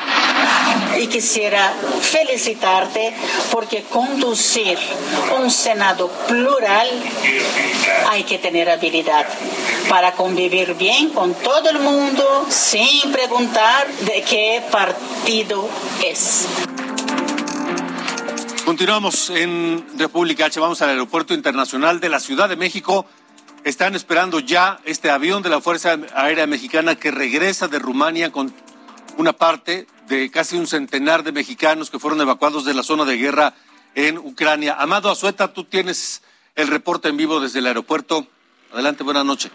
Y 0.99 1.07
quisiera 1.09 1.75
felicitarte 2.01 3.15
porque 3.53 3.85
conducir 3.85 4.79
un 5.39 5.51
Senado 5.51 6.09
plural 6.27 6.89
hay 8.09 8.25
que 8.25 8.39
tener 8.39 8.71
habilidad 8.71 9.27
para 9.89 10.13
convivir 10.13 10.75
bien 10.75 11.11
con 11.11 11.35
todo 11.35 11.71
el 11.71 11.79
mundo 11.79 12.47
sin 12.49 13.13
preguntar 13.27 13.89
de 13.93 14.23
qué 14.23 14.63
partido 14.71 15.69
es. 16.05 16.47
Continuamos 18.65 19.31
en 19.31 19.85
República 19.99 20.47
H. 20.47 20.61
Vamos 20.61 20.81
al 20.83 20.91
Aeropuerto 20.91 21.35
Internacional 21.35 21.99
de 21.99 22.09
la 22.09 22.21
Ciudad 22.21 22.49
de 22.49 22.55
México. 22.55 23.05
Están 23.65 23.97
esperando 23.97 24.39
ya 24.39 24.79
este 24.85 25.11
avión 25.11 25.43
de 25.43 25.51
la 25.51 25.61
Fuerza 25.61 25.99
Aérea 26.15 26.47
Mexicana 26.47 26.95
que 26.95 27.11
regresa 27.11 27.67
de 27.67 27.81
Rumania 27.81 28.31
con 28.31 28.55
una 29.17 29.33
parte 29.33 29.89
de 30.07 30.31
casi 30.31 30.57
un 30.57 30.69
centenar 30.69 31.25
de 31.25 31.33
mexicanos 31.33 31.91
que 31.91 31.99
fueron 31.99 32.21
evacuados 32.21 32.65
de 32.65 32.75
la 32.75 32.85
zona 32.85 33.05
de 33.05 33.17
guerra 33.17 33.55
en 33.97 34.19
Ucrania. 34.19 34.77
Amado 34.79 35.11
Azueta, 35.11 35.53
tú 35.53 35.65
tienes 35.65 36.23
el 36.55 36.69
reporte 36.69 37.09
en 37.09 37.17
vivo 37.17 37.41
desde 37.41 37.59
el 37.59 37.67
aeropuerto. 37.67 38.29
Adelante, 38.73 39.03
buenas 39.03 39.25
noches. 39.25 39.51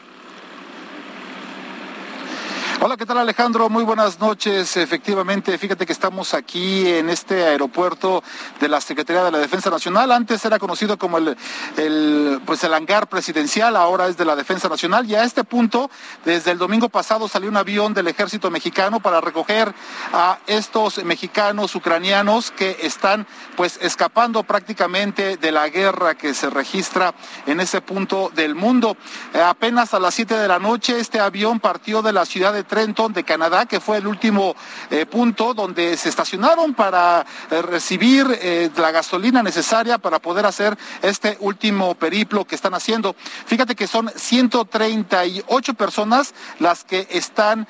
Hola, 2.83 2.97
¿qué 2.97 3.05
tal 3.05 3.19
Alejandro? 3.19 3.69
Muy 3.69 3.83
buenas 3.83 4.19
noches. 4.19 4.75
Efectivamente, 4.75 5.55
fíjate 5.59 5.85
que 5.85 5.93
estamos 5.93 6.33
aquí 6.33 6.87
en 6.87 7.11
este 7.11 7.45
aeropuerto 7.45 8.23
de 8.59 8.67
la 8.67 8.81
Secretaría 8.81 9.23
de 9.23 9.29
la 9.29 9.37
Defensa 9.37 9.69
Nacional. 9.69 10.11
Antes 10.11 10.43
era 10.45 10.57
conocido 10.57 10.97
como 10.97 11.19
el, 11.19 11.37
el, 11.77 12.41
pues 12.43 12.63
el 12.63 12.73
hangar 12.73 13.07
presidencial, 13.07 13.75
ahora 13.75 14.07
es 14.07 14.17
de 14.17 14.25
la 14.25 14.35
Defensa 14.35 14.67
Nacional. 14.67 15.07
Y 15.07 15.13
a 15.13 15.23
este 15.23 15.43
punto, 15.43 15.91
desde 16.25 16.49
el 16.49 16.57
domingo 16.57 16.89
pasado 16.89 17.27
salió 17.27 17.49
un 17.49 17.57
avión 17.57 17.93
del 17.93 18.07
ejército 18.07 18.49
mexicano 18.49 18.99
para 18.99 19.21
recoger 19.21 19.75
a 20.11 20.39
estos 20.47 21.03
mexicanos 21.03 21.75
ucranianos 21.75 22.49
que 22.49 22.77
están 22.81 23.27
pues 23.57 23.77
escapando 23.79 24.41
prácticamente 24.41 25.37
de 25.37 25.51
la 25.51 25.69
guerra 25.69 26.15
que 26.15 26.33
se 26.33 26.49
registra 26.49 27.13
en 27.45 27.59
ese 27.59 27.79
punto 27.81 28.31
del 28.33 28.55
mundo. 28.55 28.97
Eh, 29.35 29.39
apenas 29.39 29.93
a 29.93 29.99
las 29.99 30.15
7 30.15 30.35
de 30.35 30.47
la 30.47 30.57
noche 30.57 30.99
este 30.99 31.19
avión 31.19 31.59
partió 31.59 32.01
de 32.01 32.13
la 32.13 32.25
ciudad 32.25 32.53
de 32.53 32.70
Trenton 32.71 33.11
de 33.11 33.25
Canadá, 33.25 33.65
que 33.65 33.81
fue 33.81 33.97
el 33.97 34.07
último 34.07 34.55
eh, 34.89 35.05
punto 35.05 35.53
donde 35.53 35.97
se 35.97 36.07
estacionaron 36.07 36.73
para 36.73 37.25
eh, 37.49 37.61
recibir 37.61 38.25
eh, 38.41 38.69
la 38.77 38.91
gasolina 38.91 39.43
necesaria 39.43 39.97
para 39.97 40.19
poder 40.19 40.45
hacer 40.45 40.77
este 41.01 41.35
último 41.41 41.95
periplo 41.95 42.45
que 42.45 42.55
están 42.55 42.73
haciendo. 42.73 43.13
Fíjate 43.45 43.75
que 43.75 43.87
son 43.87 44.09
138 44.15 45.73
personas 45.73 46.33
las 46.59 46.85
que 46.85 47.07
están 47.09 47.67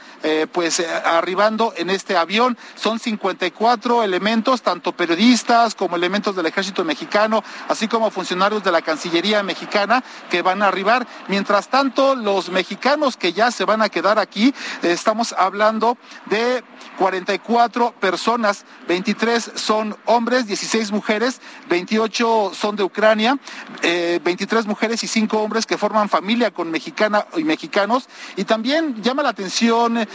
pues 0.52 0.80
arribando 0.80 1.74
en 1.78 1.90
este 1.90 2.16
avión. 2.16 2.58
Son 2.76 3.00
54 3.00 4.04
elementos, 4.04 4.62
tanto 4.62 4.92
periodistas 4.92 5.74
como 5.74 5.96
elementos 5.96 6.36
del 6.36 6.46
ejército 6.46 6.84
mexicano, 6.84 7.44
así 7.70 7.88
como 7.88 8.12
funcionarios 8.12 8.64
de 8.64 8.72
la 8.72 8.84
Cancillería 8.84 9.42
mexicana 9.42 10.04
que 10.30 10.44
van 10.44 10.62
a 10.62 10.68
arribar. 10.68 11.08
Mientras 11.28 11.70
tanto, 11.70 12.16
los 12.16 12.52
mexicanos 12.52 13.18
que 13.18 13.34
ya 13.34 13.50
se 13.50 13.66
van 13.66 13.82
a 13.82 13.90
quedar 13.90 14.20
aquí, 14.20 14.54
estamos 14.94 15.34
hablando 15.38 15.98
de 16.28 16.64
44 16.98 17.94
personas, 18.00 18.66
23 18.88 19.52
son 19.56 19.98
hombres, 20.06 20.48
16 20.48 20.92
mujeres, 20.92 21.42
28 21.70 22.52
son 22.54 22.76
de 22.76 22.84
Ucrania, 22.84 23.38
eh, 23.82 24.20
23 24.24 24.66
mujeres 24.66 25.04
y 25.04 25.08
5 25.08 25.38
hombres 25.40 25.66
que 25.66 25.78
forman 25.78 26.10
familia 26.10 26.52
con 26.52 26.70
mexicana 26.70 27.26
y 27.36 27.44
mexicanos. 27.44 28.08
Y 28.36 28.44
también 28.44 29.02
llama 29.02 29.24
la 29.24 29.30
atención, 29.30 29.98
eh, 29.98 30.08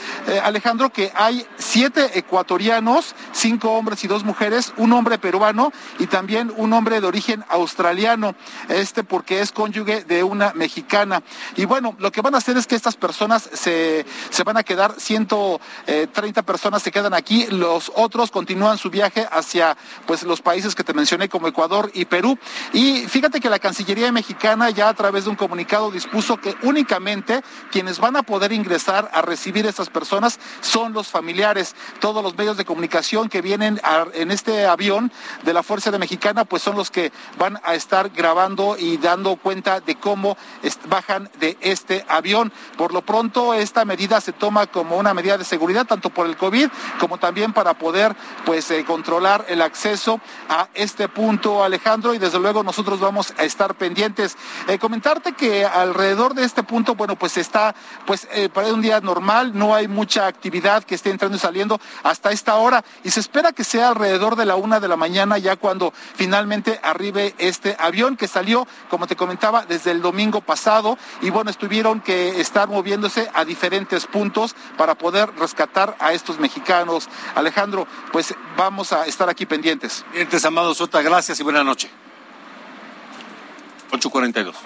Alejandro, 0.43 0.91
que 0.91 1.13
hay 1.15 1.47
7 1.59 2.19
ecuatorianos, 2.19 3.15
5 3.33 3.71
hombres 3.73 4.05
y 4.05 4.09
2 4.09 4.25
mujeres, 4.25 4.73
un 4.77 4.93
hombre 4.93 5.19
peruano 5.19 5.73
y 5.99 6.07
también 6.07 6.53
un 6.57 6.73
hombre 6.73 7.01
de 7.01 7.07
origen 7.07 7.45
australiano, 7.49 8.35
este 8.69 9.05
porque 9.05 9.41
es 9.41 9.53
cónyuge 9.53 10.05
de 10.05 10.23
una 10.23 10.53
mexicana. 10.55 11.23
Y 11.57 11.65
bueno, 11.65 11.97
lo 11.99 12.13
que 12.13 12.21
van 12.21 12.35
a 12.35 12.39
hacer 12.39 12.57
es 12.57 12.67
que 12.67 12.75
estas 12.75 12.97
personas 12.97 13.49
se, 13.53 14.07
se 14.31 14.45
van 14.45 14.56
a 14.57 14.63
quedar 14.63 14.95
130 14.99 16.43
personas 16.43 16.83
se 16.83 16.93
quedan 16.93 17.15
aquí, 17.15 17.47
los 17.47 17.93
otros 17.95 18.31
continúan 18.31 18.79
su 18.79 18.91
viaje 18.91 19.27
hacia 19.31 19.77
pues 20.07 20.23
los 20.23 20.41
países 20.41 20.75
que 20.75 20.85
te 20.85 20.95
mencioné 20.95 21.29
como 21.29 21.49
Ecuador 21.49 21.91
y 21.95 22.05
Perú. 22.05 22.39
Y 22.73 23.07
fíjate 23.09 23.41
que 23.41 23.51
la 23.51 23.59
Cancillería 23.59 24.11
mexicana 24.13 24.71
ya 24.71 24.89
a 24.89 24.95
través 24.95 25.25
de 25.25 25.31
un 25.31 25.37
comunicado 25.37 25.91
dispuso 25.91 26.37
que 26.37 26.55
únicamente 26.63 27.43
quienes 27.71 27.99
van 27.99 28.17
a 28.17 28.23
poder 28.23 28.53
ingresar 28.53 29.11
a 29.13 29.23
recibir 29.23 29.67
a 29.67 29.71
estas 29.71 29.91
personas 29.91 30.39
son 30.61 30.93
los 30.93 31.09
familiares. 31.09 31.75
Todos 32.01 32.23
los 32.23 32.37
medios 32.37 32.57
de 32.57 32.65
comunicación 32.65 33.29
que 33.29 33.43
vienen 33.43 33.81
en 34.15 34.31
este 34.31 34.67
avión 34.67 35.13
de 35.45 35.53
la 35.53 35.63
Fuerza 35.63 35.91
de 35.91 35.99
Mexicana 35.99 36.45
pues 36.45 36.63
son 36.63 36.77
los 36.77 36.91
que 36.91 37.13
van 37.39 37.61
a 37.65 37.75
estar 37.75 38.11
grabando 38.11 38.77
y 38.79 38.97
dando 38.97 39.37
cuenta 39.37 39.81
de 39.81 39.97
cómo 39.97 40.37
bajan 40.89 41.31
de 41.39 41.57
este 41.61 42.05
avión. 42.09 42.53
Por 42.77 42.93
lo 42.93 43.03
pronto 43.03 43.55
esta 43.55 43.85
medida 43.85 44.21
se 44.21 44.33
toma 44.33 44.46
como 44.71 44.97
una 44.97 45.13
medida 45.13 45.37
de 45.37 45.45
seguridad 45.45 45.87
tanto 45.87 46.11
por 46.11 46.27
el 46.27 46.37
COVID 46.37 46.69
como 47.01 47.19
también 47.19 47.53
para 47.53 47.75
poder 47.75 48.15
pues 48.45 48.71
eh, 48.71 48.85
controlar 48.85 49.45
el 49.49 49.61
acceso 49.61 50.21
a 50.49 50.69
este 50.75 51.09
punto, 51.09 51.65
Alejandro, 51.65 52.15
y 52.15 52.19
desde 52.19 52.39
luego 52.39 52.63
nosotros 52.63 53.01
vamos 53.01 53.35
a 53.39 53.43
estar 53.43 53.75
pendientes. 53.75 54.37
Eh, 54.69 54.79
comentarte 54.79 55.33
que 55.33 55.65
alrededor 55.65 56.35
de 56.35 56.45
este 56.45 56.63
punto, 56.63 56.95
bueno, 56.95 57.17
pues 57.17 57.37
está 57.37 57.75
pues 58.07 58.29
eh, 58.33 58.49
para 58.49 58.73
un 58.73 58.83
día 58.83 59.01
normal, 59.01 59.53
no 59.55 59.75
hay 59.75 59.89
mucha 59.89 60.27
actividad 60.27 60.85
que 60.85 60.95
esté 60.95 61.11
entrando 61.11 61.37
y 61.37 61.41
saliendo 61.41 61.81
hasta 62.05 62.31
esta 62.31 62.55
hora 62.57 62.85
y 63.03 63.11
se 63.11 63.21
espera 63.21 63.53
que 63.53 63.65
sea 63.65 63.89
alrededor 63.89 64.37
de 64.37 64.47
la 64.47 64.57
una 64.57 64.79
de 64.79 64.89
la 64.89 64.97
mañana 64.97 65.39
ya 65.39 65.57
cuando 65.57 65.93
finalmente 66.15 66.79
arribe 66.83 67.35
este 67.39 67.77
avión 67.79 68.17
que 68.17 68.29
salió, 68.29 68.67
como 68.89 69.07
te 69.07 69.17
comentaba, 69.17 69.67
desde 69.67 69.91
el 69.91 70.03
domingo 70.03 70.41
pasado 70.41 70.99
y 71.21 71.31
bueno, 71.31 71.51
estuvieron 71.51 72.01
que 72.01 72.41
estar 72.41 72.69
moviéndose 72.69 73.29
a 73.35 73.45
diferentes 73.45 74.07
puntos 74.07 74.36
para 74.77 74.95
poder 74.95 75.35
rescatar 75.37 75.97
a 75.99 76.13
estos 76.13 76.39
mexicanos. 76.39 77.09
Alejandro, 77.35 77.87
pues 78.13 78.35
vamos 78.57 78.93
a 78.93 79.07
estar 79.07 79.29
aquí 79.29 79.47
pendientes. 79.47 80.05
Pendientes, 80.09 80.45
Amado 80.45 80.75
Sota, 80.75 81.03
gracias 81.03 81.41
y 81.41 81.43
buena 81.43 81.65
noche. 81.65 81.91
842. 83.91 84.57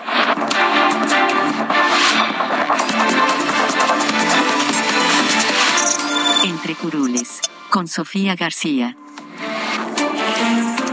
Entre 6.45 6.75
curules, 6.75 7.41
con 7.71 7.87
Sofía 7.87 8.35
García. 8.35 8.97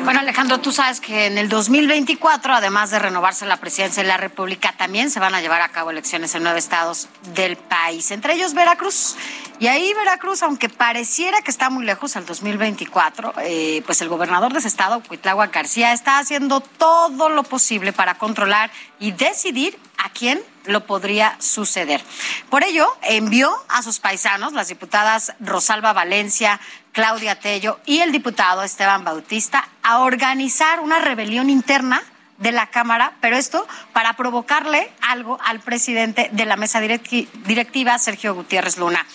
Bueno, 0.08 0.22
Alejandro, 0.22 0.62
tú 0.62 0.72
sabes 0.72 1.01
que 1.01 1.26
en 1.26 1.38
el 1.38 1.49
2024, 1.49 2.53
además 2.53 2.91
de 2.91 2.97
renovarse 2.97 3.45
la 3.45 3.58
presidencia 3.58 4.03
de 4.03 4.08
la 4.08 4.16
República, 4.16 4.72
también 4.78 5.12
se 5.12 5.20
van 5.20 5.36
a 5.36 5.41
llevar 5.41 5.60
a 5.60 5.68
cabo 5.68 5.91
elecciones 5.91 6.34
en 6.34 6.43
nueve 6.43 6.60
estados 6.60 7.10
del 7.34 7.58
país, 7.58 8.10
entre 8.12 8.36
ellos 8.36 8.53
Veracruz. 8.53 9.18
Y 9.60 9.68
ahí 9.68 9.93
Veracruz, 9.95 10.43
aunque 10.43 10.70
pareciera 10.70 11.41
que 11.41 11.51
está 11.51 11.70
muy 11.70 11.84
lejos 11.84 12.16
al 12.16 12.26
2024, 12.26 13.34
eh, 13.41 13.84
pues 13.86 13.99
el 13.99 14.08
gobernador 14.08 14.53
de 14.53 14.60
ese 14.60 14.70
estado, 14.70 15.03
Cuitlagua 15.03 15.47
García, 15.47 15.91
está 15.91 16.20
haciendo 16.20 16.62
todo 16.62 17.28
lo 17.28 17.43
posible 17.43 17.91
para 17.91 18.18
controlar 18.18 18.72
y 19.01 19.12
decidir 19.12 19.78
a 19.97 20.10
quién 20.10 20.39
lo 20.68 20.86
podría 20.86 21.36
suceder. 21.39 22.01
Por 22.49 22.64
ello, 22.64 22.88
envió 23.01 23.53
a 23.70 23.82
sus 23.82 23.99
paisanos, 23.99 24.53
las 24.53 24.68
diputadas 24.68 25.34
Rosalba 25.39 25.93
Valencia, 25.93 26.60
Claudia 26.97 27.39
Tello 27.39 27.79
y 27.85 27.99
el 27.99 28.11
diputado 28.11 28.63
Esteban 28.63 29.03
Bautista, 29.03 29.69
a 29.83 29.99
organizar 29.99 30.79
una 30.79 30.97
rebelión 30.97 31.51
interna 31.51 32.01
de 32.39 32.51
la 32.51 32.71
Cámara, 32.71 33.13
pero 33.21 33.37
esto 33.37 33.67
para 33.93 34.13
provocarle 34.13 34.91
algo 35.01 35.37
al 35.45 35.59
presidente 35.59 36.27
de 36.31 36.45
la 36.45 36.55
mesa 36.55 36.79
directiva, 36.81 37.99
Sergio 37.99 38.33
Gutiérrez 38.33 38.79
Luna. 38.79 39.05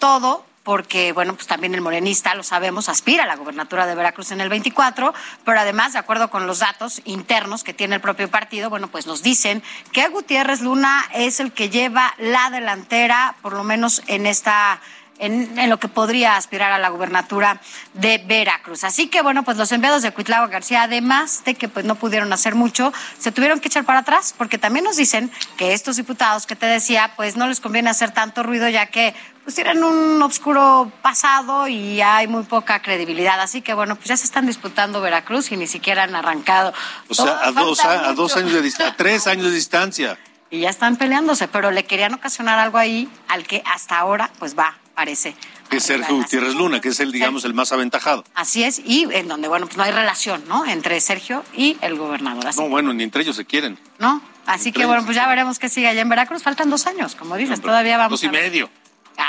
Todo 0.00 0.44
porque, 0.64 1.12
bueno, 1.12 1.34
pues 1.34 1.46
también 1.46 1.74
el 1.74 1.80
morenista, 1.80 2.34
lo 2.34 2.42
sabemos, 2.42 2.88
aspira 2.88 3.22
a 3.22 3.26
la 3.26 3.36
gobernatura 3.36 3.86
de 3.86 3.94
Veracruz 3.94 4.32
en 4.32 4.40
el 4.40 4.48
24, 4.48 5.14
pero 5.44 5.60
además, 5.60 5.92
de 5.92 6.00
acuerdo 6.00 6.30
con 6.30 6.46
los 6.46 6.58
datos 6.58 7.00
internos 7.04 7.62
que 7.62 7.72
tiene 7.72 7.94
el 7.94 8.00
propio 8.02 8.28
partido, 8.28 8.68
bueno, 8.68 8.88
pues 8.88 9.06
nos 9.06 9.22
dicen 9.22 9.62
que 9.92 10.08
Gutiérrez 10.08 10.60
Luna 10.60 11.04
es 11.14 11.38
el 11.38 11.52
que 11.52 11.70
lleva 11.70 12.12
la 12.18 12.50
delantera, 12.50 13.36
por 13.42 13.52
lo 13.52 13.62
menos 13.64 14.02
en 14.08 14.26
esta 14.26 14.80
en, 15.18 15.68
lo 15.68 15.78
que 15.78 15.88
podría 15.88 16.36
aspirar 16.36 16.72
a 16.72 16.78
la 16.78 16.88
gubernatura 16.88 17.60
de 17.94 18.18
Veracruz. 18.18 18.84
Así 18.84 19.08
que 19.08 19.22
bueno, 19.22 19.42
pues 19.42 19.56
los 19.56 19.70
enviados 19.72 20.02
de 20.02 20.12
Cuitlava 20.12 20.46
García, 20.46 20.82
además 20.82 21.42
de 21.44 21.54
que 21.54 21.68
pues 21.68 21.84
no 21.84 21.96
pudieron 21.96 22.32
hacer 22.32 22.54
mucho, 22.54 22.92
se 23.18 23.32
tuvieron 23.32 23.60
que 23.60 23.68
echar 23.68 23.84
para 23.84 24.00
atrás, 24.00 24.34
porque 24.36 24.58
también 24.58 24.84
nos 24.84 24.96
dicen 24.96 25.30
que 25.56 25.72
estos 25.72 25.96
diputados 25.96 26.46
que 26.46 26.56
te 26.56 26.66
decía, 26.66 27.12
pues 27.16 27.36
no 27.36 27.46
les 27.46 27.60
conviene 27.60 27.90
hacer 27.90 28.12
tanto 28.12 28.42
ruido, 28.42 28.68
ya 28.68 28.86
que 28.86 29.14
pues 29.44 29.54
tienen 29.54 29.82
un 29.82 30.20
oscuro 30.20 30.92
pasado 31.00 31.68
y 31.68 32.02
hay 32.02 32.26
muy 32.26 32.42
poca 32.42 32.82
credibilidad. 32.82 33.40
Así 33.40 33.62
que 33.62 33.72
bueno, 33.72 33.96
pues 33.96 34.08
ya 34.08 34.16
se 34.16 34.26
están 34.26 34.46
disputando 34.46 35.00
Veracruz 35.00 35.50
y 35.52 35.56
ni 35.56 35.66
siquiera 35.66 36.02
han 36.02 36.14
arrancado. 36.14 36.74
O 37.08 37.14
sea, 37.14 37.40
a 37.42 37.52
dos, 37.52 37.82
a, 37.82 38.12
dos 38.12 38.36
años 38.36 38.52
de 38.52 38.60
distancia, 38.60 38.92
a 38.92 38.96
tres 38.96 39.26
años 39.26 39.46
de 39.46 39.52
distancia. 39.52 40.18
Y 40.50 40.60
ya 40.60 40.70
están 40.70 40.96
peleándose, 40.96 41.48
pero 41.48 41.70
le 41.70 41.84
querían 41.84 42.14
ocasionar 42.14 42.58
algo 42.58 42.78
ahí 42.78 43.10
al 43.28 43.46
que 43.46 43.62
hasta 43.66 43.98
ahora 43.98 44.30
pues 44.38 44.54
va 44.54 44.76
parece. 44.98 45.36
Que 45.70 45.76
es 45.76 45.84
Sergio 45.84 46.16
Gutiérrez 46.16 46.56
Luna, 46.56 46.80
que 46.80 46.88
es 46.88 46.98
el, 46.98 47.12
digamos, 47.12 47.44
el 47.44 47.54
más 47.54 47.70
aventajado. 47.70 48.24
Así 48.34 48.64
es, 48.64 48.80
y 48.84 49.06
en 49.12 49.28
donde, 49.28 49.46
bueno, 49.46 49.66
pues 49.66 49.76
no 49.76 49.84
hay 49.84 49.92
relación, 49.92 50.42
¿no? 50.48 50.66
Entre 50.66 51.00
Sergio 51.00 51.44
y 51.54 51.76
el 51.82 51.94
gobernador. 51.96 52.44
no, 52.56 52.68
bueno, 52.68 52.92
ni 52.92 53.04
entre 53.04 53.22
ellos 53.22 53.36
se 53.36 53.44
quieren. 53.44 53.78
No, 54.00 54.20
así 54.44 54.72
que, 54.72 54.86
bueno, 54.86 55.04
pues 55.04 55.14
ya 55.14 55.28
veremos 55.28 55.60
qué 55.60 55.68
sigue 55.68 55.86
allá 55.86 56.00
en 56.00 56.08
Veracruz. 56.08 56.42
Faltan 56.42 56.68
dos 56.68 56.88
años, 56.88 57.14
como 57.14 57.36
dices, 57.36 57.60
todavía 57.60 57.96
vamos. 57.96 58.20
Dos 58.20 58.24
y 58.24 58.28
medio. 58.28 58.68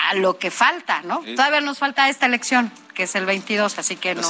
A 0.10 0.16
lo 0.16 0.40
que 0.40 0.50
falta, 0.50 1.04
¿no? 1.04 1.20
Todavía 1.36 1.62
nos 1.62 1.78
falta 1.78 2.10
esta 2.10 2.26
elección, 2.26 2.72
que 3.00 3.04
es 3.04 3.16
el 3.16 3.26
22, 3.26 3.80
así 3.80 3.96
que 3.96 4.14
no, 4.14 4.30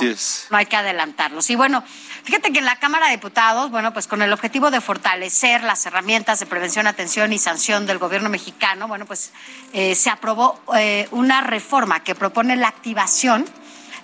no 0.52 0.58
hay 0.58 0.68
que 0.68 0.76
adelantarlos. 0.76 1.50
Y 1.50 1.56
bueno, 1.56 1.84
Fíjate 2.24 2.52
que 2.52 2.60
en 2.60 2.66
la 2.66 2.76
Cámara 2.76 3.08
de 3.08 3.14
Diputados, 3.14 3.72
bueno, 3.72 3.92
pues 3.92 4.08
con 4.08 4.22
el 4.22 4.32
objetivo 4.32 4.70
de 4.70 4.82
fortalecer 4.82 5.64
las 5.64 5.84
herramientas 5.88 6.40
de 6.40 6.46
prevención, 6.46 6.86
atención 6.86 7.34
y 7.34 7.40
sanción 7.40 7.86
del 7.86 7.98
gobierno 7.98 8.30
mexicano, 8.30 8.88
bueno, 8.88 9.06
pues 9.06 9.32
eh, 9.74 9.96
se 9.96 10.10
aprobó 10.10 10.60
eh, 10.76 11.08
una 11.10 11.42
reforma 11.42 12.04
que 12.04 12.14
propone 12.14 12.56
la 12.56 12.68
activación 12.68 13.46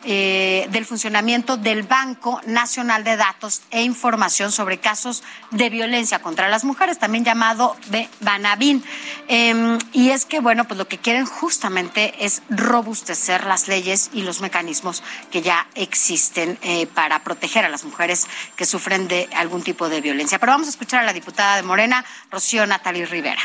eh, 0.06 0.68
del 0.72 0.86
funcionamiento 0.86 1.58
del 1.58 1.84
Banco 1.84 2.40
Nacional 2.46 3.04
de 3.04 3.18
Datos 3.18 3.64
e 3.72 3.82
Información 3.82 4.52
sobre 4.52 4.78
casos 4.78 5.24
de 5.52 5.70
violencia 5.70 6.20
contra 6.20 6.48
las 6.48 6.64
mujeres, 6.64 7.00
también 7.00 7.26
llamado 7.26 7.76
Banabin. 8.22 8.84
Em, 9.28 9.78
y 9.92 10.12
es 10.12 10.26
que, 10.26 10.40
bueno, 10.40 10.66
pues 10.66 10.78
lo 10.78 10.88
que 10.88 11.00
quieren 11.00 11.26
justamente 11.26 12.14
es 12.26 12.44
robustecer 12.50 13.46
las 13.46 13.68
leyes 13.68 14.10
y 14.14 14.22
los 14.22 14.42
mecanismos 14.42 15.04
que 15.32 15.42
ya 15.42 15.68
existen 15.76 16.58
eh, 16.62 16.88
para 16.88 17.24
proteger 17.24 17.66
a 17.66 17.70
las 17.70 17.84
mujeres 17.84 18.28
que 18.56 18.66
sufren 18.66 19.08
de 19.08 19.28
algún 19.36 19.64
tipo 19.64 19.90
de 19.90 20.02
violencia. 20.02 20.40
Pero 20.40 20.52
vamos 20.52 20.68
a 20.68 20.72
escuchar 20.72 21.02
a 21.02 21.06
la 21.06 21.14
diputada 21.14 21.56
de 21.56 21.64
Morena, 21.64 22.06
Rocío 22.32 22.66
Natalie 22.68 23.06
Rivera. 23.06 23.42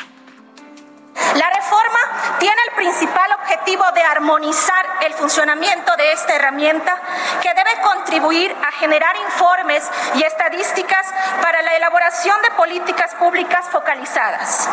La 1.14 1.50
reforma 1.50 1.98
tiene 2.38 2.61
el 2.68 2.74
principal 2.74 3.32
objetivo 3.32 3.84
de 3.92 4.02
armonizar 4.02 4.86
el 5.02 5.14
funcionamiento 5.14 5.96
de 5.96 6.12
esta 6.12 6.34
herramienta 6.34 6.96
que 7.42 7.52
debe 7.54 7.80
contribuir 7.82 8.54
a 8.66 8.72
generar 8.72 9.16
informes 9.16 9.88
y 10.14 10.22
estadísticas 10.22 11.06
para 11.42 11.62
la 11.62 11.74
elaboración 11.76 12.40
de 12.42 12.50
políticas 12.52 13.14
públicas 13.14 13.66
focalizadas. 13.70 14.68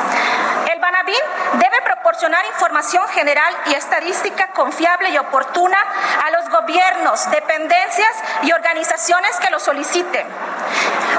El 0.72 0.80
Banabin 0.80 1.16
debe 1.54 1.82
proporcionar 1.82 2.46
información 2.46 3.08
general 3.10 3.56
y 3.68 3.74
estadística 3.74 4.48
confiable 4.54 5.10
y 5.10 5.18
oportuna 5.18 5.78
a 6.26 6.32
los 6.32 6.50
gobiernos, 6.50 7.30
dependencias 7.32 8.12
y 8.44 8.52
organizaciones 8.52 9.38
que 9.38 9.50
lo 9.50 9.60
soliciten. 9.60 10.28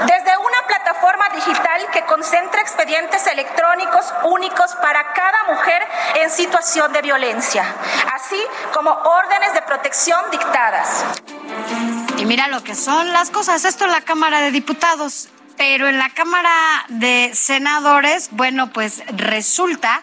Desde 0.05 0.37
una 0.37 0.58
plataforma 0.69 1.29
digital 1.33 1.87
que 1.91 2.03
concentra 2.05 2.61
expedientes 2.61 3.25
electrónicos 3.25 4.13
únicos 4.25 4.75
para 4.81 5.13
cada 5.13 5.43
mujer 5.45 5.81
en 6.21 6.29
situación 6.29 6.93
de 6.93 7.01
violencia, 7.01 7.65
así 8.13 8.39
como 8.73 8.91
órdenes 8.91 9.53
de 9.53 9.61
protección 9.63 10.21
dictadas. 10.31 11.05
Y 12.17 12.25
mira 12.25 12.47
lo 12.49 12.63
que 12.63 12.75
son 12.75 13.11
las 13.11 13.31
cosas. 13.31 13.65
Esto 13.65 13.85
en 13.85 13.91
la 13.91 14.01
Cámara 14.01 14.41
de 14.41 14.51
Diputados. 14.51 15.29
Pero 15.57 15.89
en 15.89 15.97
la 15.97 16.09
Cámara 16.09 16.85
de 16.87 17.31
Senadores, 17.33 18.29
bueno, 18.31 18.71
pues 18.71 19.03
resulta 19.07 20.01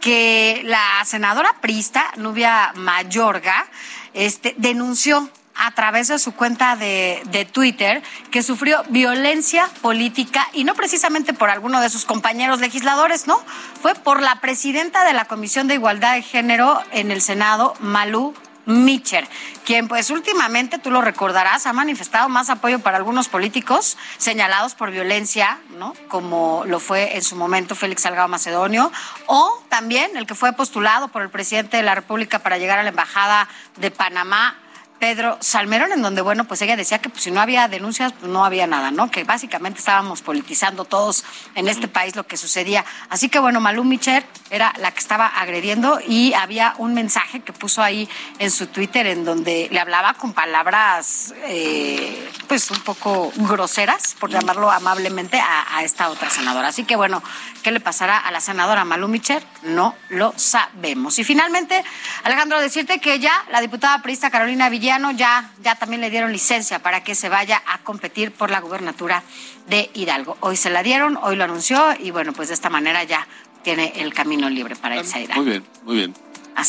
que 0.00 0.62
la 0.64 1.04
senadora 1.04 1.54
Prista, 1.60 2.12
Nubia 2.16 2.72
Mayorga, 2.74 3.66
este, 4.14 4.54
denunció 4.56 5.28
a 5.58 5.70
través 5.72 6.08
de 6.08 6.18
su 6.18 6.32
cuenta 6.32 6.76
de, 6.76 7.22
de, 7.26 7.44
Twitter 7.44 8.02
que 8.30 8.42
sufrió 8.42 8.82
violencia 8.88 9.68
política 9.80 10.46
y 10.52 10.64
no 10.64 10.74
precisamente 10.74 11.32
por 11.32 11.50
alguno 11.50 11.80
de 11.80 11.88
sus 11.88 12.04
compañeros 12.04 12.60
legisladores, 12.60 13.26
¿no? 13.26 13.38
Fue 13.80 13.94
por 13.94 14.20
la 14.20 14.40
presidenta 14.40 15.04
de 15.04 15.12
la 15.12 15.24
Comisión 15.24 15.68
de 15.68 15.74
Igualdad 15.74 16.14
de 16.14 16.22
Género 16.22 16.80
en 16.92 17.10
el 17.10 17.22
Senado, 17.22 17.74
Malú 17.80 18.34
Mitcher, 18.66 19.26
quien 19.64 19.86
pues 19.86 20.10
últimamente, 20.10 20.78
tú 20.78 20.90
lo 20.90 21.00
recordarás, 21.00 21.66
ha 21.66 21.72
manifestado 21.72 22.28
más 22.28 22.50
apoyo 22.50 22.80
para 22.80 22.96
algunos 22.96 23.28
políticos 23.28 23.96
señalados 24.18 24.74
por 24.74 24.90
violencia, 24.90 25.58
¿no? 25.78 25.94
Como 26.08 26.64
lo 26.66 26.80
fue 26.80 27.16
en 27.16 27.22
su 27.22 27.36
momento 27.36 27.76
Félix 27.76 28.02
Salgado 28.02 28.26
Macedonio, 28.26 28.90
o 29.26 29.62
también 29.68 30.16
el 30.16 30.26
que 30.26 30.34
fue 30.34 30.52
postulado 30.52 31.08
por 31.08 31.22
el 31.22 31.30
presidente 31.30 31.76
de 31.76 31.84
la 31.84 31.94
República 31.94 32.40
para 32.40 32.58
llegar 32.58 32.78
a 32.78 32.82
la 32.82 32.88
Embajada 32.88 33.48
de 33.76 33.92
Panamá, 33.92 34.56
Pedro 34.98 35.36
Salmerón, 35.40 35.92
en 35.92 36.02
donde, 36.02 36.22
bueno, 36.22 36.44
pues 36.44 36.62
ella 36.62 36.76
decía 36.76 36.98
que 36.98 37.08
pues, 37.08 37.22
si 37.22 37.30
no 37.30 37.40
había 37.40 37.68
denuncias, 37.68 38.12
pues 38.12 38.30
no 38.30 38.44
había 38.44 38.66
nada, 38.66 38.90
¿no? 38.90 39.10
Que 39.10 39.24
básicamente 39.24 39.78
estábamos 39.78 40.22
politizando 40.22 40.84
todos 40.84 41.24
en 41.54 41.68
este 41.68 41.88
país 41.88 42.16
lo 42.16 42.26
que 42.26 42.36
sucedía. 42.36 42.84
Así 43.10 43.28
que, 43.28 43.38
bueno, 43.38 43.60
Malú 43.60 43.84
Micher 43.84 44.24
era 44.50 44.72
la 44.78 44.90
que 44.92 44.98
estaba 44.98 45.26
agrediendo 45.26 46.00
y 46.06 46.34
había 46.34 46.74
un 46.78 46.94
mensaje 46.94 47.40
que 47.40 47.52
puso 47.52 47.82
ahí 47.82 48.08
en 48.38 48.50
su 48.50 48.66
Twitter 48.68 49.06
en 49.06 49.24
donde 49.24 49.68
le 49.70 49.80
hablaba 49.80 50.14
con 50.14 50.32
palabras, 50.32 51.34
eh, 51.44 52.30
pues 52.48 52.70
un 52.70 52.80
poco 52.80 53.32
groseras, 53.36 54.16
por 54.18 54.30
llamarlo 54.30 54.70
amablemente, 54.70 55.40
a, 55.40 55.82
esta 55.82 56.08
otra 56.08 56.30
senadora. 56.30 56.68
Así 56.68 56.84
que, 56.84 56.96
bueno, 56.96 57.22
¿qué 57.62 57.70
le 57.70 57.80
pasará 57.80 58.18
a 58.18 58.30
la 58.30 58.40
senadora 58.40 58.84
Malú 58.84 59.08
Micher? 59.08 59.42
No 59.62 59.94
lo 60.08 60.32
sabemos. 60.36 61.18
Y 61.18 61.24
finalmente, 61.24 61.84
Alejandro, 62.24 62.60
decirte 62.60 62.98
que 62.98 63.20
ya 63.20 63.44
la 63.50 63.60
diputada 63.60 64.00
priista 64.02 64.30
Carolina 64.30 64.68
Villa 64.68 64.98
ya, 65.14 65.50
ya 65.60 65.74
también 65.74 66.00
le 66.00 66.10
dieron 66.10 66.32
licencia 66.32 66.78
para 66.78 67.02
que 67.02 67.14
se 67.14 67.28
vaya 67.28 67.62
a 67.66 67.78
competir 67.78 68.32
por 68.32 68.50
la 68.50 68.60
gubernatura 68.60 69.22
de 69.66 69.90
Hidalgo. 69.94 70.36
Hoy 70.40 70.56
se 70.56 70.70
la 70.70 70.82
dieron, 70.82 71.18
hoy 71.22 71.36
lo 71.36 71.44
anunció 71.44 71.94
y 71.98 72.10
bueno, 72.10 72.32
pues 72.32 72.48
de 72.48 72.54
esta 72.54 72.70
manera 72.70 73.04
ya 73.04 73.26
tiene 73.66 73.92
el 73.96 74.14
camino 74.14 74.48
libre 74.48 74.76
para 74.76 74.94
irse 74.94 75.26
a. 75.28 75.34
Muy 75.34 75.44
bien, 75.44 75.64
muy 75.82 75.96
bien. 75.96 76.14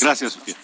Gracias, 0.02 0.34
Sofía. 0.34 0.56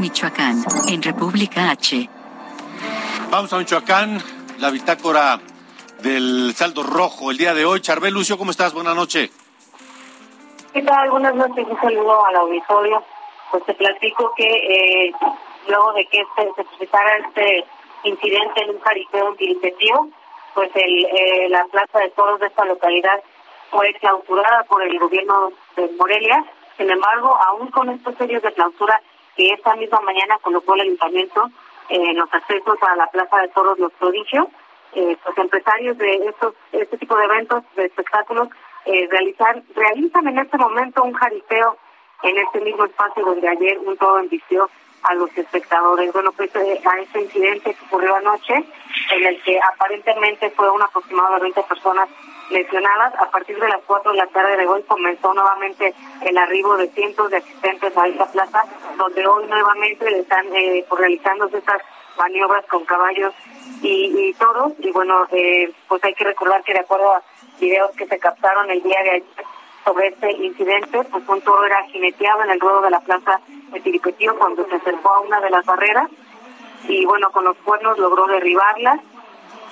Michoacán, 0.00 0.64
en 0.88 1.00
República 1.00 1.70
H. 1.70 2.08
Vamos 3.30 3.52
a 3.52 3.58
Michoacán, 3.58 4.18
la 4.58 4.70
bitácora 4.70 5.38
del 6.02 6.52
saldo 6.56 6.82
rojo 6.82 7.30
el 7.30 7.38
día 7.38 7.54
de 7.54 7.64
hoy. 7.64 7.80
Charbel 7.80 8.12
Lucio, 8.12 8.36
¿cómo 8.36 8.50
estás? 8.50 8.74
Buenas 8.74 8.96
noches. 8.96 9.30
¿Qué 10.72 10.82
tal? 10.82 11.10
Buenas 11.12 11.36
noches, 11.36 11.64
un 11.64 11.80
saludo 11.80 12.26
al 12.26 12.34
auditorio. 12.34 13.04
Pues 13.52 13.64
te 13.66 13.74
platico 13.74 14.32
que 14.36 14.48
eh, 14.48 15.12
luego 15.68 15.92
de 15.92 16.04
que 16.06 16.22
este, 16.22 16.52
se 16.56 16.64
presentara 16.64 17.18
este 17.18 17.64
incidente 18.02 18.62
en 18.62 18.70
un 18.70 18.80
jaripeo 18.80 19.28
antiincendio, 19.28 20.10
pues 20.54 20.70
el, 20.74 21.04
eh, 21.04 21.48
la 21.48 21.64
plaza 21.66 21.98
de 22.00 22.10
toros 22.10 22.40
de 22.40 22.46
esta 22.46 22.64
localidad 22.64 23.22
fue 23.70 23.92
clausurada 23.94 24.64
por 24.64 24.82
el 24.82 24.98
gobierno 24.98 25.52
de 25.76 25.88
Morelia. 25.98 26.44
Sin 26.76 26.90
embargo, 26.90 27.36
aún 27.48 27.70
con 27.70 27.88
estos 27.90 28.14
serios 28.16 28.42
de 28.42 28.52
clausura, 28.52 29.00
que 29.36 29.48
esta 29.48 29.74
misma 29.76 30.00
mañana 30.00 30.38
colocó 30.42 30.74
el 30.74 30.82
ayuntamiento 30.82 31.50
en 31.88 32.16
los 32.16 32.32
accesos 32.32 32.78
a 32.82 32.96
la 32.96 33.06
Plaza 33.06 33.38
de 33.38 33.48
Toros 33.48 33.78
Los 33.78 33.92
Prodigios. 33.92 34.46
Eh, 34.94 35.16
los 35.26 35.38
empresarios 35.38 35.96
de 35.96 36.16
estos 36.26 36.54
este 36.72 36.98
tipo 36.98 37.16
de 37.16 37.24
eventos, 37.24 37.64
de 37.76 37.86
espectáculos, 37.86 38.48
eh, 38.84 39.08
realizar, 39.10 39.62
realizan 39.74 40.28
en 40.28 40.38
este 40.38 40.58
momento 40.58 41.02
un 41.02 41.14
jaripeo 41.14 41.78
en 42.22 42.38
este 42.38 42.60
mismo 42.60 42.84
espacio 42.84 43.24
donde 43.24 43.48
ayer 43.48 43.78
un 43.78 43.96
todo 43.96 44.18
embistió 44.18 44.68
a 45.02 45.14
los 45.14 45.36
espectadores. 45.36 46.12
Bueno, 46.12 46.32
pues 46.32 46.54
eh, 46.56 46.80
a 46.84 47.00
este 47.00 47.22
incidente 47.22 47.74
que 47.74 47.84
ocurrió 47.86 48.14
anoche, 48.16 48.54
en 48.54 49.24
el 49.24 49.42
que 49.42 49.58
aparentemente 49.60 50.50
fue 50.50 50.70
un 50.70 50.82
aproximado 50.82 51.34
de 51.34 51.40
20 51.42 51.62
personas 51.62 52.08
lesionadas, 52.50 53.14
a 53.14 53.30
partir 53.30 53.58
de 53.58 53.68
las 53.68 53.80
4 53.86 54.12
de 54.12 54.18
la 54.18 54.26
tarde 54.26 54.56
de 54.56 54.66
hoy 54.66 54.82
comenzó 54.82 55.32
nuevamente 55.32 55.94
el 56.22 56.36
arribo 56.36 56.76
de 56.76 56.88
cientos 56.88 57.30
de 57.30 57.38
asistentes 57.38 57.96
a 57.96 58.06
esta 58.06 58.26
plaza, 58.26 58.64
donde 58.96 59.26
hoy 59.26 59.46
nuevamente 59.46 60.20
están 60.20 60.46
eh, 60.54 60.84
realizando 60.90 61.46
estas 61.46 61.82
maniobras 62.18 62.66
con 62.66 62.84
caballos 62.84 63.32
y, 63.80 64.28
y 64.28 64.34
toros. 64.34 64.72
Y 64.78 64.90
bueno, 64.92 65.26
eh, 65.30 65.72
pues 65.88 66.02
hay 66.04 66.14
que 66.14 66.24
recordar 66.24 66.62
que 66.62 66.74
de 66.74 66.80
acuerdo 66.80 67.14
a 67.14 67.22
videos 67.58 67.90
que 67.96 68.06
se 68.06 68.18
captaron 68.18 68.70
el 68.70 68.82
día 68.82 69.02
de 69.02 69.10
ayer 69.10 69.24
sobre 69.84 70.08
este 70.08 70.32
incidente, 70.32 71.04
pues 71.04 71.28
un 71.28 71.40
toro 71.40 71.64
era 71.64 71.82
jineteado 71.84 72.44
en 72.44 72.50
el 72.50 72.60
ruedo 72.60 72.82
de 72.82 72.90
la 72.90 73.00
plaza 73.00 73.40
de 73.72 73.80
Tiripetío 73.80 74.38
cuando 74.38 74.66
se 74.68 74.76
acercó 74.76 75.10
a 75.10 75.20
una 75.20 75.40
de 75.40 75.50
las 75.50 75.64
barreras 75.64 76.08
y 76.88 77.04
bueno, 77.04 77.30
con 77.30 77.44
los 77.44 77.56
cuernos 77.58 77.98
logró 77.98 78.26
derribarlas. 78.26 79.00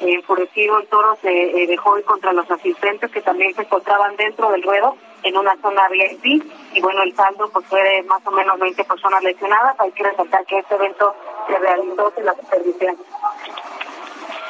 Enfurecido 0.01 0.79
el 0.79 0.87
toro 0.87 1.17
se 1.21 1.63
eh, 1.63 1.67
dejó 1.67 1.99
ir 1.99 2.05
contra 2.05 2.33
los 2.33 2.51
asistentes 2.51 3.11
que 3.11 3.21
también 3.21 3.55
se 3.55 3.63
encontraban 3.63 4.17
dentro 4.17 4.51
del 4.51 4.63
ruedo 4.63 4.97
en 5.23 5.37
una 5.37 5.55
zona 5.61 5.83
VIP 5.89 6.43
y 6.73 6.81
bueno, 6.81 7.03
el 7.03 7.15
saldo 7.15 7.51
pues 7.51 7.67
fue 7.67 7.83
de 7.83 8.03
más 8.05 8.27
o 8.27 8.31
menos 8.31 8.59
20 8.59 8.83
personas 8.85 9.23
lesionadas. 9.23 9.79
Hay 9.79 9.93
que 9.93 10.05
resaltar 10.05 10.45
que 10.47 10.59
este 10.59 10.75
evento 10.75 11.15
se 11.47 11.59
realizó 11.59 12.13
sin 12.17 12.25
la 12.25 12.35
supervisión. 12.35 12.97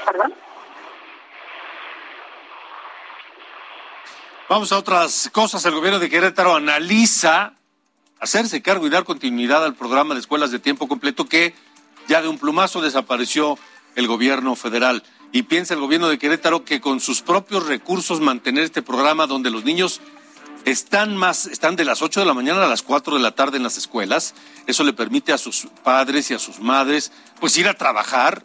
¿Perdón? 0.06 0.34
Vamos 4.50 4.72
a 4.72 4.78
otras 4.78 5.30
cosas. 5.32 5.64
El 5.64 5.76
gobierno 5.76 6.00
de 6.00 6.10
Querétaro 6.10 6.56
analiza 6.56 7.52
hacerse 8.18 8.60
cargo 8.62 8.84
y 8.84 8.90
dar 8.90 9.04
continuidad 9.04 9.64
al 9.64 9.76
programa 9.76 10.14
de 10.14 10.18
escuelas 10.18 10.50
de 10.50 10.58
tiempo 10.58 10.88
completo 10.88 11.26
que 11.26 11.54
ya 12.08 12.20
de 12.20 12.26
un 12.26 12.36
plumazo 12.36 12.80
desapareció 12.80 13.56
el 13.94 14.08
gobierno 14.08 14.56
federal. 14.56 15.04
Y 15.30 15.42
piensa 15.42 15.74
el 15.74 15.80
gobierno 15.80 16.08
de 16.08 16.18
Querétaro 16.18 16.64
que 16.64 16.80
con 16.80 16.98
sus 16.98 17.22
propios 17.22 17.68
recursos 17.68 18.18
mantener 18.18 18.64
este 18.64 18.82
programa 18.82 19.28
donde 19.28 19.52
los 19.52 19.62
niños 19.62 20.00
están 20.64 21.16
más, 21.16 21.46
están 21.46 21.76
de 21.76 21.84
las 21.84 22.02
8 22.02 22.18
de 22.18 22.26
la 22.26 22.34
mañana 22.34 22.64
a 22.64 22.68
las 22.68 22.82
4 22.82 23.14
de 23.14 23.22
la 23.22 23.36
tarde 23.36 23.58
en 23.58 23.62
las 23.62 23.76
escuelas. 23.76 24.34
Eso 24.66 24.82
le 24.82 24.92
permite 24.92 25.32
a 25.32 25.38
sus 25.38 25.68
padres 25.84 26.28
y 26.32 26.34
a 26.34 26.40
sus 26.40 26.58
madres 26.58 27.12
pues 27.38 27.56
ir 27.56 27.68
a 27.68 27.74
trabajar 27.74 28.42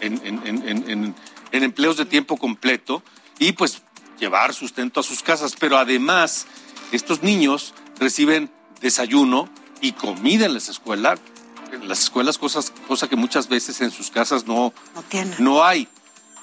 en, 0.00 0.20
en, 0.24 1.14
empleos 1.52 1.96
de 1.96 2.04
tiempo 2.04 2.36
completo 2.36 3.04
y 3.38 3.52
pues 3.52 3.80
llevar 4.20 4.54
sustento 4.54 5.00
a 5.00 5.02
sus 5.02 5.22
casas, 5.22 5.56
pero 5.58 5.78
además 5.78 6.46
estos 6.92 7.22
niños 7.22 7.74
reciben 7.98 8.50
desayuno 8.80 9.48
y 9.80 9.92
comida 9.92 10.46
en 10.46 10.54
las 10.54 10.68
escuelas, 10.68 11.18
en 11.72 11.88
las 11.88 12.04
escuelas 12.04 12.38
cosas, 12.38 12.72
cosa 12.86 13.08
que 13.08 13.16
muchas 13.16 13.48
veces 13.48 13.80
en 13.80 13.90
sus 13.90 14.10
casas 14.10 14.46
no, 14.46 14.72
no, 15.38 15.64
hay. 15.64 15.88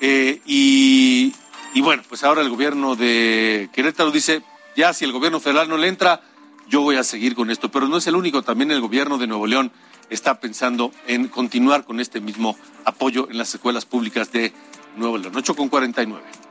Eh, 0.01 0.41
y, 0.45 1.33
y 1.73 1.81
bueno, 1.81 2.03
pues 2.09 2.23
ahora 2.23 2.41
el 2.41 2.49
gobierno 2.49 2.95
de 2.95 3.69
Querétaro 3.73 4.11
dice, 4.11 4.41
ya 4.75 4.93
si 4.93 5.05
el 5.05 5.11
gobierno 5.11 5.39
federal 5.39 5.69
no 5.69 5.77
le 5.77 5.87
entra, 5.87 6.21
yo 6.69 6.81
voy 6.81 6.97
a 6.97 7.03
seguir 7.03 7.35
con 7.35 7.51
esto. 7.51 7.71
Pero 7.71 7.87
no 7.87 7.97
es 7.97 8.07
el 8.07 8.15
único, 8.15 8.41
también 8.41 8.71
el 8.71 8.81
gobierno 8.81 9.17
de 9.17 9.27
Nuevo 9.27 9.47
León 9.47 9.71
está 10.09 10.39
pensando 10.39 10.91
en 11.05 11.27
continuar 11.27 11.83
con 11.83 11.99
este 11.99 12.21
mismo 12.21 12.57
apoyo 12.85 13.29
en 13.29 13.37
las 13.37 13.53
escuelas 13.53 13.85
públicas 13.85 14.31
de 14.31 14.53
Nuevo 14.95 15.17
León. 15.17 15.33
8 15.35 15.55
con 15.55 15.69
49 15.69 16.46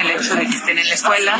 el 0.00 0.10
hecho 0.10 0.34
de 0.34 0.46
que 0.46 0.56
estén 0.56 0.78
en 0.78 0.88
la 0.88 0.94
escuela 0.94 1.38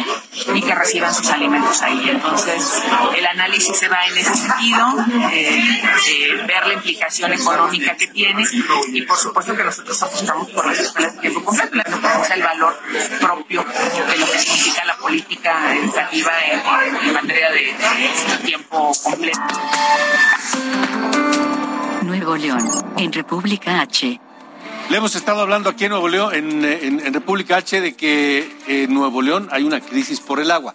y 0.54 0.60
que 0.60 0.74
reciban 0.74 1.14
sus 1.14 1.28
alimentos 1.30 1.80
ahí. 1.82 2.08
Entonces, 2.08 2.82
el 3.16 3.26
análisis 3.26 3.76
se 3.76 3.88
va 3.88 4.06
en 4.06 4.18
ese 4.18 4.34
sentido, 4.34 4.86
eh, 5.32 6.44
ver 6.46 6.66
la 6.66 6.74
implicación 6.74 7.32
económica 7.32 7.96
que 7.96 8.08
tiene 8.08 8.44
y 8.92 9.02
por 9.02 9.16
supuesto 9.16 9.56
que 9.56 9.64
nosotros 9.64 10.02
apostamos 10.02 10.50
por 10.50 10.66
las 10.66 10.78
escuelas 10.78 11.14
de 11.14 11.20
tiempo 11.20 11.44
completo, 11.44 11.76
le 11.76 11.82
el 12.34 12.42
valor 12.42 12.78
propio 13.20 13.64
de 13.64 14.18
lo 14.18 14.26
que 14.30 14.38
significa 14.38 14.84
la 14.84 14.96
política 14.96 15.74
educativa 15.74 16.30
en, 16.50 17.12
materia 17.12 17.50
de 17.50 17.74
tiempo 18.44 18.92
completo. 19.02 19.40
Nuevo 22.02 22.36
León, 22.36 22.94
en 22.96 23.12
República 23.12 23.80
H. 23.80 24.20
Le 24.90 24.98
hemos 24.98 25.14
estado 25.14 25.40
hablando 25.40 25.70
aquí 25.70 25.84
en 25.84 25.90
Nuevo 25.90 26.08
León, 26.08 26.34
en, 26.34 27.14
República 27.14 27.56
H, 27.56 27.80
de 27.80 27.94
que 27.94 28.50
en 28.66 28.92
Nuevo 28.92 29.22
León 29.22 29.48
hay 29.50 29.64
una 29.64 29.80
crisis 29.80 30.20
por 30.20 30.38
el 30.38 30.50
agua. 30.50 30.74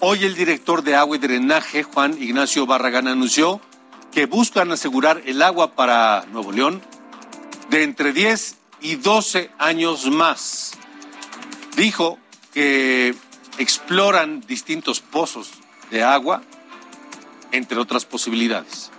Hoy 0.00 0.24
el 0.24 0.34
director 0.34 0.82
de 0.82 0.94
agua 0.96 1.16
y 1.16 1.18
drenaje, 1.18 1.82
Juan 1.82 2.20
Ignacio 2.20 2.66
Barragán, 2.66 3.08
anunció 3.08 3.60
que 4.12 4.26
buscan 4.26 4.70
asegurar 4.70 5.22
el 5.24 5.40
agua 5.40 5.74
para 5.74 6.26
Nuevo 6.30 6.52
León 6.52 6.82
de 7.70 7.84
entre 7.84 8.12
10 8.12 8.56
y 8.82 8.96
12 8.96 9.50
años 9.58 10.10
más. 10.10 10.72
Dijo 11.76 12.18
que 12.52 13.14
exploran 13.58 14.42
distintos 14.42 15.00
pozos 15.00 15.52
de 15.90 16.02
agua, 16.02 16.42
entre 17.50 17.78
otras 17.78 18.04
posibilidades 18.04 18.90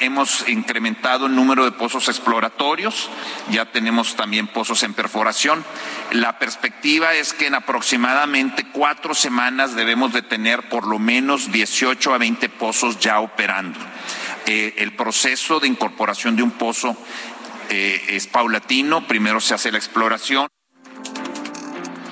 hemos 0.00 0.48
incrementado 0.48 1.26
el 1.26 1.34
número 1.34 1.64
de 1.64 1.72
pozos 1.72 2.08
exploratorios, 2.08 3.10
ya 3.50 3.66
tenemos 3.66 4.16
también 4.16 4.46
pozos 4.46 4.82
en 4.82 4.94
perforación. 4.94 5.64
La 6.12 6.38
perspectiva 6.38 7.14
es 7.14 7.32
que 7.32 7.46
en 7.46 7.54
aproximadamente 7.54 8.66
cuatro 8.72 9.14
semanas 9.14 9.74
debemos 9.74 10.12
de 10.12 10.22
tener 10.22 10.68
por 10.68 10.86
lo 10.86 10.98
menos 10.98 11.52
18 11.52 12.14
a 12.14 12.18
20 12.18 12.48
pozos 12.50 12.98
ya 12.98 13.20
operando. 13.20 13.78
Eh, 14.46 14.74
el 14.78 14.94
proceso 14.94 15.60
de 15.60 15.68
incorporación 15.68 16.36
de 16.36 16.42
un 16.42 16.52
pozo 16.52 16.96
eh, 17.68 18.02
es 18.08 18.26
paulatino, 18.26 19.06
primero 19.06 19.40
se 19.40 19.54
hace 19.54 19.70
la 19.70 19.78
exploración. 19.78 20.48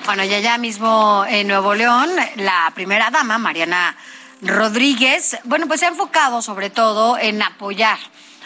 Bueno, 0.05 0.23
ya 0.23 0.39
ya 0.39 0.57
mismo 0.57 1.25
en 1.27 1.47
Nuevo 1.47 1.75
León, 1.75 2.09
la 2.35 2.71
primera 2.73 3.09
dama, 3.09 3.37
Mariana 3.37 3.97
Rodríguez, 4.41 5.37
bueno, 5.45 5.67
pues 5.67 5.79
se 5.79 5.85
ha 5.85 5.89
enfocado 5.89 6.41
sobre 6.41 6.69
todo 6.69 7.17
en 7.17 7.41
apoyar 7.41 7.97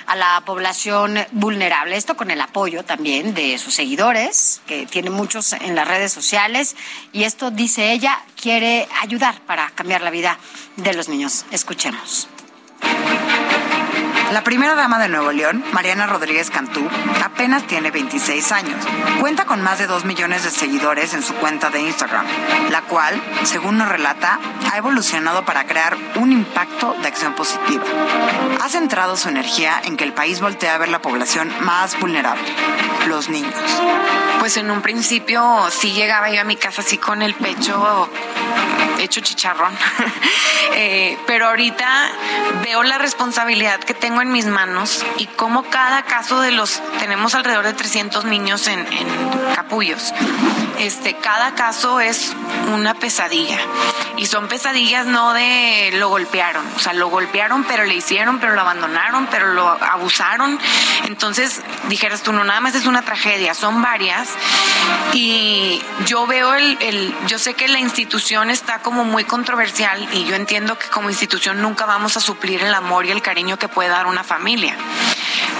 a 0.07 0.15
la 0.15 0.41
población 0.45 1.17
vulnerable. 1.31 1.95
Esto 1.95 2.15
con 2.15 2.31
el 2.31 2.41
apoyo 2.41 2.83
también 2.83 3.33
de 3.33 3.57
sus 3.57 3.73
seguidores, 3.73 4.61
que 4.67 4.85
tiene 4.85 5.09
muchos 5.09 5.53
en 5.53 5.75
las 5.75 5.87
redes 5.87 6.11
sociales. 6.11 6.75
Y 7.13 7.23
esto, 7.23 7.51
dice 7.51 7.91
ella, 7.91 8.19
quiere 8.39 8.87
ayudar 9.01 9.39
para 9.41 9.69
cambiar 9.69 10.01
la 10.01 10.09
vida 10.09 10.37
de 10.77 10.93
los 10.93 11.07
niños. 11.07 11.45
Escuchemos. 11.51 12.27
La 14.31 14.45
primera 14.45 14.75
dama 14.75 14.97
de 14.97 15.09
Nuevo 15.09 15.33
León, 15.33 15.61
Mariana 15.73 16.07
Rodríguez 16.07 16.49
Cantú, 16.49 16.87
apenas 17.21 17.67
tiene 17.67 17.91
26 17.91 18.53
años. 18.53 18.77
Cuenta 19.19 19.43
con 19.43 19.61
más 19.61 19.77
de 19.77 19.87
2 19.87 20.05
millones 20.05 20.45
de 20.45 20.51
seguidores 20.51 21.13
en 21.13 21.21
su 21.21 21.33
cuenta 21.35 21.69
de 21.69 21.81
Instagram, 21.81 22.25
la 22.69 22.81
cual, 22.83 23.21
según 23.43 23.77
nos 23.77 23.89
relata, 23.89 24.39
ha 24.71 24.77
evolucionado 24.77 25.43
para 25.43 25.65
crear 25.65 25.97
un 26.15 26.31
impacto 26.31 26.95
de 27.01 27.09
acción 27.09 27.33
positiva. 27.33 27.83
Ha 28.61 28.69
centrado 28.69 29.17
su 29.17 29.27
energía 29.27 29.81
en 29.83 29.97
que 29.97 30.05
el 30.05 30.13
país 30.13 30.39
voltee 30.39 30.69
a 30.69 30.77
ver 30.77 30.87
la 30.87 31.01
población 31.01 31.51
más 31.59 31.99
vulnerable, 31.99 32.47
los 33.07 33.27
niños. 33.27 33.53
Pues 34.39 34.55
en 34.55 34.71
un 34.71 34.81
principio 34.81 35.67
sí 35.71 35.91
llegaba 35.91 36.31
yo 36.31 36.39
a 36.39 36.45
mi 36.45 36.55
casa 36.55 36.83
así 36.83 36.97
con 36.97 37.21
el 37.21 37.35
pecho 37.35 38.09
hecho 39.01 39.21
chicharrón, 39.21 39.73
eh, 40.75 41.17
pero 41.25 41.47
ahorita 41.47 42.11
veo 42.63 42.83
la 42.83 42.97
responsabilidad 42.97 43.79
que 43.79 43.93
tengo 43.93 44.20
en 44.21 44.31
mis 44.31 44.45
manos 44.45 45.05
y 45.17 45.27
como 45.27 45.63
cada 45.63 46.03
caso 46.03 46.41
de 46.41 46.51
los, 46.51 46.81
tenemos 46.99 47.35
alrededor 47.35 47.65
de 47.65 47.73
300 47.73 48.25
niños 48.25 48.67
en, 48.67 48.85
capullos, 49.55 50.13
este, 50.79 51.15
cada 51.15 51.55
caso 51.55 51.99
es 51.99 52.33
una 52.73 52.93
pesadilla 52.93 53.59
y 54.21 54.27
son 54.27 54.47
pesadillas 54.47 55.07
no 55.07 55.33
de 55.33 55.89
lo 55.93 56.09
golpearon, 56.09 56.63
o 56.75 56.79
sea, 56.79 56.93
lo 56.93 57.07
golpearon 57.09 57.63
pero 57.63 57.85
le 57.85 57.95
hicieron, 57.95 58.39
pero 58.39 58.53
lo 58.53 58.61
abandonaron, 58.61 59.25
pero 59.31 59.55
lo 59.55 59.67
abusaron, 59.67 60.59
entonces 61.07 61.59
dijeras 61.89 62.21
tú, 62.21 62.31
no, 62.31 62.43
nada 62.43 62.59
más 62.61 62.75
es 62.75 62.85
una 62.85 63.01
tragedia, 63.01 63.55
son 63.55 63.81
varias 63.81 64.29
y 65.13 65.81
yo 66.05 66.27
veo 66.27 66.53
el, 66.53 66.77
el 66.81 67.15
yo 67.25 67.39
sé 67.39 67.55
que 67.55 67.67
la 67.67 67.79
institución 67.79 68.51
está 68.51 68.77
como 68.83 69.05
muy 69.05 69.23
controversial 69.23 70.07
y 70.13 70.25
yo 70.25 70.35
entiendo 70.35 70.77
que 70.77 70.85
como 70.89 71.09
institución 71.09 71.59
nunca 71.59 71.87
vamos 71.87 72.15
a 72.15 72.19
suplir 72.19 72.61
el 72.61 72.75
amor 72.75 73.07
y 73.07 73.11
el 73.11 73.23
cariño 73.23 73.57
que 73.57 73.69
puede 73.69 73.89
dar 73.89 74.05
una 74.05 74.23
familia. 74.23 74.77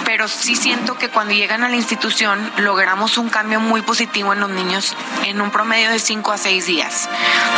Pero 0.04 0.28
sí 0.28 0.56
siento 0.56 0.96
que 0.96 1.08
cuando 1.08 1.34
llegan 1.34 1.62
a 1.64 1.68
la 1.68 1.76
institución 1.76 2.50
logramos 2.58 3.18
un 3.18 3.28
cambio 3.28 3.60
muy 3.60 3.82
positivo 3.82 4.32
en 4.32 4.40
los 4.40 4.50
niños 4.50 4.96
en 5.24 5.40
un 5.40 5.50
promedio 5.50 5.90
de 5.90 5.98
5 5.98 6.32
a 6.32 6.38
6 6.38 6.66
días. 6.66 7.08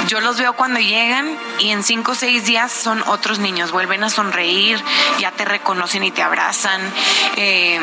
Yo 0.08 0.20
los 0.20 0.38
veo 0.38 0.54
cuando 0.54 0.80
llegan 0.80 1.36
y 1.58 1.70
en 1.70 1.82
5 1.82 2.12
o 2.12 2.14
6 2.14 2.44
días 2.44 2.72
son 2.72 3.02
otros 3.06 3.38
niños, 3.38 3.72
vuelven 3.72 4.04
a 4.04 4.10
sonreír, 4.10 4.82
ya 5.18 5.30
te 5.32 5.44
reconocen 5.44 6.04
y 6.04 6.10
te 6.10 6.22
abrazan. 6.22 6.80
Eh, 7.36 7.80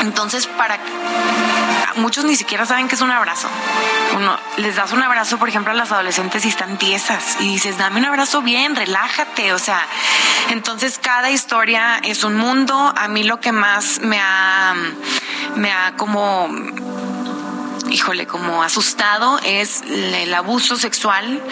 entonces, 0.00 0.46
para 0.46 0.78
muchos 1.98 2.24
ni 2.24 2.36
siquiera 2.36 2.66
saben 2.66 2.88
que 2.88 2.94
es 2.94 3.00
un 3.00 3.10
abrazo. 3.10 3.48
Uno 4.16 4.36
les 4.56 4.76
das 4.76 4.92
un 4.92 5.02
abrazo, 5.02 5.38
por 5.38 5.48
ejemplo, 5.48 5.72
a 5.72 5.74
las 5.74 5.92
adolescentes 5.92 6.44
y 6.44 6.48
están 6.48 6.78
tiesas 6.78 7.36
y 7.40 7.48
dices, 7.48 7.78
dame 7.78 8.00
un 8.00 8.06
abrazo 8.06 8.42
bien, 8.42 8.74
relájate, 8.74 9.52
o 9.52 9.58
sea, 9.58 9.80
entonces 10.50 10.98
cada 10.98 11.30
historia 11.30 11.98
es 12.02 12.24
un 12.24 12.36
mundo. 12.36 12.92
A 12.96 13.08
mí 13.08 13.24
lo 13.24 13.40
que 13.40 13.52
más 13.52 14.00
me 14.00 14.20
ha 14.20 14.74
me 15.56 15.72
ha 15.72 15.94
como 15.96 16.48
híjole, 17.90 18.26
como 18.26 18.62
asustado 18.62 19.38
es 19.44 19.82
el 19.82 20.32
abuso 20.34 20.76
sexual 20.76 21.42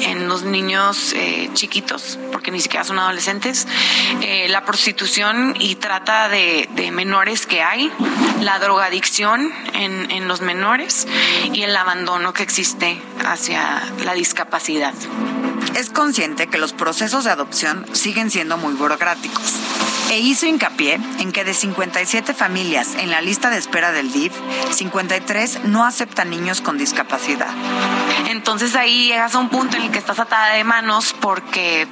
en 0.00 0.28
los 0.28 0.42
niños 0.42 1.12
eh, 1.14 1.50
chiquitos, 1.54 2.18
porque 2.32 2.50
ni 2.50 2.60
siquiera 2.60 2.84
son 2.84 2.98
adolescentes, 2.98 3.66
eh, 4.20 4.48
la 4.48 4.64
prostitución 4.64 5.54
y 5.58 5.76
trata 5.76 6.28
de, 6.28 6.68
menores 6.92 7.46
que 7.46 7.62
hay, 7.62 7.92
la 8.40 8.58
drogadicción 8.58 9.52
en, 9.74 10.10
en 10.10 10.28
los 10.28 10.40
menores 10.40 11.06
y 11.52 11.62
el 11.62 11.76
abandono 11.76 12.32
que 12.32 12.42
existe 12.42 13.00
hacia 13.24 13.82
la 14.04 14.14
discapacidad. 14.14 14.94
Es 15.76 15.90
consciente 15.90 16.46
que 16.46 16.56
los 16.56 16.72
procesos 16.72 17.24
de 17.24 17.30
adopción 17.30 17.84
siguen 17.92 18.30
siendo 18.30 18.56
muy 18.56 18.72
burocráticos 18.72 19.52
e 20.10 20.18
hizo 20.20 20.46
hincapié 20.46 20.98
en 21.18 21.32
que 21.32 21.44
de 21.44 21.52
57 21.52 22.32
familias 22.32 22.94
en 22.94 23.10
la 23.10 23.20
lista 23.20 23.50
de 23.50 23.58
espera 23.58 23.92
del 23.92 24.10
DIF, 24.10 24.32
53 24.70 25.64
no 25.64 25.84
aceptan 25.84 26.30
niños 26.30 26.62
con 26.62 26.78
discapacidad. 26.78 27.50
Entonces 28.30 28.74
ahí 28.74 29.08
llegas 29.08 29.34
a 29.34 29.38
un 29.38 29.50
punto 29.50 29.76
en 29.76 29.82
el 29.82 29.90
que 29.90 29.98
estás 29.98 30.18
atada 30.18 30.54
de 30.54 30.64
manos 30.64 31.14
porque 31.20 31.86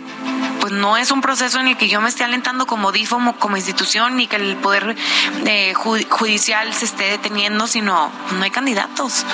pues 0.64 0.72
no 0.72 0.96
es 0.96 1.10
un 1.10 1.20
proceso 1.20 1.60
en 1.60 1.68
el 1.68 1.76
que 1.76 1.88
yo 1.88 2.00
me 2.00 2.08
esté 2.08 2.24
alentando 2.24 2.66
como 2.66 2.90
DIF 2.90 3.10
como, 3.10 3.36
como 3.36 3.58
institución 3.58 4.16
ni 4.16 4.26
que 4.26 4.36
el 4.36 4.56
poder 4.56 4.96
eh, 5.44 5.74
judicial 5.74 6.72
se 6.72 6.86
esté 6.86 7.04
deteniendo, 7.04 7.66
sino 7.66 8.10
no 8.32 8.42
hay 8.42 8.50
candidatos. 8.50 9.26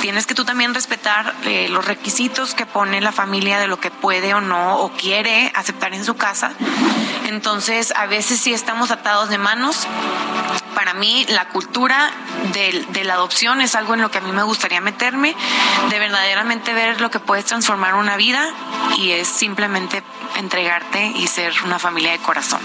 Tienes 0.00 0.26
que 0.28 0.34
tú 0.36 0.44
también 0.44 0.74
respetar 0.74 1.34
eh, 1.44 1.68
los 1.70 1.84
requisitos 1.84 2.54
que 2.54 2.66
pone 2.66 3.00
la 3.00 3.10
familia 3.10 3.58
de 3.58 3.66
lo 3.66 3.80
que 3.80 3.90
puede 3.90 4.32
o 4.32 4.40
no 4.40 4.76
o 4.76 4.92
quiere 4.92 5.50
aceptar 5.56 5.92
en 5.92 6.04
su 6.04 6.14
casa. 6.14 6.52
Entonces, 7.26 7.92
a 7.96 8.06
veces 8.06 8.40
sí 8.40 8.54
estamos 8.54 8.90
atados 8.90 9.28
de 9.28 9.38
manos. 9.38 9.86
Para 10.74 10.94
mí, 10.94 11.26
la 11.28 11.48
cultura 11.48 12.10
de, 12.52 13.04
la 13.04 13.14
adopción 13.14 13.60
es 13.60 13.74
algo 13.74 13.94
en 13.94 14.00
lo 14.00 14.10
que 14.10 14.18
a 14.18 14.20
mí 14.20 14.30
me 14.30 14.42
gustaría 14.42 14.80
meterme, 14.80 15.34
de 15.90 15.98
verdaderamente 15.98 16.72
ver 16.72 17.00
lo 17.00 17.10
que 17.10 17.18
puedes 17.18 17.44
transformar 17.44 17.94
una 17.94 18.16
vida 18.16 18.48
y 18.96 19.10
es 19.10 19.26
simplemente 19.26 20.02
entregarte 20.36 21.06
y 21.16 21.26
ser 21.26 21.52
una 21.64 21.78
familia 21.78 22.12
de 22.12 22.18
corazón. 22.18 22.60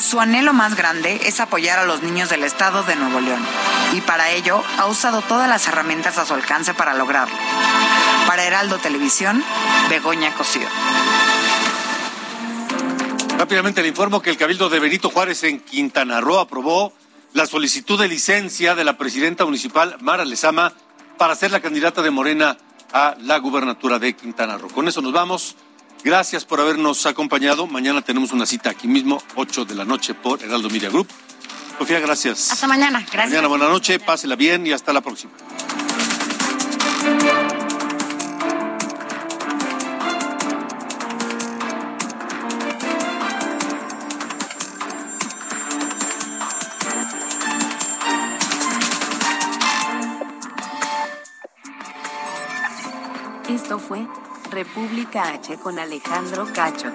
Su 0.00 0.20
anhelo 0.20 0.52
más 0.52 0.74
grande 0.74 1.20
es 1.24 1.40
apoyar 1.40 1.78
a 1.78 1.84
los 1.84 2.02
niños 2.02 2.28
del 2.30 2.44
estado 2.44 2.82
de 2.84 2.96
Nuevo 2.96 3.20
León 3.20 3.44
y 3.92 4.00
para 4.00 4.30
ello 4.30 4.62
ha 4.78 4.86
usado 4.86 5.20
todas 5.20 5.48
las 5.48 5.66
herramientas 5.68 6.18
a 6.18 6.24
su 6.24 6.34
alcance 6.34 6.74
para 6.74 6.94
lograrlo. 6.94 7.36
Para 8.26 8.44
Heraldo 8.44 8.78
Televisión, 8.78 9.44
Begoña 9.90 10.32
Cosío. 10.34 10.68
Rápidamente 13.42 13.82
le 13.82 13.88
informo 13.88 14.22
que 14.22 14.30
el 14.30 14.36
Cabildo 14.36 14.68
de 14.68 14.78
Benito 14.78 15.10
Juárez 15.10 15.42
en 15.42 15.58
Quintana 15.58 16.20
Roo 16.20 16.38
aprobó 16.38 16.92
la 17.32 17.44
solicitud 17.44 17.98
de 18.00 18.06
licencia 18.06 18.76
de 18.76 18.84
la 18.84 18.96
presidenta 18.96 19.44
municipal 19.44 19.96
Mara 20.00 20.24
Lezama 20.24 20.72
para 21.18 21.34
ser 21.34 21.50
la 21.50 21.58
candidata 21.58 22.02
de 22.02 22.12
Morena 22.12 22.56
a 22.92 23.16
la 23.18 23.38
gubernatura 23.38 23.98
de 23.98 24.14
Quintana 24.14 24.58
Roo. 24.58 24.70
Con 24.70 24.86
eso 24.86 25.02
nos 25.02 25.12
vamos. 25.12 25.56
Gracias 26.04 26.44
por 26.44 26.60
habernos 26.60 27.04
acompañado. 27.04 27.66
Mañana 27.66 28.00
tenemos 28.00 28.30
una 28.30 28.46
cita 28.46 28.70
aquí 28.70 28.86
mismo, 28.86 29.20
8 29.34 29.64
de 29.64 29.74
la 29.74 29.84
noche 29.84 30.14
por 30.14 30.40
Heraldo 30.40 30.70
Media 30.70 30.90
Group. 30.90 31.08
Sofía, 31.80 31.98
gracias. 31.98 32.52
Hasta 32.52 32.68
mañana. 32.68 33.00
Gracias. 33.00 33.30
Mañana, 33.30 33.48
buena 33.48 33.66
noche, 33.66 33.98
pásela 33.98 34.36
bien 34.36 34.68
y 34.68 34.72
hasta 34.72 34.92
la 34.92 35.00
próxima. 35.00 35.32
República 54.50 55.32
H 55.34 55.58
con 55.58 55.78
Alejandro 55.78 56.46
Cacho. 56.54 56.90